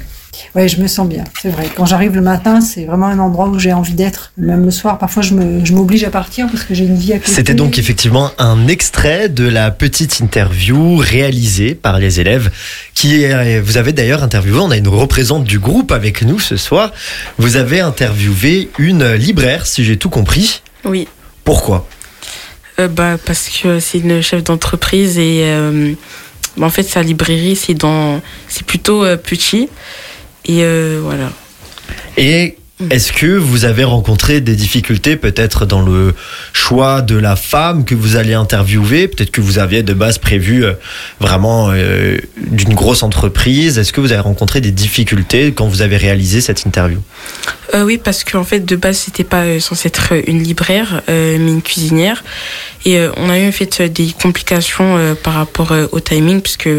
Ouais, 0.56 0.68
je 0.68 0.80
me 0.82 0.88
sens 0.88 1.08
bien, 1.08 1.24
c'est 1.42 1.50
vrai. 1.50 1.68
Quand 1.76 1.86
j'arrive 1.86 2.16
le 2.16 2.22
matin, 2.22 2.62
c'est 2.62 2.86
vraiment 2.86 3.08
un 3.08 3.20
endroit 3.20 3.48
où 3.48 3.60
j'ai 3.60 3.74
envie 3.74 3.94
d'être. 3.94 4.32
Même 4.38 4.66
le 4.66 4.72
soir, 4.72 4.98
parfois, 4.98 5.22
je 5.24 5.34
me- 5.34 5.64
je 5.66 5.74
m'oblige 5.74 6.04
à 6.04 6.10
partir 6.10 6.48
parce 6.52 6.64
que 6.64 6.74
j'ai 6.74 6.86
une 6.86 6.96
vie 6.98 7.14
à 7.14 7.20
côté. 7.20 7.32
C'était 7.32 7.54
donc 7.54 7.78
effectivement 7.78 8.32
un 8.38 8.68
extrait 8.68 9.30
de 9.30 9.48
la 9.48 9.72
petite 9.72 10.20
interview 10.20 10.98
réalisée 10.98 11.76
par 11.76 12.00
les 12.00 12.20
élèves 12.20 12.52
qui 12.94 13.24
est- 13.24 13.60
vous 13.60 13.78
avez 13.78 13.94
d'ailleurs 13.94 14.24
interviewé, 14.24 14.60
on 14.60 14.72
a 14.72 14.78
une 14.78 14.88
représentante 14.88 15.44
du 15.46 15.60
groupe 15.60 15.92
avec 15.92 16.22
nous 16.24 16.40
ce 16.40 16.58
soir. 16.58 16.92
Vous 17.38 17.56
avez 17.58 17.80
interviewé 17.82 18.70
une 18.78 19.14
libraire, 19.14 19.66
si 19.68 19.84
j'ai 19.84 19.98
tout 19.98 20.10
compris. 20.10 20.62
Oui. 20.86 21.08
Pourquoi? 21.44 21.88
Euh, 22.80 22.88
bah, 22.88 23.18
Parce 23.26 23.50
que 23.50 23.80
c'est 23.80 24.00
une 24.00 24.22
chef 24.22 24.44
d'entreprise 24.44 25.18
et 25.18 25.42
euh, 25.46 25.94
bah, 26.58 26.66
en 26.68 26.70
fait 26.70 26.84
sa 26.84 27.02
librairie 27.02 27.56
c'est 27.56 27.74
dans 27.74 28.22
c'est 28.48 28.66
plutôt 28.66 29.04
euh, 29.04 29.18
petit 29.18 29.68
et 30.48 30.64
euh, 30.64 31.00
voilà. 31.04 31.32
Et 32.18 32.56
est-ce 32.92 33.12
que 33.12 33.26
vous 33.26 33.66
avez 33.66 33.84
rencontré 33.84 34.40
des 34.40 34.56
difficultés 34.56 35.16
peut-être 35.16 35.66
dans 35.66 35.82
le 35.82 36.14
choix 36.54 37.02
de 37.02 37.16
la 37.16 37.36
femme 37.36 37.86
que 37.86 37.96
vous 37.96 38.18
allez 38.18 38.36
interviewer? 38.36 39.08
Peut-être 39.08 39.32
que 39.32 39.42
vous 39.42 39.58
aviez 39.58 39.82
de 39.82 39.94
base 39.94 40.20
prévu 40.20 40.64
euh, 40.64 40.74
vraiment 41.20 41.72
euh, 41.72 42.18
d'une 42.38 42.76
grosse 42.76 43.02
entreprise. 43.02 43.80
Est-ce 43.80 43.92
que 43.92 44.00
vous 44.00 44.12
avez 44.12 44.22
rencontré 44.22 44.62
des 44.62 44.70
difficultés 44.70 45.54
quand 45.54 45.68
vous 45.68 45.82
avez 45.82 45.98
réalisé 45.98 46.40
cette 46.40 46.68
interview? 46.68 47.00
Euh, 47.74 47.84
oui, 47.84 47.98
parce 47.98 48.24
qu'en 48.24 48.44
fait, 48.44 48.60
de 48.60 48.76
base, 48.76 49.00
c'était 49.00 49.24
pas 49.24 49.60
censé 49.60 49.88
être 49.88 50.14
une 50.28 50.44
libraire, 50.44 51.02
euh, 51.10 51.38
mais 51.40 51.50
une 51.50 51.64
cuisinière. 51.64 52.24
Et 52.86 53.04
on 53.18 53.30
a 53.32 53.40
eu 53.40 53.48
en 53.48 53.52
fait 53.52 53.82
des 53.82 54.14
complications 54.22 55.16
par 55.24 55.34
rapport 55.34 55.74
au 55.92 56.00
timing, 56.00 56.42
puisque 56.42 56.70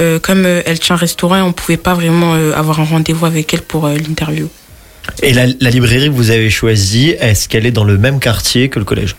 euh, 0.00 0.18
comme 0.18 0.44
euh, 0.46 0.62
elle 0.66 0.78
tient 0.78 0.94
un 0.96 0.98
restaurant, 0.98 1.42
on 1.42 1.52
pouvait 1.52 1.76
pas 1.76 1.94
vraiment 1.94 2.34
euh, 2.34 2.52
avoir 2.54 2.80
un 2.80 2.84
rendez-vous 2.84 3.26
avec 3.26 3.52
elle 3.54 3.62
pour 3.62 3.88
l'interview. 3.88 4.48
Et 5.22 5.32
la, 5.32 5.46
la 5.60 5.70
librairie 5.70 6.06
que 6.06 6.14
vous 6.14 6.30
avez 6.30 6.50
choisie, 6.50 7.10
est-ce 7.18 7.48
qu'elle 7.48 7.66
est 7.66 7.72
dans 7.72 7.84
le 7.84 7.98
même 7.98 8.20
quartier 8.20 8.68
que 8.68 8.78
le 8.78 8.84
collège? 8.84 9.16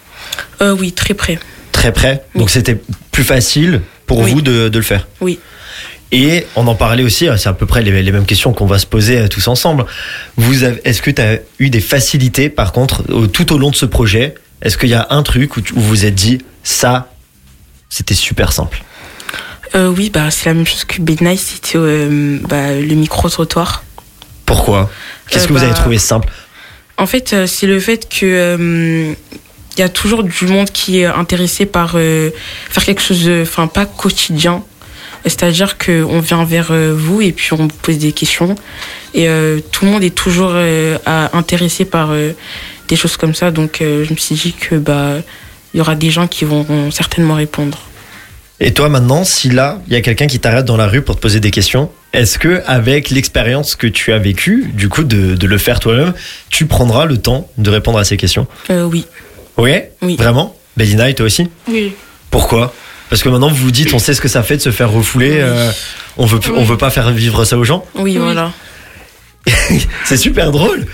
Oui, 0.61 0.93
très 0.93 1.13
près. 1.13 1.37
Très 1.73 1.91
près? 1.91 2.23
Donc 2.35 2.49
c'était 2.49 2.79
plus 3.11 3.25
facile 3.25 3.81
pour 4.05 4.19
Oui. 4.19 4.31
vous 4.31 4.41
de, 4.41 4.69
de 4.69 4.77
le 4.77 4.83
faire? 4.83 5.07
Oui. 5.19 5.39
Et 6.13 6.45
on 6.55 6.67
en 6.67 6.75
parlait 6.75 7.03
aussi, 7.03 7.27
c'est 7.37 7.49
à 7.49 7.53
peu 7.53 7.65
près 7.65 7.81
les, 7.81 8.11
mêmes 8.11 8.25
questions 8.25 8.53
qu'on 8.53 8.67
va 8.67 8.77
se 8.77 8.85
poser 8.85 9.27
tous 9.29 9.47
ensemble. 9.47 9.85
Vous 10.37 10.63
est-ce 10.63 11.01
que 11.01 11.09
tu 11.11 11.21
as 11.21 11.39
eu 11.59 11.69
des 11.69 11.81
facilités 11.81 12.49
par 12.49 12.71
contre 12.71 13.03
tout 13.27 13.51
au 13.51 13.57
long 13.57 13.71
de 13.71 13.75
ce 13.75 13.85
projet? 13.85 14.35
Est-ce 14.61 14.77
qu'il 14.77 14.89
y 14.89 14.93
a 14.93 15.07
un 15.09 15.23
truc 15.23 15.57
où 15.57 15.61
vous 15.75 15.81
vous 15.81 16.05
êtes 16.05 16.15
dit 16.15 16.37
ça, 16.63 17.11
c'était 17.89 18.13
super 18.13 18.53
simple? 18.53 18.83
Euh, 19.75 19.87
oui, 19.89 20.09
bah, 20.09 20.29
c'est 20.29 20.45
la 20.45 20.53
même 20.53 20.67
chose 20.67 20.83
que 20.85 21.01
Big 21.01 21.21
Nice, 21.21 21.53
c'était 21.55 21.77
euh, 21.77 22.37
bah, 22.47 22.73
le 22.73 22.93
micro-trottoir. 22.95 23.83
Pourquoi? 24.45 24.89
Qu'est-ce 25.29 25.45
Euh, 25.45 25.47
que 25.47 25.53
vous 25.53 25.59
avez 25.59 25.69
bah, 25.71 25.73
trouvé 25.77 25.97
simple? 25.97 26.29
En 26.97 27.07
fait, 27.07 27.35
c'est 27.47 27.65
le 27.65 27.79
fait 27.79 28.07
que 28.07 29.15
il 29.75 29.79
y 29.79 29.81
a 29.83 29.89
toujours 29.89 30.23
du 30.23 30.45
monde 30.45 30.69
qui 30.69 30.99
est 30.99 31.05
intéressé 31.05 31.65
par 31.65 31.93
euh, 31.95 32.29
faire 32.69 32.85
quelque 32.85 33.01
chose, 33.01 33.23
de- 33.25 33.41
enfin 33.41 33.65
pas 33.65 33.87
quotidien. 33.87 34.63
C'est-à-dire 35.25 35.77
que 35.79 36.03
on 36.03 36.19
vient 36.19 36.43
vers 36.45 36.67
euh, 36.71 36.93
vous 36.95 37.21
et 37.21 37.31
puis 37.31 37.53
on 37.53 37.55
vous 37.55 37.67
pose 37.81 37.97
des 37.97 38.11
questions 38.11 38.53
et 39.15 39.27
euh, 39.29 39.59
tout 39.71 39.85
le 39.85 39.91
monde 39.91 40.03
est 40.03 40.13
toujours 40.13 40.53
intéressé 41.33 41.85
par 41.85 42.11
des 42.89 42.95
choses 42.95 43.17
comme 43.17 43.33
ça. 43.33 43.49
Donc 43.49 43.77
je 43.79 44.11
me 44.11 44.17
suis 44.17 44.35
dit 44.35 44.53
que 44.53 44.75
bah 44.75 45.13
il 45.73 45.77
y 45.77 45.81
aura 45.81 45.95
des 45.95 46.11
gens 46.11 46.27
qui 46.27 46.45
vont 46.45 46.91
certainement 46.91 47.33
répondre. 47.35 47.79
Et 48.65 48.71
toi 48.71 48.87
maintenant, 48.87 49.25
si 49.25 49.49
là, 49.49 49.81
il 49.87 49.93
y 49.93 49.97
a 49.97 50.01
quelqu'un 50.01 50.25
qui 50.25 50.39
t'arrête 50.39 50.63
dans 50.63 50.77
la 50.77 50.87
rue 50.87 51.01
pour 51.01 51.17
te 51.17 51.21
poser 51.21 51.41
des 51.41 51.51
questions, 51.51 51.89
est-ce 52.13 52.39
que 52.39 52.63
avec 52.65 53.09
l'expérience 53.09 53.75
que 53.75 53.87
tu 53.87 54.13
as 54.13 54.19
vécue, 54.19 54.71
du 54.73 54.87
coup 54.87 55.03
de, 55.03 55.35
de 55.35 55.47
le 55.47 55.57
faire 55.57 55.81
toi-même, 55.81 56.13
tu 56.49 56.65
prendras 56.65 57.03
le 57.03 57.17
temps 57.17 57.49
de 57.57 57.69
répondre 57.69 57.99
à 57.99 58.05
ces 58.05 58.15
questions? 58.15 58.47
Euh, 58.69 58.83
oui. 58.85 59.05
Ouais 59.57 59.91
Oui. 60.01 60.15
Vraiment? 60.15 60.55
Bellina 60.77 61.09
et 61.09 61.13
toi 61.13 61.25
aussi? 61.25 61.49
Oui. 61.67 61.93
Pourquoi? 62.31 62.73
Parce 63.09 63.21
que 63.21 63.27
maintenant 63.27 63.49
vous 63.49 63.65
vous 63.65 63.71
dites, 63.71 63.93
on 63.93 63.99
sait 63.99 64.13
ce 64.13 64.21
que 64.21 64.29
ça 64.29 64.43
fait 64.43 64.55
de 64.55 64.61
se 64.61 64.71
faire 64.71 64.89
refouler, 64.89 65.39
euh, 65.41 65.69
on 66.15 66.25
veut 66.25 66.39
on 66.55 66.63
veut 66.63 66.77
pas 66.77 66.89
faire 66.89 67.11
vivre 67.11 67.43
ça 67.43 67.57
aux 67.57 67.65
gens? 67.65 67.83
Oui, 67.95 68.15
voilà. 68.15 68.53
C'est 70.05 70.15
super 70.15 70.51
drôle. 70.51 70.87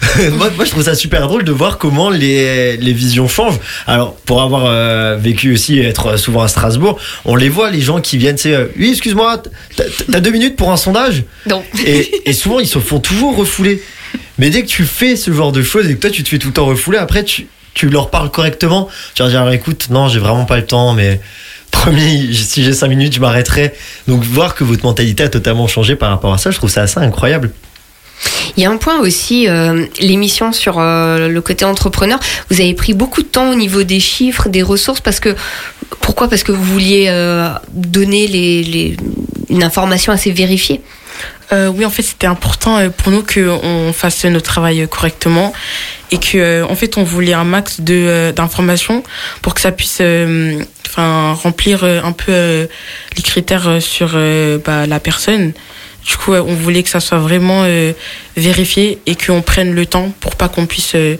moi, 0.32 0.50
moi, 0.56 0.64
je 0.64 0.70
trouve 0.70 0.82
ça 0.84 0.94
super 0.94 1.26
drôle 1.26 1.44
de 1.44 1.52
voir 1.52 1.78
comment 1.78 2.10
les, 2.10 2.76
les 2.76 2.92
visions 2.92 3.28
changent. 3.28 3.58
Alors, 3.86 4.14
pour 4.14 4.42
avoir 4.42 4.64
euh, 4.66 5.16
vécu 5.18 5.52
aussi, 5.52 5.78
être 5.80 6.16
souvent 6.16 6.42
à 6.42 6.48
Strasbourg, 6.48 6.98
on 7.24 7.34
les 7.36 7.48
voit, 7.48 7.70
les 7.70 7.80
gens 7.80 8.00
qui 8.00 8.16
viennent, 8.16 8.38
c'est 8.38 8.54
euh, 8.54 8.66
oui, 8.78 8.90
excuse-moi, 8.90 9.42
t'as- 9.76 10.20
deux 10.20 10.30
minutes 10.30 10.56
pour 10.56 10.70
un 10.70 10.76
sondage? 10.76 11.24
Non. 11.46 11.62
et, 11.84 12.10
et 12.26 12.32
souvent, 12.32 12.60
ils 12.60 12.66
se 12.68 12.78
font 12.78 13.00
toujours 13.00 13.36
refouler. 13.36 13.82
Mais 14.38 14.50
dès 14.50 14.62
que 14.62 14.68
tu 14.68 14.84
fais 14.84 15.16
ce 15.16 15.32
genre 15.32 15.52
de 15.52 15.62
choses 15.62 15.88
et 15.90 15.94
que 15.96 16.00
toi, 16.00 16.10
tu 16.10 16.22
te 16.22 16.28
fais 16.28 16.38
tout 16.38 16.48
le 16.48 16.54
temps 16.54 16.66
refouler, 16.66 16.98
après, 16.98 17.24
tu, 17.24 17.46
tu 17.74 17.88
leur 17.88 18.10
parles 18.10 18.30
correctement. 18.30 18.88
Tu 19.14 19.22
vas 19.22 19.28
dire, 19.28 19.50
écoute, 19.50 19.88
non, 19.90 20.08
j'ai 20.08 20.20
vraiment 20.20 20.44
pas 20.44 20.56
le 20.56 20.64
temps, 20.64 20.94
mais 20.94 21.20
promis, 21.70 22.34
si 22.34 22.62
j'ai 22.64 22.72
cinq 22.72 22.88
minutes, 22.88 23.14
je 23.14 23.20
m'arrêterai. 23.20 23.74
Donc, 24.06 24.22
voir 24.22 24.54
que 24.54 24.64
votre 24.64 24.84
mentalité 24.84 25.24
a 25.24 25.28
totalement 25.28 25.66
changé 25.66 25.96
par 25.96 26.10
rapport 26.10 26.32
à 26.32 26.38
ça, 26.38 26.50
je 26.50 26.56
trouve 26.56 26.70
ça 26.70 26.82
assez 26.82 26.98
incroyable. 27.00 27.50
Il 28.56 28.62
y 28.62 28.66
a 28.66 28.70
un 28.70 28.76
point 28.76 28.98
aussi, 28.98 29.48
euh, 29.48 29.86
l'émission 30.00 30.52
sur 30.52 30.78
euh, 30.78 31.28
le 31.28 31.40
côté 31.40 31.64
entrepreneur. 31.64 32.18
Vous 32.50 32.60
avez 32.60 32.74
pris 32.74 32.92
beaucoup 32.92 33.22
de 33.22 33.28
temps 33.28 33.50
au 33.52 33.54
niveau 33.54 33.84
des 33.84 34.00
chiffres, 34.00 34.48
des 34.48 34.62
ressources, 34.62 35.00
parce 35.00 35.20
que 35.20 35.36
pourquoi? 36.00 36.28
Parce 36.28 36.42
que 36.42 36.52
vous 36.52 36.64
vouliez 36.64 37.06
euh, 37.08 37.50
donner 37.72 38.26
les, 38.26 38.96
une 39.48 39.62
information 39.62 40.12
assez 40.12 40.32
vérifiée? 40.32 40.80
Oui, 41.50 41.86
en 41.86 41.90
fait, 41.90 42.02
c'était 42.02 42.26
important 42.26 42.90
pour 42.90 43.10
nous 43.10 43.22
qu'on 43.22 43.94
fasse 43.94 44.26
notre 44.26 44.44
travail 44.44 44.86
correctement 44.86 45.54
et 46.10 46.18
que, 46.18 46.62
en 46.64 46.74
fait, 46.74 46.98
on 46.98 47.04
voulait 47.04 47.32
un 47.32 47.44
max 47.44 47.80
de 47.80 48.32
d'informations 48.36 49.02
pour 49.40 49.54
que 49.54 49.62
ça 49.62 49.72
puisse, 49.72 50.02
enfin, 50.86 51.32
remplir 51.32 51.84
un 51.84 52.12
peu 52.12 52.68
les 53.16 53.22
critères 53.22 53.80
sur 53.80 54.10
bah, 54.62 54.86
la 54.86 55.00
personne. 55.00 55.54
Du 56.08 56.16
coup, 56.16 56.32
on 56.32 56.54
voulait 56.54 56.82
que 56.82 56.88
ça 56.88 57.00
soit 57.00 57.18
vraiment 57.18 57.64
euh, 57.66 57.92
vérifié 58.34 58.98
et 59.04 59.14
qu'on 59.14 59.42
prenne 59.42 59.74
le 59.74 59.84
temps 59.84 60.10
pour 60.20 60.36
pas 60.36 60.48
qu'on 60.48 60.64
puisse, 60.64 60.94
euh, 60.94 61.16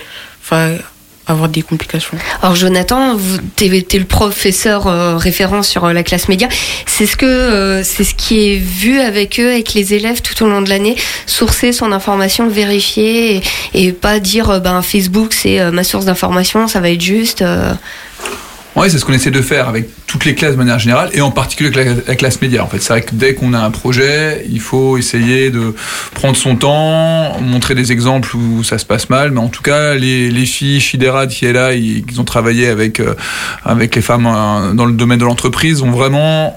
avoir 1.26 1.50
des 1.50 1.60
complications. 1.60 2.16
Alors 2.40 2.56
Jonathan, 2.56 3.18
t'es, 3.54 3.82
t'es 3.86 3.98
le 3.98 4.06
professeur 4.06 4.86
euh, 4.86 5.18
référent 5.18 5.62
sur 5.62 5.86
la 5.92 6.02
classe 6.02 6.28
média. 6.28 6.48
C'est 6.86 7.04
ce 7.04 7.18
que 7.18 7.82
c'est 7.84 8.02
ce 8.02 8.14
qui 8.14 8.48
est 8.48 8.56
vu 8.56 8.98
avec 9.00 9.38
eux, 9.38 9.52
avec 9.52 9.74
les 9.74 9.92
élèves 9.92 10.22
tout 10.22 10.42
au 10.42 10.48
long 10.48 10.62
de 10.62 10.70
l'année, 10.70 10.96
sourcer 11.26 11.72
son 11.72 11.92
information, 11.92 12.48
vérifier 12.48 13.42
et, 13.74 13.92
pas 13.92 14.20
dire 14.20 14.58
ben 14.62 14.80
Facebook 14.80 15.34
c'est 15.34 15.70
ma 15.70 15.84
source 15.84 16.06
d'information, 16.06 16.66
ça 16.66 16.80
va 16.80 16.88
être 16.88 17.02
juste. 17.02 17.44
Euh. 18.78 18.82
Ouais, 18.82 18.90
c'est 18.90 18.98
ce 18.98 19.04
qu'on 19.04 19.12
essaie 19.12 19.30
de 19.30 19.42
faire 19.42 19.68
avec 19.68 19.88
toutes 20.06 20.24
les 20.24 20.34
classes 20.34 20.52
de 20.52 20.56
manière 20.56 20.78
générale 20.78 21.10
et 21.12 21.20
en 21.20 21.30
particulier 21.30 21.70
avec 21.74 21.86
la, 21.86 22.02
la 22.06 22.14
classe 22.16 22.40
média. 22.40 22.64
En 22.64 22.68
fait, 22.68 22.80
c'est 22.80 22.92
vrai 22.92 23.02
que 23.02 23.14
dès 23.14 23.34
qu'on 23.34 23.52
a 23.52 23.58
un 23.58 23.70
projet, 23.70 24.44
il 24.48 24.60
faut 24.60 24.96
essayer 24.96 25.50
de 25.50 25.74
prendre 26.14 26.36
son 26.36 26.56
temps, 26.56 27.40
montrer 27.40 27.74
des 27.74 27.92
exemples 27.92 28.36
où 28.36 28.62
ça 28.64 28.78
se 28.78 28.84
passe 28.84 29.10
mal. 29.10 29.30
Mais 29.32 29.40
en 29.40 29.48
tout 29.48 29.62
cas, 29.62 29.94
les, 29.94 30.30
les 30.30 30.46
filles, 30.46 30.80
Shidera, 30.80 31.26
Tiela, 31.26 31.74
ils, 31.74 32.04
ils 32.10 32.20
ont 32.20 32.24
travaillé 32.24 32.68
avec, 32.68 33.00
euh, 33.00 33.14
les 33.78 34.02
femmes 34.02 34.26
euh, 34.26 34.72
dans 34.74 34.86
le 34.86 34.92
domaine 34.92 35.18
de 35.18 35.24
l'entreprise, 35.24 35.82
ont 35.82 35.90
vraiment 35.90 36.56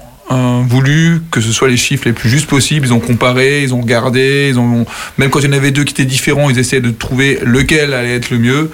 voulu 0.62 1.22
que 1.30 1.40
ce 1.40 1.52
soit 1.52 1.68
les 1.68 1.76
chiffres 1.76 2.04
les 2.06 2.12
plus 2.12 2.28
justes 2.28 2.48
possibles. 2.48 2.86
Ils 2.86 2.92
ont 2.92 3.00
comparé, 3.00 3.62
ils 3.62 3.74
ont 3.74 3.80
regardé, 3.80 4.48
ils 4.50 4.58
ont 4.58 4.86
même 5.18 5.30
quand 5.30 5.40
il 5.40 5.46
y 5.46 5.48
en 5.48 5.52
avait 5.52 5.70
deux 5.70 5.84
qui 5.84 5.92
étaient 5.92 6.04
différents, 6.04 6.50
ils 6.50 6.58
essayaient 6.58 6.82
de 6.82 6.90
trouver 6.90 7.38
lequel 7.42 7.94
allait 7.94 8.16
être 8.16 8.30
le 8.30 8.38
mieux. 8.38 8.70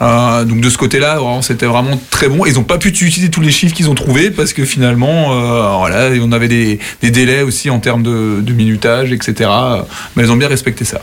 Euh, 0.00 0.44
donc 0.44 0.60
de 0.60 0.70
ce 0.70 0.78
côté-là, 0.78 1.18
c'était 1.42 1.66
vraiment 1.66 2.00
très 2.10 2.28
bon. 2.28 2.44
Ils 2.46 2.54
n'ont 2.54 2.64
pas 2.64 2.78
pu 2.78 2.88
utiliser 2.88 3.30
tous 3.30 3.40
les 3.40 3.50
chiffres 3.50 3.74
qu'ils 3.74 3.90
ont 3.90 3.94
trouvés 3.94 4.30
parce 4.30 4.52
que 4.52 4.64
finalement, 4.64 5.32
euh, 5.32 6.18
on 6.20 6.32
avait 6.32 6.48
des, 6.48 6.78
des 7.02 7.10
délais 7.10 7.42
aussi 7.42 7.70
en 7.70 7.80
termes 7.80 8.02
de, 8.02 8.40
de 8.40 8.52
minutage, 8.52 9.12
etc. 9.12 9.50
Mais 10.16 10.24
ils 10.24 10.32
ont 10.32 10.36
bien 10.36 10.48
respecté 10.48 10.84
ça. 10.84 11.00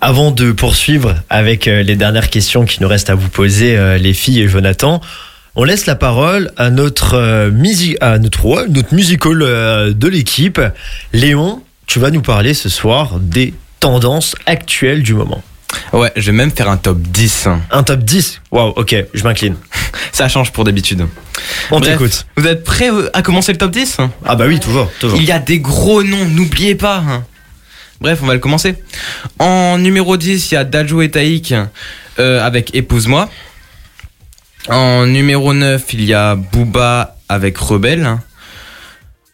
Avant 0.00 0.32
de 0.32 0.52
poursuivre 0.52 1.14
avec 1.30 1.66
euh, 1.66 1.82
les 1.82 1.96
dernières 1.96 2.28
questions 2.28 2.66
qui 2.66 2.82
nous 2.82 2.88
restent 2.88 3.08
à 3.08 3.14
vous 3.14 3.30
poser, 3.30 3.78
euh, 3.78 3.96
les 3.96 4.12
filles 4.12 4.42
et 4.42 4.48
Jonathan, 4.48 5.00
on 5.56 5.64
laisse 5.64 5.86
la 5.86 5.94
parole 5.94 6.50
à 6.56 6.70
notre, 6.70 7.14
euh, 7.14 7.50
musi- 7.50 7.96
à 8.00 8.18
notre, 8.18 8.44
ouais, 8.44 8.66
notre 8.68 8.94
musical 8.94 9.40
euh, 9.42 9.92
de 9.92 10.08
l'équipe. 10.08 10.60
Léon, 11.12 11.62
tu 11.86 11.98
vas 11.98 12.10
nous 12.10 12.22
parler 12.22 12.54
ce 12.54 12.68
soir 12.68 13.18
des 13.20 13.54
tendances 13.80 14.34
actuelles 14.46 15.02
du 15.02 15.14
moment. 15.14 15.42
Ouais, 15.92 16.12
je 16.16 16.26
vais 16.26 16.36
même 16.36 16.50
faire 16.52 16.68
un 16.70 16.76
top 16.76 16.98
10. 17.00 17.48
Un 17.70 17.82
top 17.82 18.00
10 18.00 18.40
Waouh, 18.52 18.72
ok, 18.76 18.94
je 19.12 19.22
m'incline. 19.24 19.56
Ça 20.12 20.28
change 20.28 20.52
pour 20.52 20.64
d'habitude. 20.64 21.04
On 21.72 21.80
t'écoute. 21.80 22.26
Vous 22.36 22.46
êtes 22.46 22.62
prêts 22.64 22.90
euh, 22.90 23.10
à 23.12 23.22
commencer 23.22 23.50
le 23.52 23.58
top 23.58 23.72
10 23.72 23.98
Ah 24.24 24.36
bah 24.36 24.44
oui, 24.46 24.60
toujours, 24.60 24.90
toujours. 25.00 25.18
Il 25.18 25.24
y 25.24 25.32
a 25.32 25.38
des 25.40 25.58
gros 25.58 26.02
noms, 26.04 26.24
n'oubliez 26.26 26.74
pas. 26.76 26.98
hein. 27.06 27.24
Bref, 28.00 28.20
on 28.22 28.26
va 28.26 28.34
le 28.34 28.38
commencer. 28.40 28.76
En 29.38 29.78
numéro 29.78 30.16
10, 30.16 30.50
il 30.50 30.54
y 30.54 30.56
a 30.56 30.64
Dajo 30.64 31.02
et 31.02 31.10
Taïk 31.10 31.54
euh, 32.18 32.44
avec 32.44 32.74
Épouse-moi. 32.74 33.28
En 34.68 35.06
numéro 35.06 35.52
9, 35.52 35.84
il 35.92 36.04
y 36.04 36.14
a 36.14 36.36
Booba 36.36 37.16
avec 37.28 37.58
Rebelle. 37.58 38.16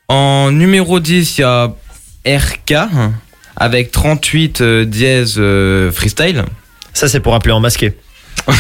En 0.09 0.51
numéro 0.51 0.99
10, 0.99 1.39
il 1.39 1.41
y 1.41 1.45
a 1.45 1.73
RK 2.27 2.75
avec 3.57 3.93
38 3.93 4.61
euh, 4.61 4.85
dièse 4.85 5.37
euh, 5.39 5.93
freestyle. 5.93 6.45
Ça, 6.95 7.09
c'est 7.09 7.21
pour 7.21 7.35
appeler 7.35 7.53
en 7.53 7.61
masqué. 7.61 7.95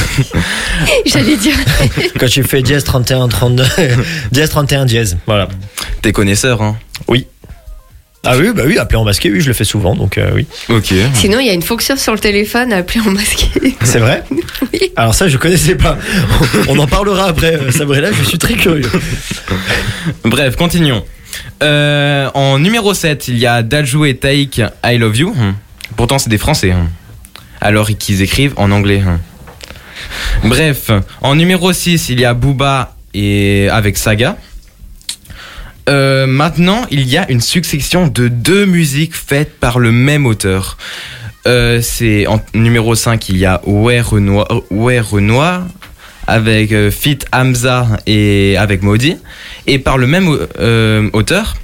J'allais 1.06 1.36
dire. 1.36 1.56
Quand 2.20 2.28
tu 2.28 2.44
fais 2.44 2.62
dièse 2.62 2.84
31, 2.84 3.28
32, 3.28 3.64
dièse 4.30 4.50
31, 4.50 4.84
dièse, 4.84 5.18
voilà. 5.26 5.48
T'es 6.02 6.12
connaisseur, 6.12 6.62
hein? 6.62 6.76
Oui. 7.08 7.26
Ah 8.22 8.36
oui, 8.36 8.50
bah 8.54 8.64
oui, 8.66 8.76
appeler 8.76 8.98
en 8.98 9.04
masqué, 9.04 9.30
oui, 9.30 9.40
je 9.40 9.46
le 9.48 9.54
fais 9.54 9.64
souvent, 9.64 9.94
donc 9.96 10.18
euh, 10.18 10.30
oui. 10.34 10.46
Ok. 10.68 10.92
Sinon, 11.14 11.38
il 11.40 11.46
y 11.46 11.50
a 11.50 11.54
une 11.54 11.62
fonction 11.62 11.96
sur 11.96 12.12
le 12.12 12.18
téléphone 12.18 12.70
à 12.72 12.76
appeler 12.78 13.00
en 13.00 13.10
masqué. 13.10 13.48
C'est 13.82 13.98
vrai 13.98 14.22
Alors 14.96 15.14
ça, 15.14 15.26
je 15.28 15.38
connaissais 15.38 15.74
pas. 15.74 15.96
On 16.68 16.78
en 16.78 16.86
parlera 16.86 17.26
après, 17.28 17.54
euh, 17.54 17.70
Sabrina, 17.70 18.12
je 18.12 18.22
suis 18.24 18.36
très 18.36 18.54
curieux. 18.54 18.90
Bref, 20.24 20.56
continuons. 20.56 21.02
Euh, 21.62 22.28
en 22.34 22.58
numéro 22.58 22.92
7, 22.92 23.28
il 23.28 23.38
y 23.38 23.46
a 23.46 23.62
Dajou 23.62 24.04
et 24.04 24.16
Taïk 24.16 24.60
I 24.84 24.98
Love 24.98 25.16
You. 25.16 25.34
Pourtant, 25.96 26.18
c'est 26.18 26.28
des 26.30 26.38
Français. 26.38 26.72
hein. 26.72 26.88
Alors 27.62 27.88
qu'ils 27.88 28.20
écrivent 28.20 28.52
en 28.56 28.70
anglais. 28.70 29.02
hein. 29.06 29.18
Bref, 30.44 30.90
en 31.22 31.34
numéro 31.36 31.72
6, 31.72 32.10
il 32.10 32.20
y 32.20 32.24
a 32.26 32.34
Booba 32.34 32.96
et 33.14 33.68
avec 33.70 33.96
Saga. 33.96 34.36
Euh, 35.90 36.26
maintenant, 36.26 36.86
il 36.90 37.08
y 37.08 37.18
a 37.18 37.30
une 37.30 37.40
succession 37.40 38.06
de 38.06 38.28
deux 38.28 38.64
musiques 38.64 39.14
faites 39.14 39.58
par 39.58 39.80
le 39.80 39.90
même 39.90 40.24
auteur. 40.24 40.78
Euh, 41.48 41.80
c'est 41.82 42.26
en 42.28 42.40
numéro 42.54 42.94
5, 42.94 43.28
il 43.28 43.38
y 43.38 43.46
a 43.46 43.60
Ouais 43.66 44.00
Renoir, 44.00 45.66
avec 46.28 46.70
euh, 46.70 46.92
Fit 46.92 47.18
Hamza 47.32 47.88
et 48.06 48.56
avec 48.56 48.82
Maudit. 48.82 49.16
Et 49.66 49.80
par 49.80 49.98
le 49.98 50.06
même 50.06 50.28
auteur, 51.12 51.56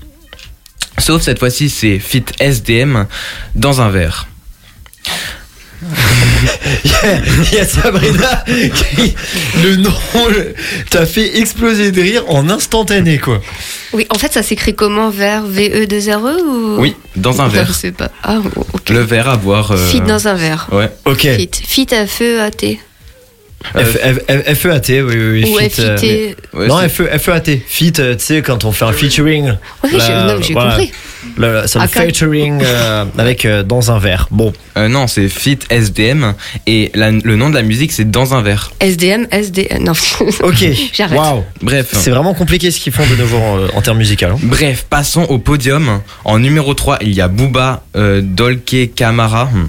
sauf 0.98 1.22
cette 1.22 1.38
fois-ci, 1.38 1.70
c'est 1.70 2.00
Fit 2.00 2.24
SDM 2.40 3.06
dans 3.54 3.80
un 3.80 3.90
verre. 3.90 4.26
Il 6.84 6.91
y 6.91 6.95
a- 6.95 7.18
il 7.53 7.55
y 7.55 7.59
a 7.61 7.66
Sabrina 7.66 8.45
qui, 8.47 9.14
le 9.62 9.76
nom, 9.76 9.93
t'as 10.91 11.07
fait 11.07 11.39
exploser 11.39 11.93
de 11.93 12.01
rire 12.03 12.24
en 12.28 12.49
instantané, 12.49 13.18
quoi. 13.18 13.41
Oui, 13.93 14.07
en 14.11 14.18
fait, 14.18 14.32
ça 14.32 14.43
s'écrit 14.43 14.74
comment? 14.74 15.11
Vers 15.11 15.45
VE2RE 15.47 16.43
ou? 16.43 16.76
Oui, 16.80 16.95
dans 17.16 17.41
un 17.41 17.49
Je 17.49 17.55
verre. 17.55 17.74
sais 17.74 17.93
pas. 17.93 18.11
Ah, 18.22 18.39
ok. 18.39 18.89
Le 18.91 19.01
verre 19.01 19.28
à 19.28 19.37
boire. 19.37 19.72
euh, 19.72 19.89
Fit 19.89 20.01
dans 20.01 20.28
un 20.28 20.34
verre. 20.34 20.66
Ouais. 20.72 20.91
Ok. 21.05 21.20
Fit. 21.20 21.51
Fit 21.66 21.95
à 21.95 22.07
feu 22.07 22.41
à 22.43 22.51
T. 22.51 22.78
F- 23.74 24.20
F- 24.28 24.54
FEAT, 24.54 25.02
oui, 25.02 25.14
oui, 25.16 25.42
oui. 25.44 25.44
Ou 25.54 25.59
fit, 25.59 25.80
euh, 25.80 26.32
non, 26.68 26.78
FE, 26.88 27.18
FEAT. 27.18 27.62
Fit, 27.66 27.92
euh, 27.98 28.14
tu 28.14 28.24
sais, 28.24 28.42
quand 28.42 28.64
on 28.64 28.70
fait 28.72 28.84
un 28.84 28.92
featuring. 28.92 29.54
Oui, 29.82 29.90
j'ai- 29.92 30.54
compris. 30.54 30.92
Le- 31.36 31.62
C'est 31.66 31.78
le 31.80 31.84
featuring 31.88 32.62
euh, 32.64 33.04
avec 33.18 33.44
euh, 33.44 33.62
dans 33.64 33.90
un 33.90 33.98
verre. 33.98 34.28
Bon. 34.30 34.52
Euh, 34.78 34.86
non, 34.88 35.07
c'est 35.09 35.28
Fit 35.28 35.59
SDM 35.70 36.34
et 36.66 36.90
la- 36.94 37.11
le 37.11 37.36
nom 37.36 37.50
de 37.50 37.54
la 37.54 37.62
musique 37.62 37.92
c'est 37.92 38.09
dans 38.09 38.34
un 38.34 38.42
verre. 38.42 38.70
SDM, 38.80 39.26
SDM. 39.32 39.82
Non. 39.82 39.92
Ok. 40.42 40.64
J'arrête. 40.94 41.18
Bref. 41.62 41.86
C'est 41.92 42.11
vraiment 42.11 42.34
compliqué 42.34 42.70
ce 42.70 42.78
qu'ils 42.78 42.92
font 42.92 43.07
de 43.07 43.16
nouveau 43.16 43.38
en, 43.38 43.66
en 43.76 43.82
termes 43.82 43.98
musicaux. 43.98 44.26
hein. 44.26 44.38
Bref, 44.42 44.86
passons 44.88 45.24
au 45.24 45.38
podium. 45.38 46.00
En 46.24 46.38
numéro 46.38 46.72
3, 46.74 46.98
il 47.00 47.12
y 47.14 47.20
a 47.20 47.28
Booba, 47.28 47.82
euh, 47.96 48.20
Dolce 48.22 48.88
Camara. 48.94 49.46
Hmm. 49.46 49.66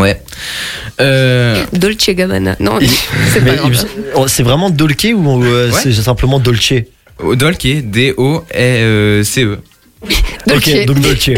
Ouais. 0.00 0.20
Euh, 1.00 1.64
Dolce 1.72 2.10
Gabbana. 2.10 2.56
Non, 2.60 2.78
c'est 3.32 3.44
pas 3.44 3.54
grave. 3.56 3.86
oh, 4.14 4.26
C'est 4.28 4.42
vraiment 4.42 4.70
Dolce 4.70 5.04
ou 5.14 5.42
euh, 5.44 5.70
Ouais. 5.70 5.80
c'est 5.82 5.92
simplement 5.92 6.38
Dolce? 6.38 6.72
Dolce, 7.34 7.58
D-O-C-E. 7.82 9.58
Ok, 10.54 10.84
donc 10.86 11.00
Dolce. 11.00 11.30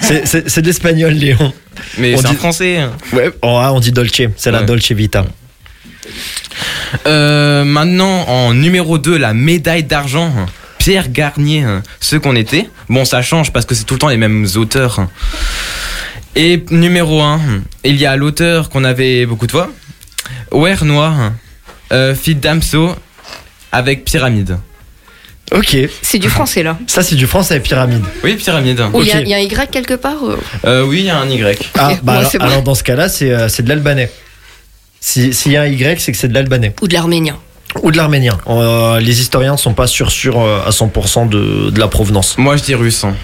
C'est- 0.02 0.60
de 0.60 0.66
l'espagnol, 0.66 1.12
Léon. 1.12 1.52
Mais 1.98 2.14
On 2.14 2.18
c'est 2.18 2.28
dit- 2.30 2.34
français. 2.34 2.80
Ouais, 3.12 3.30
oh, 3.42 3.56
ah, 3.60 3.72
on 3.72 3.78
dit 3.80 3.92
Dolce. 3.92 4.22
C'est 4.36 4.50
la. 4.50 4.62
Dolce 4.62 4.90
Vita. 4.92 5.24
Euh, 7.06 7.64
maintenant, 7.64 8.24
en 8.28 8.52
numéro 8.54 8.98
2, 8.98 9.16
la 9.16 9.32
médaille 9.34 9.84
d'argent. 9.84 10.32
Pierre 10.78 11.08
Garnier, 11.08 11.64
ce 12.00 12.16
qu'on 12.16 12.36
était. 12.36 12.68
Bon, 12.90 13.06
ça 13.06 13.22
change 13.22 13.52
parce 13.52 13.64
que 13.64 13.74
c'est 13.74 13.84
tout 13.84 13.94
le 13.94 14.00
temps 14.00 14.08
les 14.08 14.18
mêmes 14.18 14.46
auteurs. 14.56 15.06
Et 16.36 16.64
numéro 16.70 17.20
1, 17.20 17.40
il 17.84 17.96
y 17.96 18.06
a 18.06 18.16
l'auteur 18.16 18.68
qu'on 18.68 18.84
avait 18.84 19.24
beaucoup 19.26 19.46
de 19.46 19.52
fois. 19.52 19.70
Ouais, 20.50 20.74
Noir, 20.82 21.32
euh, 21.92 22.14
Fit 22.14 22.34
Damso, 22.34 22.94
avec 23.70 24.04
Pyramide. 24.04 24.58
Ok. 25.52 25.76
C'est 26.02 26.18
du 26.18 26.28
français 26.28 26.62
là. 26.62 26.78
Ça, 26.88 27.02
c'est 27.02 27.14
du 27.14 27.26
français, 27.26 27.60
pyramide. 27.60 28.02
Oui, 28.24 28.34
Pyramide. 28.34 28.80
Ou 28.94 29.02
il 29.02 29.08
y 29.08 29.12
a- 29.12 29.16
Ok. 29.18 29.22
il 29.24 29.28
y, 29.28 29.34
a 29.34 29.36
un 29.36 29.40
Y 29.40 29.70
quelque 29.70 29.94
part 29.94 30.16
Euh, 30.64 30.84
oui, 30.84 31.00
il 31.00 31.04
y 31.04 31.10
a 31.10 31.18
un 31.18 31.28
Y. 31.28 31.70
Ah, 31.78 31.92
bah 32.02 32.14
alors, 32.18 32.30
c'est 32.30 32.38
bon. 32.38 32.44
alors 32.46 32.62
dans 32.62 32.74
ce 32.74 32.82
cas-là, 32.82 33.08
c'est 33.08 33.30
euh, 33.30 33.48
c'est 33.48 33.62
de 33.62 33.68
l'albanais. 33.68 34.10
Si- 35.00 35.32
S'il 35.34 35.52
y 35.52 35.56
a 35.56 35.62
un 35.62 35.66
Y, 35.66 36.00
c'est 36.00 36.10
que 36.12 36.18
c'est 36.18 36.28
de 36.28 36.34
l'albanais. 36.34 36.74
ou 36.80 36.88
de 36.88 36.94
l'arménien. 36.94 37.36
Ou 37.82 37.90
de 37.92 37.96
l'arménien. 37.96 38.38
Euh, 38.48 38.98
les 39.00 39.20
historiens 39.20 39.52
ne 39.52 39.58
sont 39.58 39.74
pas 39.74 39.86
sûrs, 39.86 40.10
sûrs 40.10 40.40
euh, 40.40 40.62
à 40.66 40.70
100% 40.70 41.28
de, 41.28 41.70
de 41.70 41.78
la 41.78 41.88
provenance. 41.88 42.38
Moi, 42.38 42.56
je 42.56 42.62
dis 42.62 42.74
russe. 42.74 43.04
hein. 43.04 43.14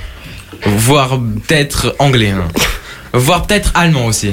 Voire 0.67 1.19
peut-être 1.19 1.97
anglais. 1.99 2.31
hein. 2.31 2.49
Voire 3.13 3.47
peut-être 3.47 3.71
allemand 3.75 4.07
aussi. 4.07 4.33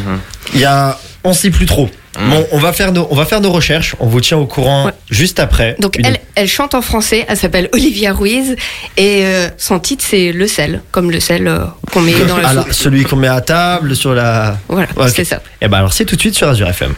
Il 0.53 0.59
y 0.59 0.65
a. 0.65 0.97
On 1.23 1.34
sait 1.34 1.49
plus 1.49 1.65
trop. 1.65 1.89
Mm. 2.19 2.30
Bon, 2.30 2.47
on 2.51 2.57
va, 2.59 2.73
faire 2.73 2.91
nos, 2.93 3.07
on 3.11 3.15
va 3.15 3.25
faire 3.25 3.41
nos 3.41 3.51
recherches. 3.51 3.95
On 3.99 4.07
vous 4.07 4.21
tient 4.21 4.38
au 4.38 4.45
courant 4.45 4.89
juste 5.09 5.39
après. 5.39 5.75
Donc 5.80 5.97
Une- 5.97 6.05
elle, 6.05 6.19
elle 6.36 6.47
chante 6.47 6.73
en 6.73 6.82
français, 6.82 7.25
elle 7.28 7.38
s'appelle 7.38 7.69
Olivia 7.73 8.13
Ruiz 8.13 8.55
et 8.95 9.25
euh, 9.25 9.49
son 9.57 9.80
titre 9.80 10.03
c'est 10.07 10.32
Le 10.32 10.47
sel, 10.47 10.82
comme 10.91 11.11
le 11.11 11.19
sel 11.19 11.47
euh, 11.47 11.59
qu'on 11.91 12.01
met 12.01 12.13
dans 12.28 12.38
la 12.38 12.49
Alors, 12.49 12.63
soupe. 12.63 12.73
celui 12.73 13.03
qu'on 13.03 13.17
met 13.17 13.28
à 13.28 13.41
table, 13.41 13.95
sur 13.95 14.13
la. 14.13 14.57
Voilà, 14.69 14.88
c'est 15.13 15.25
ça. 15.25 15.41
Et 15.61 15.67
ben 15.67 15.80
alors, 15.80 15.93
c'est 15.93 16.05
tout 16.05 16.15
de 16.15 16.21
suite 16.21 16.36
sur 16.36 16.47
Azure 16.47 16.69
FM. 16.69 16.93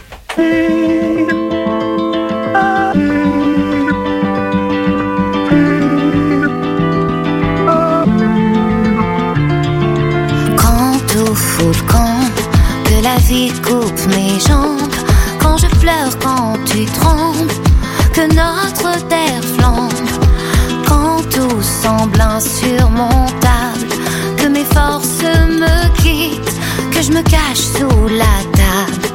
Coupe 13.62 14.06
mes 14.08 14.38
jambes, 14.40 14.94
quand 15.38 15.56
je 15.58 15.66
pleure, 15.78 16.18
quand 16.22 16.54
tu 16.64 16.84
trembles, 16.86 17.52
que 18.12 18.22
notre 18.34 19.06
terre 19.08 19.44
flambe, 19.56 19.92
quand 20.86 21.22
tout 21.30 21.62
semble 21.62 22.20
insurmontable, 22.20 23.88
que 24.36 24.48
mes 24.48 24.64
forces 24.64 25.22
me 25.48 25.88
quittent, 26.02 26.58
que 26.90 27.02
je 27.02 27.12
me 27.12 27.22
cache 27.22 27.66
sous 27.78 28.08
la 28.08 28.36
table, 28.60 29.08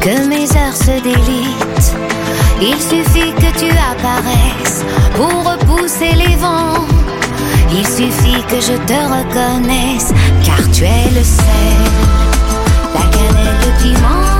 que 0.00 0.26
mes 0.26 0.44
heures 0.56 0.76
se 0.76 1.02
délitent, 1.02 1.72
Il 2.64 2.76
suffit 2.80 3.32
que 3.34 3.58
tu 3.58 3.70
apparaisses 3.70 4.84
pour 5.16 5.50
repousser 5.50 6.12
les 6.12 6.36
vents. 6.36 6.86
Il 7.72 7.84
suffit 7.84 8.42
que 8.48 8.60
je 8.60 8.76
te 8.86 9.00
reconnaisse, 9.16 10.12
car 10.44 10.70
tu 10.70 10.84
es 10.84 11.10
le 11.12 11.24
sel, 11.24 12.31
cannelle, 13.52 13.72
le 13.76 14.31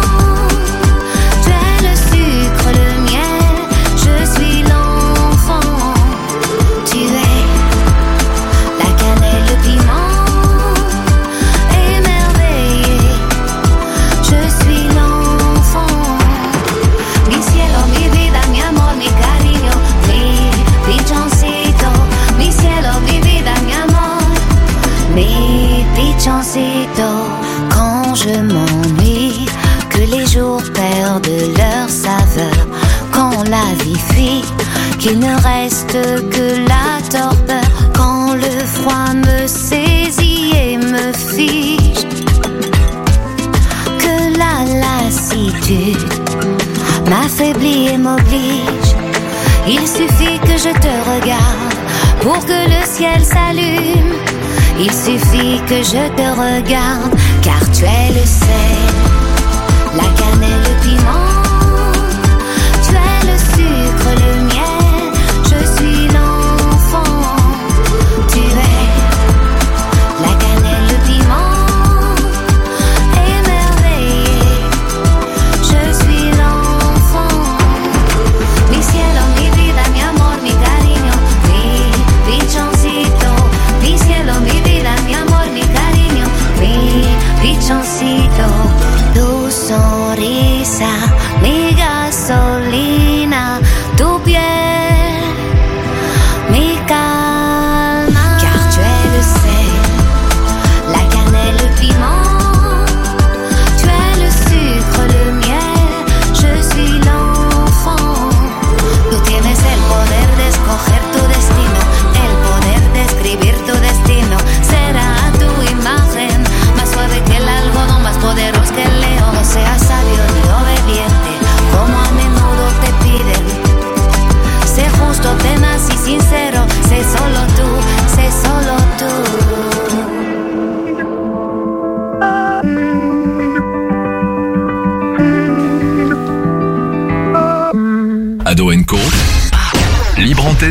jours 30.33 30.63
perdent 30.73 31.27
leur 31.59 31.89
saveur. 31.89 32.67
Quand 33.13 33.43
la 33.51 33.67
vie 33.85 33.99
fuit, 34.11 34.45
qu'il 34.99 35.19
ne 35.19 35.35
reste 35.43 35.99
que 36.31 36.47
la 36.69 37.01
torpeur. 37.11 37.71
Quand 37.95 38.35
le 38.35 38.65
froid 38.77 39.13
me 39.15 39.47
saisit 39.47 40.53
et 40.57 40.79
me 40.79 41.13
fiche. 41.13 42.07
Que 43.99 44.39
la 44.43 44.57
lassitude 44.85 45.99
m'affaiblit 47.11 47.89
et 47.89 47.99
m'oblige. 47.99 48.93
Il 49.69 49.87
suffit 49.87 50.39
que 50.41 50.57
je 50.57 50.73
te 50.85 50.95
regarde 51.13 51.75
pour 52.23 52.45
que 52.47 52.61
le 52.75 52.83
ciel 52.87 53.23
s'allume. 53.23 54.15
Il 54.79 54.91
suffit 54.91 55.61
que 55.69 55.83
je 55.83 56.05
te 56.17 56.27
regarde 56.41 57.15
car 57.43 57.61
tu 57.73 57.85
es 57.85 58.09
le 58.19 58.27
sel, 58.27 58.92
la 59.95 60.05
cannelle, 60.17 60.63
le 60.63 60.72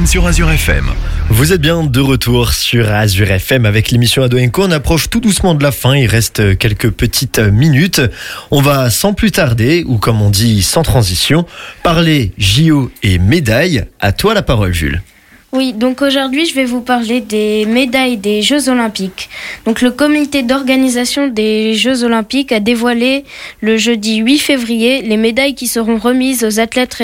Sur 0.05 0.25
Azure 0.25 0.49
FM. 0.49 0.85
Vous 1.29 1.51
êtes 1.51 1.59
bien 1.59 1.83
de 1.83 1.99
retour 1.99 2.53
sur 2.53 2.89
Azure 2.89 3.29
FM 3.29 3.65
avec 3.65 3.91
l'émission 3.91 4.23
Ado 4.23 4.37
Co. 4.49 4.63
On 4.63 4.71
approche 4.71 5.09
tout 5.09 5.19
doucement 5.19 5.53
de 5.53 5.61
la 5.61 5.73
fin. 5.73 5.97
Il 5.97 6.07
reste 6.07 6.57
quelques 6.57 6.89
petites 6.91 7.39
minutes. 7.39 8.01
On 8.51 8.61
va 8.61 8.89
sans 8.89 9.13
plus 9.13 9.31
tarder, 9.31 9.83
ou 9.85 9.97
comme 9.97 10.21
on 10.21 10.29
dit 10.29 10.61
sans 10.61 10.83
transition, 10.83 11.45
parler 11.83 12.31
JO 12.37 12.89
et 13.03 13.19
médailles. 13.19 13.83
À 13.99 14.13
toi 14.13 14.33
la 14.33 14.43
parole, 14.43 14.73
Jules. 14.73 15.01
Oui, 15.51 15.73
donc 15.73 16.01
aujourd'hui, 16.01 16.45
je 16.45 16.55
vais 16.55 16.63
vous 16.63 16.79
parler 16.79 17.19
des 17.19 17.65
médailles 17.65 18.15
des 18.15 18.41
Jeux 18.41 18.69
Olympiques. 18.69 19.29
Donc 19.65 19.81
le 19.81 19.91
comité 19.91 20.41
d'organisation 20.41 21.27
des 21.27 21.73
Jeux 21.73 22.05
Olympiques 22.05 22.53
a 22.53 22.61
dévoilé 22.61 23.25
le 23.59 23.75
jeudi 23.75 24.19
8 24.19 24.39
février 24.39 25.01
les 25.01 25.17
médailles 25.17 25.53
qui 25.53 25.67
seront 25.67 25.97
remises 25.97 26.45
aux 26.45 26.61
athlètes 26.61 26.97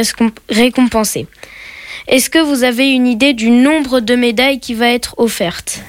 récompensés. 0.50 1.28
Est-ce 2.08 2.30
que 2.30 2.40
vous 2.40 2.64
avez 2.64 2.90
une 2.92 3.06
idée 3.06 3.34
du 3.34 3.50
nombre 3.50 4.00
de 4.00 4.16
médailles 4.16 4.60
qui 4.60 4.74
va 4.74 4.88
être 4.88 5.16
offerte 5.18 5.82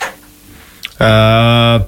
Euh, 1.01 1.79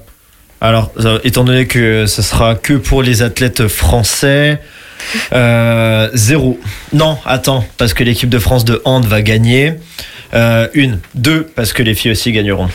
alors, 0.61 0.91
euh, 0.99 1.19
étant 1.23 1.43
donné 1.43 1.67
que 1.67 2.05
ce 2.05 2.21
sera 2.21 2.55
que 2.55 2.73
pour 2.73 3.03
les 3.03 3.23
athlètes 3.23 3.67
français, 3.67 4.61
euh, 5.33 6.09
zéro. 6.13 6.59
Non, 6.93 7.17
attends, 7.25 7.65
parce 7.77 7.93
que 7.93 8.03
l'équipe 8.05 8.29
de 8.29 8.39
France 8.39 8.63
de 8.63 8.81
hand 8.85 9.05
va 9.05 9.21
gagner. 9.21 9.73
Euh, 10.33 10.69
une, 10.73 10.99
deux, 11.13 11.43
parce 11.43 11.73
que 11.73 11.83
les 11.83 11.93
filles 11.93 12.11
aussi 12.11 12.31
gagneront. 12.31 12.69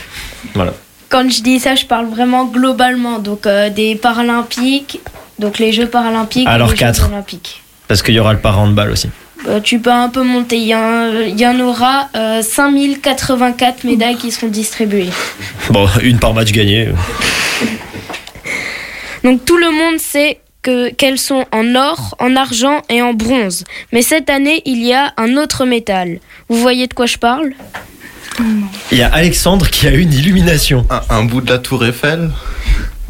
Voilà. 0.53 0.73
Quand 1.09 1.27
je 1.31 1.41
dis 1.41 1.59
ça, 1.59 1.73
je 1.73 1.85
parle 1.85 2.05
vraiment 2.07 2.45
globalement. 2.45 3.17
Donc 3.17 3.47
euh, 3.47 3.69
des 3.71 3.95
Paralympiques, 3.95 4.99
donc 5.39 5.57
les 5.57 5.71
Jeux 5.71 5.87
Paralympiques 5.87 6.47
Alors 6.47 6.69
et 6.69 6.73
les 6.73 6.77
quatre. 6.77 7.01
Jeux 7.07 7.13
Olympiques. 7.13 7.63
Parce 7.87 8.03
qu'il 8.03 8.13
y 8.13 8.19
aura 8.19 8.33
le 8.33 8.39
para-handball 8.39 8.91
aussi. 8.91 9.09
Euh, 9.47 9.59
tu 9.59 9.79
peux 9.79 9.91
un 9.91 10.09
peu 10.09 10.23
monter. 10.23 10.57
Il 10.57 10.63
y, 10.67 11.29
il 11.29 11.39
y 11.39 11.47
en 11.47 11.59
aura 11.59 12.09
euh, 12.15 12.41
5084 12.41 13.83
médailles 13.83 14.17
qui 14.17 14.31
seront 14.31 14.47
distribuées. 14.47 15.09
Bon, 15.69 15.87
une 16.01 16.19
par 16.19 16.33
match 16.33 16.51
gagné. 16.51 16.89
Donc 19.23 19.45
tout 19.45 19.57
le 19.57 19.71
monde 19.71 19.99
sait 19.99 20.39
que 20.61 20.89
qu'elles 20.89 21.19
sont 21.19 21.45
en 21.51 21.75
or, 21.75 22.15
en 22.19 22.35
argent 22.35 22.81
et 22.89 23.01
en 23.01 23.13
bronze. 23.13 23.63
Mais 23.93 24.01
cette 24.01 24.29
année, 24.29 24.61
il 24.65 24.83
y 24.83 24.93
a 24.93 25.13
un 25.17 25.37
autre 25.37 25.65
métal. 25.65 26.19
Vous 26.49 26.57
voyez 26.59 26.87
de 26.87 26.93
quoi 26.93 27.05
je 27.05 27.17
parle? 27.17 27.51
Il 28.91 28.97
y 28.97 29.01
a 29.01 29.07
Alexandre 29.13 29.69
qui 29.69 29.87
a 29.87 29.91
une 29.91 30.13
illumination. 30.13 30.85
Un, 30.89 31.01
un 31.09 31.23
bout 31.23 31.41
de 31.41 31.49
la 31.51 31.57
tour 31.57 31.85
Eiffel? 31.85 32.29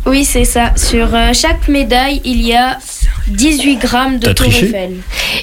Oui, 0.07 0.25
c'est 0.25 0.45
ça. 0.45 0.71
Sur 0.75 1.13
euh, 1.13 1.31
chaque 1.33 1.67
médaille, 1.67 2.21
il 2.25 2.41
y 2.41 2.53
a 2.55 2.77
18 3.27 3.75
grammes 3.77 4.19
de 4.19 4.25
T'as 4.27 4.33
tour 4.33 4.47
triché 4.47 4.67
Eiffel. 4.67 4.91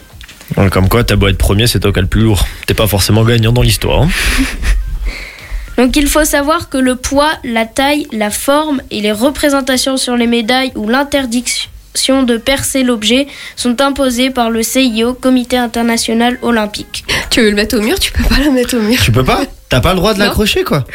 Ouais, 0.57 0.69
Comme 0.69 0.87
quoi, 0.89 1.03
t'as 1.03 1.15
beau 1.15 1.27
être 1.29 1.37
premier, 1.37 1.65
c'est 1.67 1.79
toi 1.79 1.91
qui 1.91 1.99
as 1.99 2.01
le 2.03 2.07
plus 2.07 2.21
lourd. 2.21 2.45
T'es 2.67 2.73
pas 2.73 2.87
forcément 2.87 3.23
gagnant 3.23 3.51
dans 3.51 3.61
l'histoire. 3.61 4.03
hein. 4.03 4.09
Donc, 5.77 5.95
il 5.95 6.07
faut 6.07 6.23
savoir 6.25 6.69
que 6.69 6.77
le 6.77 6.95
poids, 6.95 7.31
la 7.43 7.65
taille, 7.65 8.05
la 8.11 8.29
forme 8.29 8.81
et 8.91 9.01
les 9.01 9.11
représentations 9.11 9.97
sur 9.97 10.15
les 10.15 10.27
médailles 10.27 10.71
ou 10.75 10.87
l'interdiction 10.87 11.69
de 11.95 12.37
percer 12.37 12.83
l'objet 12.83 13.27
sont 13.55 13.79
imposés 13.81 14.29
par 14.31 14.49
le 14.49 14.63
CIO, 14.63 15.13
Comité 15.13 15.57
international 15.57 16.37
olympique. 16.41 17.05
Tu 17.29 17.41
veux 17.41 17.49
le 17.49 17.55
mettre 17.55 17.77
au 17.77 17.81
mur 17.81 17.99
Tu 17.99 18.11
peux 18.11 18.23
pas 18.23 18.39
le 18.43 18.51
mettre 18.51 18.75
au 18.77 18.79
mur. 18.81 18.97
Tu 19.01 19.11
peux 19.11 19.23
pas 19.23 19.41
T'as 19.69 19.79
pas 19.79 19.91
le 19.91 19.97
droit 19.97 20.13
de 20.13 20.19
l'accrocher, 20.19 20.63
quoi. 20.63 20.85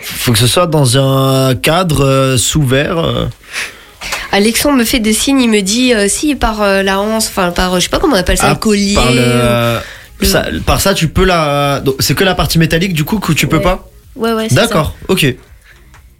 Faut 0.00 0.32
que 0.32 0.38
ce 0.38 0.46
soit 0.46 0.66
dans 0.66 0.98
un 0.98 1.54
cadre 1.54 2.04
euh, 2.04 2.36
sous 2.36 2.62
verre. 2.62 2.98
euh. 2.98 3.26
Alexandre 4.32 4.78
me 4.78 4.84
fait 4.84 4.98
des 4.98 5.12
signes, 5.12 5.42
il 5.42 5.50
me 5.50 5.60
dit 5.60 5.94
euh, 5.94 6.08
si 6.08 6.34
par 6.34 6.62
euh, 6.62 6.82
la 6.82 6.98
hanse, 7.00 7.28
enfin 7.28 7.50
par, 7.50 7.74
euh, 7.74 7.78
je 7.78 7.84
sais 7.84 7.88
pas 7.88 7.98
comment 7.98 8.16
on 8.16 8.18
appelle 8.18 8.38
ça, 8.38 8.46
Ah, 8.46 8.50
le 8.50 8.56
collier. 8.56 8.94
Par, 8.94 9.12
le- 9.12 9.18
euh, 9.20 9.80
ça, 10.22 10.46
par 10.66 10.80
ça, 10.80 10.94
tu 10.94 11.08
peux 11.08 11.24
la. 11.24 11.80
donc, 11.80 11.96
C'est 12.00 12.14
que 12.14 12.24
la 12.24 12.34
partie 12.34 12.58
métallique, 12.58 12.94
du 12.94 13.04
coup, 13.04 13.18
que 13.18 13.32
tu 13.32 13.46
peux 13.46 13.60
pas 13.60 13.88
Ouais, 14.16 14.32
ouais, 14.32 14.46
c'est 14.48 14.54
ça. 14.56 14.62
D'accord, 14.62 14.96
ok. 15.08 15.26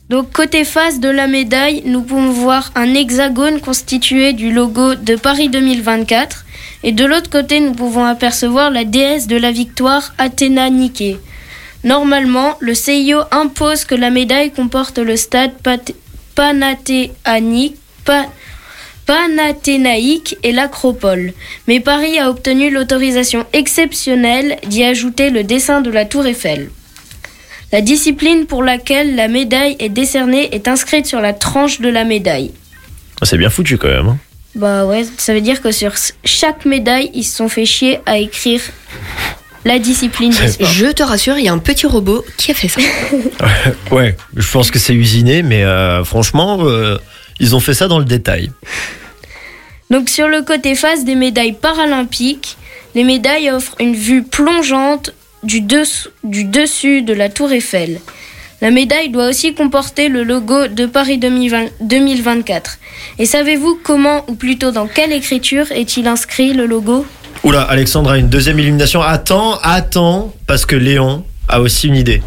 Donc 0.08 0.32
côté 0.32 0.64
face 0.64 1.00
de 1.00 1.08
la 1.08 1.26
médaille, 1.26 1.82
nous 1.86 2.02
pouvons 2.02 2.30
voir 2.30 2.70
un 2.74 2.94
hexagone 2.94 3.60
constitué 3.60 4.32
du 4.32 4.52
logo 4.52 4.94
de 4.94 5.16
Paris 5.16 5.48
2024 5.48 6.44
et 6.84 6.92
de 6.92 7.04
l'autre 7.04 7.30
côté, 7.30 7.60
nous 7.60 7.72
pouvons 7.72 8.04
apercevoir 8.04 8.70
la 8.70 8.84
déesse 8.84 9.26
de 9.26 9.36
la 9.36 9.52
victoire 9.52 10.12
Athéna 10.18 10.68
Nike. 10.68 11.16
Normalement, 11.84 12.56
le 12.60 12.74
CIO 12.74 13.20
impose 13.30 13.84
que 13.84 13.94
la 13.94 14.10
médaille 14.10 14.50
comporte 14.52 14.98
le 14.98 15.16
stade 15.16 15.52
panathénaïque 19.06 20.36
et 20.42 20.52
l'acropole. 20.52 21.32
Mais 21.68 21.80
Paris 21.80 22.18
a 22.18 22.30
obtenu 22.30 22.70
l'autorisation 22.70 23.46
exceptionnelle 23.52 24.58
d'y 24.66 24.84
ajouter 24.84 25.30
le 25.30 25.44
dessin 25.44 25.80
de 25.80 25.90
la 25.90 26.04
tour 26.04 26.26
Eiffel. 26.26 26.70
La 27.72 27.80
discipline 27.80 28.46
pour 28.46 28.62
laquelle 28.62 29.16
la 29.16 29.28
médaille 29.28 29.76
est 29.78 29.88
décernée 29.88 30.54
est 30.54 30.68
inscrite 30.68 31.06
sur 31.06 31.20
la 31.20 31.32
tranche 31.32 31.80
de 31.80 31.88
la 31.88 32.04
médaille. 32.04 32.52
C'est 33.22 33.38
bien 33.38 33.50
foutu 33.50 33.78
quand 33.78 33.88
même. 33.88 34.08
hein. 34.08 34.18
Bah 34.54 34.84
ouais, 34.84 35.04
ça 35.16 35.32
veut 35.32 35.40
dire 35.40 35.62
que 35.62 35.72
sur 35.72 35.92
chaque 36.24 36.66
médaille, 36.66 37.10
ils 37.14 37.24
se 37.24 37.36
sont 37.36 37.48
fait 37.48 37.64
chier 37.64 38.00
à 38.04 38.18
écrire 38.18 38.60
la 39.64 39.78
discipline 39.78 40.30
du 40.30 40.48
sport. 40.48 40.68
Je 40.68 40.86
te 40.86 41.02
rassure, 41.02 41.38
il 41.38 41.44
y 41.46 41.48
a 41.48 41.52
un 41.52 41.58
petit 41.58 41.86
robot 41.86 42.22
qui 42.36 42.50
a 42.50 42.54
fait 42.54 42.68
ça. 42.68 42.80
Ouais, 43.90 44.16
je 44.36 44.50
pense 44.50 44.70
que 44.70 44.78
c'est 44.78 44.94
usiné, 44.94 45.42
mais 45.42 45.64
euh, 45.64 46.04
franchement, 46.04 46.58
euh, 46.66 46.98
ils 47.40 47.56
ont 47.56 47.60
fait 47.60 47.72
ça 47.74 47.88
dans 47.88 47.98
le 47.98 48.04
détail. 48.04 48.50
Donc 49.90 50.10
sur 50.10 50.28
le 50.28 50.42
côté 50.42 50.74
face 50.74 51.04
des 51.04 51.14
médailles 51.14 51.52
paralympiques, 51.54 52.56
les 52.94 53.04
médailles 53.04 53.50
offrent 53.50 53.76
une 53.80 53.94
vue 53.94 54.22
plongeante 54.22 55.14
du, 55.42 55.60
dessous- 55.60 56.08
du 56.24 56.44
dessus 56.44 57.02
de 57.02 57.12
la 57.12 57.28
tour 57.28 57.52
Eiffel. 57.52 58.00
La 58.60 58.70
médaille 58.70 59.08
doit 59.08 59.26
aussi 59.28 59.54
comporter 59.54 60.08
le 60.08 60.22
logo 60.22 60.68
de 60.68 60.86
Paris 60.86 61.18
2020 61.18 61.66
2024. 61.80 62.78
Et 63.18 63.26
savez-vous 63.26 63.80
comment, 63.82 64.24
ou 64.28 64.34
plutôt 64.34 64.70
dans 64.70 64.86
quelle 64.86 65.12
écriture 65.12 65.70
est-il 65.72 66.06
inscrit 66.06 66.52
le 66.52 66.66
logo? 66.66 67.04
Oula, 67.42 67.62
Alexandre 67.62 68.12
a 68.12 68.18
une 68.18 68.28
deuxième 68.28 68.60
illumination. 68.60 69.02
Attends, 69.02 69.58
attends, 69.62 70.32
parce 70.46 70.64
que 70.64 70.76
Léon 70.76 71.24
a 71.48 71.60
aussi 71.60 71.88
une 71.88 71.96
idée. 71.96 72.22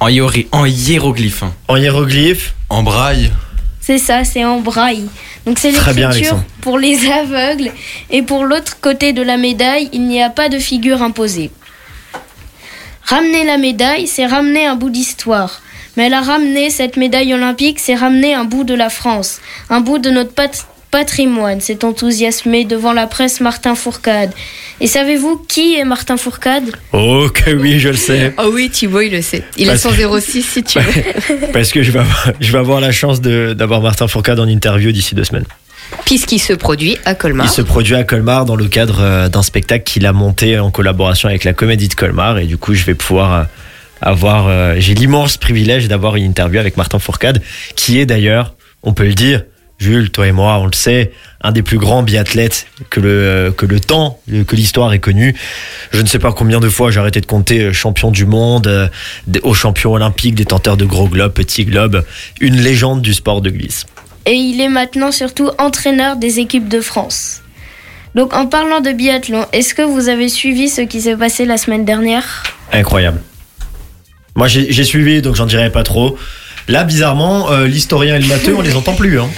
En, 0.00 0.08
hiéri- 0.08 0.48
en 0.50 0.64
hiéroglyphe. 0.66 1.44
En 1.68 1.76
hiéroglyphe 1.76 2.54
En 2.68 2.82
braille 2.82 3.30
C'est 3.80 3.98
ça, 3.98 4.24
c'est 4.24 4.44
en 4.44 4.60
braille. 4.60 5.04
Donc 5.46 5.60
c'est 5.60 5.70
l'écriture 5.70 6.42
pour 6.62 6.78
les 6.80 6.98
aveugles. 7.12 7.70
Et 8.10 8.22
pour 8.22 8.44
l'autre 8.44 8.80
côté 8.80 9.12
de 9.12 9.22
la 9.22 9.36
médaille, 9.36 9.88
il 9.92 10.02
n'y 10.08 10.20
a 10.20 10.30
pas 10.30 10.48
de 10.48 10.58
figure 10.58 11.00
imposée. 11.00 11.50
Ramener 13.10 13.44
la 13.44 13.58
médaille, 13.58 14.06
c'est 14.06 14.24
ramener 14.26 14.66
un 14.66 14.76
bout 14.76 14.90
d'histoire. 14.90 15.60
Mais 15.96 16.06
elle 16.06 16.14
a 16.14 16.20
ramené 16.20 16.70
cette 16.70 16.96
médaille 16.96 17.34
olympique, 17.34 17.80
c'est 17.80 17.96
ramener 17.96 18.34
un 18.34 18.44
bout 18.44 18.62
de 18.64 18.74
la 18.74 18.88
France, 18.90 19.40
un 19.68 19.80
bout 19.80 19.98
de 19.98 20.10
notre 20.10 20.32
pat- 20.32 20.66
patrimoine. 20.92 21.60
C'est 21.60 21.82
enthousiasmé 21.82 22.64
devant 22.64 22.92
la 22.92 23.08
presse 23.08 23.40
Martin 23.40 23.74
Fourcade. 23.74 24.30
Et 24.80 24.86
savez-vous 24.86 25.44
qui 25.48 25.74
est 25.74 25.84
Martin 25.84 26.16
Fourcade? 26.16 26.70
Oh 26.92 27.26
que 27.34 27.50
oui, 27.50 27.80
je 27.80 27.88
le 27.88 27.96
sais. 27.96 28.32
Oh 28.38 28.50
oui, 28.52 28.70
Thibaut, 28.70 29.00
il 29.00 29.10
le 29.12 29.22
sait. 29.22 29.42
Il 29.56 29.68
a 29.68 29.72
Parce 29.72 29.82
son 29.82 29.90
que- 29.90 30.20
06 30.20 30.42
si 30.42 30.62
tu 30.62 30.78
veux. 30.78 31.46
Parce 31.52 31.72
que 31.72 31.82
je 31.82 31.90
vais 31.90 31.98
avoir, 32.00 32.32
je 32.40 32.52
vais 32.52 32.58
avoir 32.58 32.80
la 32.80 32.92
chance 32.92 33.20
d'avoir 33.20 33.80
Martin 33.82 34.06
Fourcade 34.06 34.38
en 34.38 34.46
interview 34.46 34.92
d'ici 34.92 35.14
deux 35.16 35.24
semaines. 35.24 35.46
Puisqu'il 36.04 36.38
se 36.40 36.52
produit 36.52 36.96
à 37.04 37.14
Colmar. 37.14 37.46
Il 37.46 37.50
se 37.50 37.62
produit 37.62 37.94
à 37.94 38.04
Colmar 38.04 38.44
dans 38.44 38.56
le 38.56 38.66
cadre 38.68 39.00
euh, 39.00 39.28
d'un 39.28 39.42
spectacle 39.42 39.84
qu'il 39.84 40.06
a 40.06 40.12
monté 40.12 40.58
en 40.58 40.70
collaboration 40.70 41.28
avec 41.28 41.44
la 41.44 41.52
Comédie 41.52 41.88
de 41.88 41.94
Colmar. 41.94 42.38
Et 42.38 42.46
du 42.46 42.56
coup, 42.56 42.74
je 42.74 42.84
vais 42.84 42.94
pouvoir 42.94 43.32
euh, 43.34 43.44
avoir. 44.00 44.46
euh, 44.48 44.74
J'ai 44.78 44.94
l'immense 44.94 45.36
privilège 45.36 45.88
d'avoir 45.88 46.16
une 46.16 46.24
interview 46.24 46.58
avec 46.58 46.76
Martin 46.76 46.98
Fourcade, 46.98 47.42
qui 47.76 47.98
est 48.00 48.06
d'ailleurs, 48.06 48.54
on 48.82 48.92
peut 48.92 49.04
le 49.04 49.14
dire, 49.14 49.44
Jules, 49.78 50.10
toi 50.10 50.26
et 50.26 50.32
moi, 50.32 50.58
on 50.58 50.66
le 50.66 50.74
sait, 50.74 51.10
un 51.40 51.52
des 51.52 51.62
plus 51.62 51.78
grands 51.78 52.02
biathlètes 52.02 52.66
que 52.90 53.00
le, 53.00 53.54
que 53.56 53.64
le 53.64 53.80
temps, 53.80 54.20
que 54.46 54.54
l'histoire 54.54 54.92
ait 54.92 54.98
connu. 54.98 55.34
Je 55.92 56.02
ne 56.02 56.06
sais 56.06 56.18
pas 56.18 56.32
combien 56.32 56.60
de 56.60 56.68
fois 56.68 56.90
j'ai 56.90 57.00
arrêté 57.00 57.22
de 57.22 57.26
compter 57.26 57.72
champion 57.72 58.10
du 58.10 58.26
monde, 58.26 58.90
aux 59.42 59.54
champions 59.54 59.94
olympiques, 59.94 60.34
détenteur 60.34 60.76
de 60.76 60.84
gros 60.84 61.08
globes, 61.08 61.32
petits 61.32 61.64
globes, 61.64 62.04
une 62.40 62.56
légende 62.60 63.00
du 63.00 63.14
sport 63.14 63.40
de 63.40 63.48
glisse. 63.48 63.86
Et 64.26 64.32
il 64.34 64.60
est 64.60 64.68
maintenant 64.68 65.12
surtout 65.12 65.50
entraîneur 65.58 66.16
des 66.16 66.38
équipes 66.40 66.68
de 66.68 66.80
France. 66.80 67.42
Donc 68.14 68.34
en 68.34 68.46
parlant 68.46 68.80
de 68.80 68.90
biathlon, 68.92 69.46
est-ce 69.52 69.74
que 69.74 69.82
vous 69.82 70.08
avez 70.08 70.28
suivi 70.28 70.68
ce 70.68 70.80
qui 70.82 71.00
s'est 71.00 71.16
passé 71.16 71.44
la 71.44 71.56
semaine 71.56 71.84
dernière? 71.84 72.42
Incroyable. 72.72 73.20
Moi, 74.34 74.48
j'ai 74.48 74.72
j'ai 74.72 74.84
suivi, 74.84 75.22
donc 75.22 75.36
j'en 75.36 75.46
dirai 75.46 75.70
pas 75.70 75.82
trop. 75.82 76.16
Là, 76.68 76.84
bizarrement, 76.84 77.50
euh, 77.50 77.66
l'historien 77.66 78.14
et 78.16 78.20
le 78.20 78.28
matheux, 78.28 78.54
on 78.56 78.60
les 78.60 78.76
entend 78.76 78.92
plus. 78.94 79.18
Hein. 79.18 79.28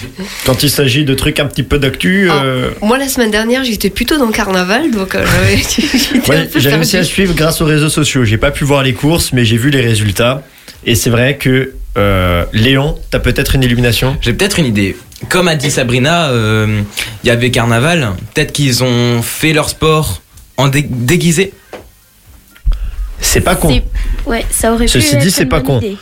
Quand 0.45 0.63
il 0.63 0.69
s'agit 0.69 1.05
de 1.05 1.15
trucs 1.15 1.41
un 1.41 1.47
petit 1.47 1.63
peu 1.63 1.79
d'actu. 1.79 2.29
euh, 2.31 2.71
Moi, 2.83 2.99
la 2.99 3.09
semaine 3.09 3.31
dernière, 3.31 3.65
j'étais 3.65 3.89
plutôt 3.89 4.19
dans 4.19 4.27
le 4.27 4.33
carnaval, 4.33 4.91
donc 4.91 5.15
euh, 5.15 5.25
j'avais- 5.25 5.57
j'étais 6.15 6.31
ouais, 6.31 6.51
j'ai 6.55 6.69
réussi 6.71 6.99
à 6.99 7.05
suivre 7.05 7.33
grâce 7.35 7.63
aux 7.63 7.65
réseaux 7.65 7.89
sociaux. 7.89 8.25
J'ai 8.25 8.37
pas 8.37 8.51
pu 8.51 8.65
voir 8.65 8.83
les 8.83 8.93
courses, 8.93 9.33
mais 9.33 9.45
j'ai 9.47 9.57
vu 9.57 9.71
les 9.71 9.81
résultats. 9.81 10.43
Et 10.85 10.95
c'est 10.95 11.11
vrai 11.11 11.37
que 11.37 11.75
euh, 11.97 12.45
Léon, 12.53 12.99
t'as 13.11 13.19
peut-être 13.19 13.55
une 13.55 13.63
illumination? 13.63 14.17
J'ai 14.21 14.33
peut-être 14.33 14.59
une 14.59 14.67
idée. 14.67 14.97
Comme 15.29 15.47
a 15.49 15.55
dit 15.55 15.71
Sabrina, 15.71 16.29
euh, 16.31 16.83
il 17.23 17.27
y 17.29 17.31
avait 17.31 17.51
carnaval. 17.51 18.11
Peut-être 18.35 18.53
qu'ils 18.53 18.83
ont 18.83 19.23
fait 19.23 19.53
leur 19.53 19.69
sport 19.69 20.23
en 20.57 20.69
dé- 20.69 20.87
déguisé. 20.89 21.53
C'est 23.21 23.41
pas 23.41 23.55
con. 23.55 23.81
Ouais, 24.27 24.45
ça 24.51 24.73
aurait 24.73 24.87
pu 24.87 24.91
Ceci 24.93 25.17
dit, 25.19 25.31
c'est 25.31 25.47
pas 25.47 25.61
con. 25.61 25.79
idée. 25.79 25.97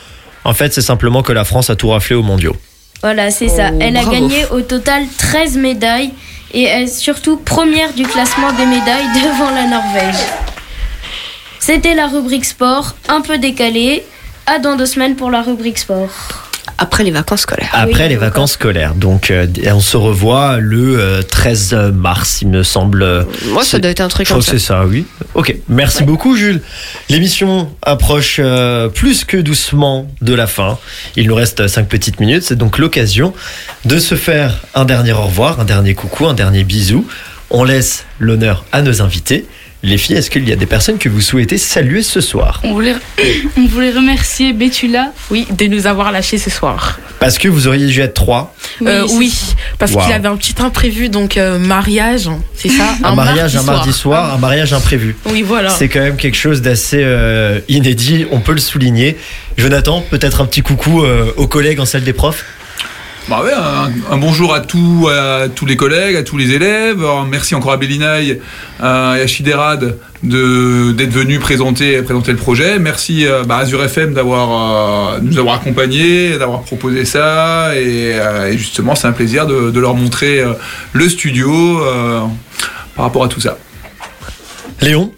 En 0.45 0.55
fait, 0.55 0.73
c'est 0.73 0.81
simplement 0.83 1.23
que 1.23 1.33
la 1.33 1.45
France 1.45 1.69
a 1.69 1.77
tout 1.77 1.89
raflé 1.91 2.17
aux 2.17 2.23
mondiaux. 2.23 2.57
Voilà, 3.03 3.31
c'est 3.31 3.49
ça. 3.49 3.71
Oh, 3.73 3.79
Elle 3.81 3.97
a 3.97 4.05
gagné 4.05 4.47
au 4.51 4.63
total 4.63 5.03
13 5.19 5.57
médailles 5.59 6.13
et 6.55 6.63
est 6.65 6.87
surtout 6.87 7.37
première 7.37 7.93
du 7.93 8.05
classement 8.05 8.53
des 8.53 8.65
médailles 8.67 9.07
devant 9.15 9.51
la 9.55 9.67
Norvège. 9.67 10.21
C'était 11.59 11.95
la 11.95 12.09
rubrique 12.09 12.47
sport, 12.47 12.97
un 13.09 13.21
peu 13.21 13.37
décalée. 13.39 14.03
À 14.47 14.59
dans 14.59 14.77
deux 14.77 14.87
semaines 14.87 15.17
pour 15.17 15.31
la 15.31 15.43
rubrique 15.43 15.79
sport. 15.79 16.09
Après 16.79 17.05
les 17.05 17.11
vacances 17.11 17.43
scolaires. 17.43 17.71
Après 17.73 18.05
Oui, 18.05 18.09
les 18.09 18.17
vacances 18.17 18.53
scolaires. 18.53 18.95
Donc, 18.95 19.31
euh, 19.31 19.47
on 19.67 19.81
se 19.81 19.97
revoit 19.97 20.59
le 20.59 20.99
euh, 20.99 21.23
13 21.23 21.75
mars, 21.95 22.41
il 22.43 22.49
me 22.49 22.63
semble. 22.63 23.27
Moi, 23.49 23.65
ça 23.65 23.79
doit 23.79 23.91
être 23.91 24.01
un 24.01 24.09
truc 24.09 24.29
comme 24.29 24.41
ça. 24.41 24.53
c'est 24.53 24.59
ça, 24.59 24.85
oui. 24.87 25.05
Ok, 25.35 25.55
merci 25.69 26.05
beaucoup 26.05 26.37
Jules. 26.37 26.63
L'émission 27.09 27.71
approche 27.83 28.37
euh, 28.39 28.89
plus 28.89 29.25
que 29.25 29.37
doucement 29.37 30.07
de 30.23 30.35
la 30.35 30.47
fin. 30.47 30.79
Il 31.17 31.29
nous 31.29 31.35
reste 31.35 31.69
cinq 31.69 31.87
petites 31.87 32.19
minutes. 32.19 32.45
C'est 32.45 32.57
donc 32.57 32.79
l'occasion 32.79 33.35
de 33.85 33.99
se 33.99 34.15
faire 34.15 34.61
un 34.75 34.85
dernier 34.85 35.13
au 35.13 35.23
revoir, 35.23 35.61
un 35.61 35.65
dernier 35.65 35.95
coucou, 35.95 36.27
un 36.27 36.35
dernier 36.35 36.65
bisou. 36.65 37.07
On 37.51 37.65
laisse 37.65 38.05
l'honneur 38.19 38.65
à 38.73 38.81
nos 38.81 39.03
invités. 39.03 39.47
Les 39.83 39.97
filles, 39.97 40.17
est-ce 40.17 40.29
qu'il 40.29 40.47
y 40.47 40.53
a 40.53 40.57
des 40.57 40.67
personnes 40.67 40.99
que 40.99 41.09
vous 41.09 41.23
souhaitez 41.23 41.57
saluer 41.57 42.03
ce 42.03 42.21
soir 42.21 42.61
On 42.65 42.75
voulait, 42.75 42.95
on 43.57 43.67
voulait 43.67 43.91
remercier 43.93 44.53
Betula. 44.53 45.13
Oui, 45.31 45.47
de 45.51 45.67
nous 45.67 45.87
avoir 45.87 46.13
lâchés 46.13 46.37
ce 46.37 46.51
soir. 46.51 46.99
Parce 47.19 47.39
que 47.39 47.49
vous 47.49 47.67
auriez 47.67 47.87
dû 47.87 48.01
être 48.01 48.13
trois. 48.15 48.55
Euh, 48.87 49.07
oui, 49.13 49.33
parce 49.79 49.93
Wow. 49.93 50.03
qu'il 50.03 50.13
avait 50.13 50.29
un 50.29 50.37
petit 50.37 50.55
imprévu, 50.59 51.09
donc 51.09 51.37
euh, 51.39 51.59
mariage, 51.59 52.29
c'est 52.55 52.69
ça 52.69 52.95
Un, 53.03 53.15
mariage 53.15 53.57
un 53.57 53.63
mardi 53.63 53.93
soir, 53.93 54.35
un 54.35 54.39
mariage 54.39 54.73
imprévu. 54.75 55.17
Oui, 55.27 55.43
voilà. 55.43 55.71
C'est 55.71 55.89
quand 55.89 56.01
même 56.01 56.17
quelque 56.17 56.37
chose 56.37 56.61
d'assez 56.63 57.01
euh, 57.03 57.61
inédit, 57.69 58.27
on 58.31 58.41
peut 58.41 58.53
le 58.53 58.61
souligner. 58.61 59.17
Jonathan, 59.57 60.03
peut-être 60.11 60.41
un 60.43 60.47
petit 60.47 60.63
coucou 60.63 61.03
euh, 61.05 61.33
aux 61.37 61.47
collègues 61.47 61.81
en 61.81 61.85
salle 61.87 62.05
des 62.05 62.13
profs 62.13 62.45
Bah 63.29 63.43
ouais, 63.45 63.53
un, 63.53 63.91
un 64.13 64.17
bonjour 64.17 64.53
à, 64.55 64.61
tous 64.61 65.09
à 65.09 65.49
tous 65.55 65.65
les 65.65 65.77
collègues, 65.77 66.17
à 66.17 66.23
tous 66.25 66.37
les 66.37 66.51
élèves. 66.53 66.99
Alors, 66.99 67.25
merci 67.27 67.55
encore 67.55 67.71
à 67.73 67.77
Bélinaï 67.77 68.41
euh, 68.83 69.15
et 69.15 69.21
à 69.23 69.27
Chiderad 69.29 69.97
de- 70.25 70.91
d'être 70.93 71.13
venus 71.13 71.39
présenter, 71.39 72.03
présenter 72.03 72.33
le 72.33 72.39
projet. 72.39 72.81
Merci 72.81 73.27
euh, 73.27 73.45
bah, 73.45 73.59
à 73.59 73.61
Azure 73.61 73.85
FM 73.85 74.15
d'avoir 74.15 75.15
euh, 75.15 75.19
nous 75.23 75.39
avoir 75.39 75.57
accompagnés, 75.57 76.39
d'avoir 76.39 76.63
proposé 76.63 77.05
ça. 77.05 77.71
Et, 77.77 78.15
euh, 78.15 78.49
et 78.51 78.59
justement, 78.59 78.97
c'est 78.97 79.07
un 79.07 79.13
plaisir 79.13 79.47
de, 79.47 79.71
de 79.71 79.81
leur 79.81 79.95
montrer 79.95 80.41
euh, 80.41 80.55
le 80.93 81.09
studio 81.09 81.81
euh, 81.85 82.23
par 82.97 83.05
rapport 83.05 83.23
à 83.23 83.29
tout 83.29 83.41
ça. 83.41 83.59
Léon? 84.81 85.13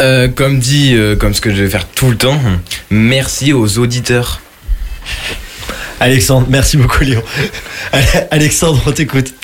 Euh, 0.00 0.28
comme 0.28 0.58
dit, 0.58 0.90
euh, 0.94 1.16
comme 1.16 1.32
ce 1.32 1.40
que 1.40 1.50
je 1.54 1.62
vais 1.62 1.70
faire 1.70 1.86
tout 1.88 2.10
le 2.10 2.16
temps, 2.18 2.38
merci 2.90 3.54
aux 3.54 3.78
auditeurs. 3.78 4.40
Alexandre, 6.00 6.46
merci 6.50 6.76
beaucoup 6.76 7.02
Léon. 7.02 7.22
Alexandre, 8.30 8.82
on 8.86 8.92
t'écoute. 8.92 9.34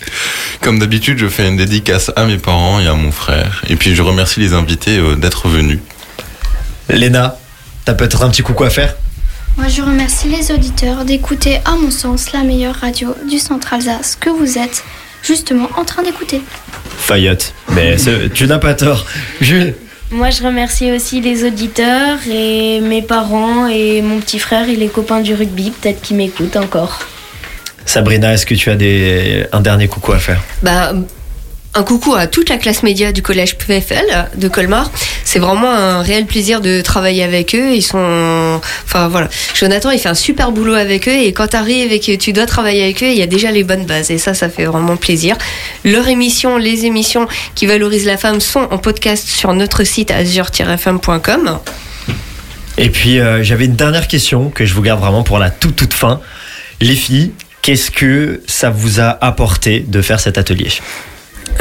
Comme 0.61 0.79
d'habitude, 0.79 1.19
je 1.19 1.29
fais 1.29 1.49
une 1.49 1.57
dédicace 1.57 2.11
à 2.17 2.25
mes 2.25 2.39
parents 2.39 2.81
et 2.81 2.87
à 2.87 2.95
mon 2.95 3.13
frère. 3.13 3.63
Et 3.69 3.77
puis 3.77 3.95
je 3.95 4.03
remercie 4.03 4.41
les 4.41 4.53
invités 4.53 4.99
euh, 4.99 5.17
d'être 5.17 5.49
venus. 5.49 5.79
Léna, 6.89 7.39
t'as 7.85 7.95
peut-être 7.95 8.23
un 8.25 8.31
petit 8.31 8.43
coucou 8.43 8.65
à 8.65 8.71
faire? 8.71 8.95
Moi, 9.57 9.69
je 9.69 9.83
remercie 9.83 10.29
les 10.29 10.53
auditeurs 10.53 11.05
d'écouter, 11.05 11.61
à 11.65 11.73
mon 11.73 11.91
sens, 11.91 12.33
la 12.33 12.43
meilleure 12.43 12.77
radio 12.77 13.15
du 13.29 13.39
centre 13.39 13.73
Alsace 13.75 14.17
que 14.19 14.31
vous 14.31 14.59
êtes 14.59 14.85
justement 15.23 15.69
en 15.77 15.85
train 15.85 16.03
d'écouter. 16.03 16.41
Fayotte, 16.99 17.53
mais 17.75 17.97
tu 18.33 18.47
n'as 18.47 18.59
pas 18.59 18.75
tort. 18.75 19.07
Jules 19.41 19.75
Moi, 20.13 20.31
je 20.31 20.43
remercie 20.43 20.91
aussi 20.91 21.21
les 21.21 21.45
auditeurs 21.45 22.19
et 22.29 22.81
mes 22.81 23.01
parents 23.01 23.69
et 23.69 24.03
mon 24.03 24.19
petit 24.19 24.41
frère 24.41 24.69
et 24.69 24.75
les 24.75 24.89
copains 24.89 25.21
du 25.21 25.35
rugby, 25.35 25.71
peut-être 25.71 26.01
qui 26.01 26.15
m'écoutent 26.15 26.57
encore. 26.57 26.99
Sabrina, 27.87 28.33
est-ce 28.33 28.45
que 28.45 28.55
tu 28.55 28.71
as 28.71 28.77
des... 28.77 29.47
un 29.53 29.61
dernier 29.61 29.87
coucou 29.87 30.13
à 30.13 30.19
faire? 30.19 30.41
Bah, 30.63 30.93
un 31.75 31.85
coucou 31.85 32.15
à 32.15 32.27
toute 32.27 32.49
la 32.49 32.57
classe 32.57 32.83
média 32.83 33.13
du 33.13 33.23
collège 33.23 33.57
PFL 33.57 34.29
de 34.37 34.49
Colmar. 34.49 34.91
C'est 35.25 35.39
vraiment 35.39 35.73
un 35.73 36.03
réel 36.03 36.27
plaisir 36.27 36.61
de 36.61 36.81
travailler 36.81 37.23
avec 37.23 37.55
eux. 37.55 37.73
Ils 37.75 37.83
sont, 37.83 38.61
enfin 38.85 39.09
voilà, 39.09 39.29
Jonathan, 39.55 39.91
il 39.91 40.01
fait 40.01 40.09
un 40.09 40.15
super 40.15 40.51
boulot 40.51 40.75
avec 40.75 41.07
eux 41.09 41.17
et 41.17 41.33
quand 41.33 41.49
tu 41.49 41.57
arrives 41.57 41.93
et 41.93 42.01
que 42.01 42.17
tu 42.17 42.33
dois 42.33 42.47
travailler 42.47 42.83
avec 42.83 43.03
eux, 43.03 43.09
il 43.09 43.17
y 43.17 43.23
a 43.23 43.27
déjà 43.27 43.53
les 43.53 43.63
bonnes 43.63 43.87
bases 43.87 44.11
et 44.11 44.19
ça, 44.19 44.35
ça 44.35 44.49
fait 44.49 44.65
vraiment 44.65 44.97
plaisir. 44.97 45.37
Leur 45.85 46.09
émission, 46.09 46.57
les 46.57 46.87
émissions 46.87 47.29
qui 47.55 47.67
valorisent 47.67 48.07
la 48.07 48.17
femme 48.17 48.41
sont 48.41 48.67
en 48.71 48.79
podcast 48.79 49.29
sur 49.29 49.53
notre 49.55 49.85
site 49.85 50.11
azure-fm.com. 50.11 51.59
Et 52.79 52.91
puis 52.91 53.21
euh, 53.21 53.45
j'avais 53.45 53.67
une 53.67 53.77
dernière 53.77 54.09
question 54.09 54.51
que 54.51 54.65
je 54.65 54.75
vous 54.75 54.83
garde 54.83 55.01
vraiment 55.01 55.23
pour 55.23 55.39
la 55.39 55.51
toute 55.51 55.77
toute 55.77 55.95
fin. 55.95 56.21
Les 56.81 56.97
filles, 56.97 57.33
qu'est-ce 57.63 57.91
que 57.91 58.43
ça 58.47 58.71
vous 58.71 59.01
a 59.01 59.19
apporté 59.25 59.81
de 59.81 60.03
faire 60.03 60.19
cet 60.19 60.39
atelier? 60.39 60.71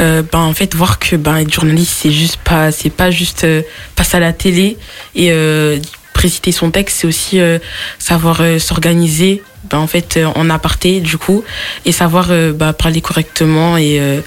Euh, 0.00 0.22
ben, 0.30 0.38
en 0.38 0.54
fait, 0.54 0.74
voir 0.74 0.98
que 0.98 1.16
ben, 1.16 1.36
être 1.36 1.52
journaliste, 1.52 1.92
c'est 2.00 2.12
juste 2.12 2.38
pas, 2.38 2.72
c'est 2.72 2.90
pas 2.90 3.10
juste 3.10 3.44
euh, 3.44 3.62
passer 3.96 4.16
à 4.16 4.20
la 4.20 4.32
télé 4.32 4.78
et 5.14 5.32
euh, 5.32 5.78
préciter 6.14 6.52
son 6.52 6.70
texte, 6.70 6.98
c'est 7.00 7.06
aussi 7.06 7.40
euh, 7.40 7.58
savoir 7.98 8.40
euh, 8.40 8.58
s'organiser, 8.58 9.42
ben, 9.70 9.78
en 9.78 9.86
fait, 9.86 10.16
euh, 10.16 10.26
en 10.34 10.48
aparté, 10.50 11.00
du 11.00 11.18
coup, 11.18 11.42
et 11.84 11.92
savoir 11.92 12.28
euh, 12.30 12.52
ben, 12.52 12.72
parler 12.72 13.00
correctement 13.00 13.76
et 13.76 13.98
euh, 14.00 14.20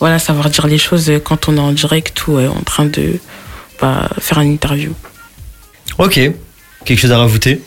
voilà, 0.00 0.18
savoir 0.18 0.50
dire 0.50 0.66
les 0.66 0.78
choses 0.78 1.10
quand 1.22 1.48
on 1.48 1.56
est 1.56 1.60
en 1.60 1.72
direct 1.72 2.26
ou 2.26 2.38
euh, 2.38 2.48
en 2.48 2.62
train 2.62 2.86
de 2.86 3.18
ben, 3.80 4.08
faire 4.18 4.40
une 4.40 4.52
interview. 4.52 4.92
Ok, 5.98 6.18
quelque 6.84 6.98
chose 6.98 7.12
à 7.12 7.18
rajouter? 7.18 7.60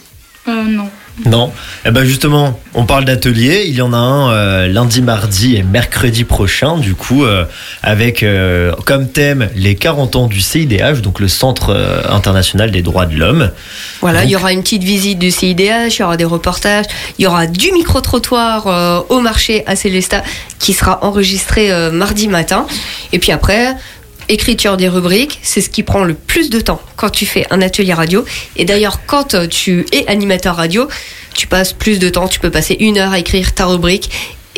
Euh, 0.48 0.64
non. 0.64 0.90
Non. 1.26 1.52
Eh 1.86 1.92
ben 1.92 2.04
justement, 2.04 2.60
on 2.76 2.86
parle 2.86 3.06
d'atelier. 3.06 3.64
Il 3.68 3.74
y 3.74 3.82
en 3.82 3.92
a 3.92 3.98
un 3.98 4.32
euh, 4.32 4.68
lundi, 4.68 5.02
mardi 5.02 5.56
et 5.56 5.64
mercredi 5.64 6.24
prochain, 6.24 6.78
du 6.78 6.94
coup, 6.94 7.26
euh, 7.26 7.46
avec 7.82 8.22
euh, 8.22 8.72
comme 8.86 9.10
thème 9.10 9.50
les 9.56 9.76
40 9.76 10.16
ans 10.16 10.28
du 10.28 10.42
CIDH, 10.42 11.02
donc 11.02 11.20
le 11.20 11.28
Centre 11.28 11.74
euh, 11.74 12.04
international 12.10 12.70
des 12.72 12.84
droits 12.84 13.08
de 13.08 13.16
l'homme. 13.16 13.52
Voilà, 14.02 14.26
il 14.26 14.30
y 14.30 14.36
aura 14.36 14.54
une 14.54 14.62
petite 14.62 14.84
visite 14.84 15.18
du 15.18 15.32
CIDH, 15.32 15.98
il 15.98 16.00
y 16.00 16.04
aura 16.04 16.18
des 16.18 16.26
reportages, 16.26 16.86
il 17.18 17.24
y 17.24 17.28
aura 17.28 17.48
du 17.48 17.72
micro-trottoir 17.72 18.68
euh, 18.68 19.02
au 19.10 19.20
marché 19.20 19.64
à 19.66 19.76
Célestat 19.76 20.24
qui 20.60 20.74
sera 20.74 21.04
enregistré 21.04 21.72
euh, 21.72 21.92
mardi 21.92 22.28
matin. 22.28 22.68
Et 23.12 23.20
puis 23.20 23.32
après, 23.32 23.76
écriture 24.30 24.78
des 24.78 24.90
rubriques, 24.90 25.40
c'est 25.42 25.62
ce 25.62 25.70
qui 25.70 25.84
prend 25.84 26.04
le 26.04 26.14
plus 26.14 26.50
de 26.50 26.60
temps 26.60 26.82
quand 26.96 27.10
tu 27.10 27.26
fais 27.26 27.46
un 27.52 27.62
atelier 27.62 27.94
radio. 27.94 28.26
Et 28.56 28.66
d'ailleurs, 28.66 29.00
quand 29.06 29.34
euh, 29.34 29.48
tu 29.48 29.86
es 29.92 30.08
animateur 30.08 30.56
radio, 30.56 30.88
tu 31.34 31.48
passes 31.48 31.74
plus 31.74 32.00
de 32.00 32.10
temps, 32.10 32.28
tu 32.28 32.40
peux 32.40 32.50
passer 32.52 32.76
une 32.80 32.98
heure 32.98 33.12
à 33.12 33.20
écrire 33.20 33.54
ta 33.54 33.66
rubrique. 33.66 34.10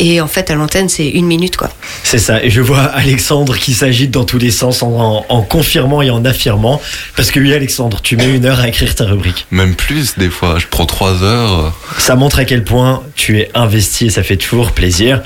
Et 0.01 0.21
en 0.21 0.27
fait, 0.27 0.49
à 0.49 0.55
l'antenne, 0.55 0.87
c'est 0.87 1.09
une 1.09 1.25
minute, 1.25 1.57
quoi. 1.57 1.69
C'est 2.03 2.19
ça. 2.19 2.41
Et 2.41 2.49
je 2.49 2.61
vois 2.61 2.83
Alexandre 2.83 3.57
qui 3.57 3.73
s'agite 3.73 4.11
dans 4.11 4.23
tous 4.23 4.37
les 4.37 4.49
sens 4.51 4.81
en, 4.81 4.93
en- 4.93 5.25
en 5.27 5.41
confirmant 5.41 6.01
et 6.01 6.09
en 6.09 6.23
affirmant. 6.23 6.81
Parce 7.17 7.31
que 7.31 7.39
oui, 7.41 7.53
Alexandre, 7.53 7.99
tu 8.01 8.15
mets 8.15 8.33
une 8.33 8.45
heure 8.45 8.61
à 8.61 8.69
écrire 8.69 8.95
ta 8.95 9.03
rubrique. 9.03 9.45
Même 9.51 9.75
plus, 9.75 10.17
des 10.17 10.29
fois. 10.29 10.57
Je 10.57 10.67
prends 10.67 10.85
trois 10.85 11.21
heures. 11.21 11.73
Ça 11.97 12.15
montre 12.15 12.39
à 12.39 12.45
quel 12.45 12.63
point 12.63 13.03
tu 13.17 13.39
es 13.39 13.51
investi 13.55 14.05
et 14.05 14.09
ça 14.09 14.23
fait 14.23 14.37
toujours 14.37 14.71
plaisir. 14.71 15.21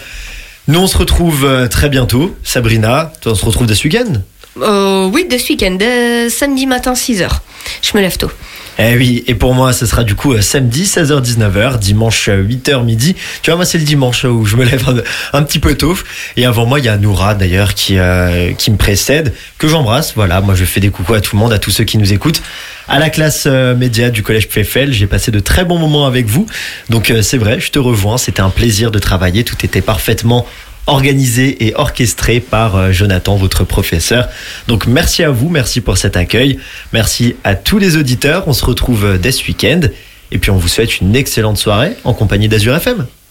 Nous, 0.67 0.79
on 0.79 0.87
se 0.87 0.97
retrouve 0.97 1.45
euh, 1.45 1.67
très 1.67 1.89
bientôt. 1.89 2.35
Sabrina, 2.43 3.13
on 3.27 3.35
se 3.35 3.45
retrouve 3.45 3.71
ce 3.71 3.83
week-end 3.83 4.11
Euh, 4.61 5.09
oui, 5.11 5.27
ce 5.29 5.49
week-end, 5.49 5.77
euh, 5.81 6.29
samedi 6.29 6.65
matin, 6.67 6.93
6h. 6.93 7.29
Je 7.81 7.97
me 7.97 8.01
lève 8.01 8.17
tôt. 8.17 8.31
Eh 8.79 8.95
oui, 8.97 9.23
et 9.27 9.35
pour 9.35 9.53
moi, 9.53 9.71
ce 9.71 9.85
sera 9.85 10.03
du 10.03 10.15
coup 10.15 10.33
euh, 10.33 10.41
samedi 10.41 10.85
16h-19h, 10.85 11.77
dimanche 11.77 12.27
euh, 12.29 12.43
8h 12.43 12.83
midi. 12.83 13.15
Tu 13.43 13.51
vois, 13.51 13.57
moi, 13.57 13.65
c'est 13.65 13.77
le 13.77 13.83
dimanche 13.83 14.25
où 14.25 14.45
je 14.45 14.55
me 14.55 14.65
lève 14.69 14.83
un, 15.33 15.43
petit 15.43 15.59
peu 15.59 15.75
tôt. 15.75 15.95
Et 16.37 16.45
avant 16.45 16.65
moi, 16.65 16.79
il 16.79 16.85
y 16.85 16.89
a 16.89 16.97
Noura 16.97 17.35
d'ailleurs 17.35 17.75
qui, 17.75 17.97
qui 18.57 18.71
me 18.71 18.77
précède, 18.77 19.33
que 19.57 19.67
j'embrasse. 19.67 20.13
Voilà, 20.15 20.41
moi, 20.41 20.55
je 20.55 20.65
fais 20.65 20.79
des 20.79 20.89
coucous 20.89 21.13
à 21.13 21.21
tout 21.21 21.35
le 21.35 21.39
monde, 21.39 21.53
à 21.53 21.59
tous 21.59 21.71
ceux 21.71 21.83
qui 21.83 21.97
nous 21.97 22.13
écoutent. 22.13 22.41
À 22.87 22.99
la 22.99 23.09
classe 23.09 23.43
euh, 23.45 23.75
média 23.75 24.09
du 24.09 24.23
collège 24.23 24.49
PFL, 24.49 24.91
j'ai 24.91 25.07
passé 25.07 25.31
de 25.31 25.39
très 25.39 25.65
bons 25.65 25.77
moments 25.77 26.05
avec 26.05 26.25
vous. 26.25 26.47
Donc, 26.89 27.13
c'est 27.21 27.37
vrai, 27.37 27.59
je 27.59 27.71
te 27.71 27.79
rejoins. 27.79 28.17
C'était 28.17 28.41
un 28.41 28.49
plaisir 28.49 28.91
de 28.91 28.99
travailler. 28.99 29.43
Tout 29.43 29.63
était 29.63 29.81
parfaitement 29.81 30.45
organisé 30.87 31.65
et 31.65 31.75
orchestré 31.75 32.39
par 32.39 32.75
euh, 32.75 32.91
Jonathan, 32.91 33.35
votre 33.35 33.63
professeur. 33.63 34.27
Donc 34.67 34.87
merci 34.87 35.23
à 35.23 35.29
vous, 35.29 35.49
merci 35.49 35.81
pour 35.81 35.97
cet 35.97 36.17
accueil, 36.17 36.59
merci 36.91 37.35
à 37.43 37.55
tous 37.55 37.79
les 37.79 37.95
auditeurs, 37.95 38.47
on 38.47 38.53
se 38.53 38.65
retrouve 38.65 39.05
euh, 39.05 39.17
dès 39.17 39.31
ce 39.31 39.45
week-end 39.47 39.81
et 40.31 40.37
puis 40.39 40.51
on 40.51 40.57
vous 40.57 40.67
souhaite 40.67 40.99
une 40.99 41.15
excellente 41.15 41.57
soirée 41.57 41.93
en 42.03 42.13
compagnie 42.13 42.47
d'Azur 42.47 42.75
FM. 42.75 43.05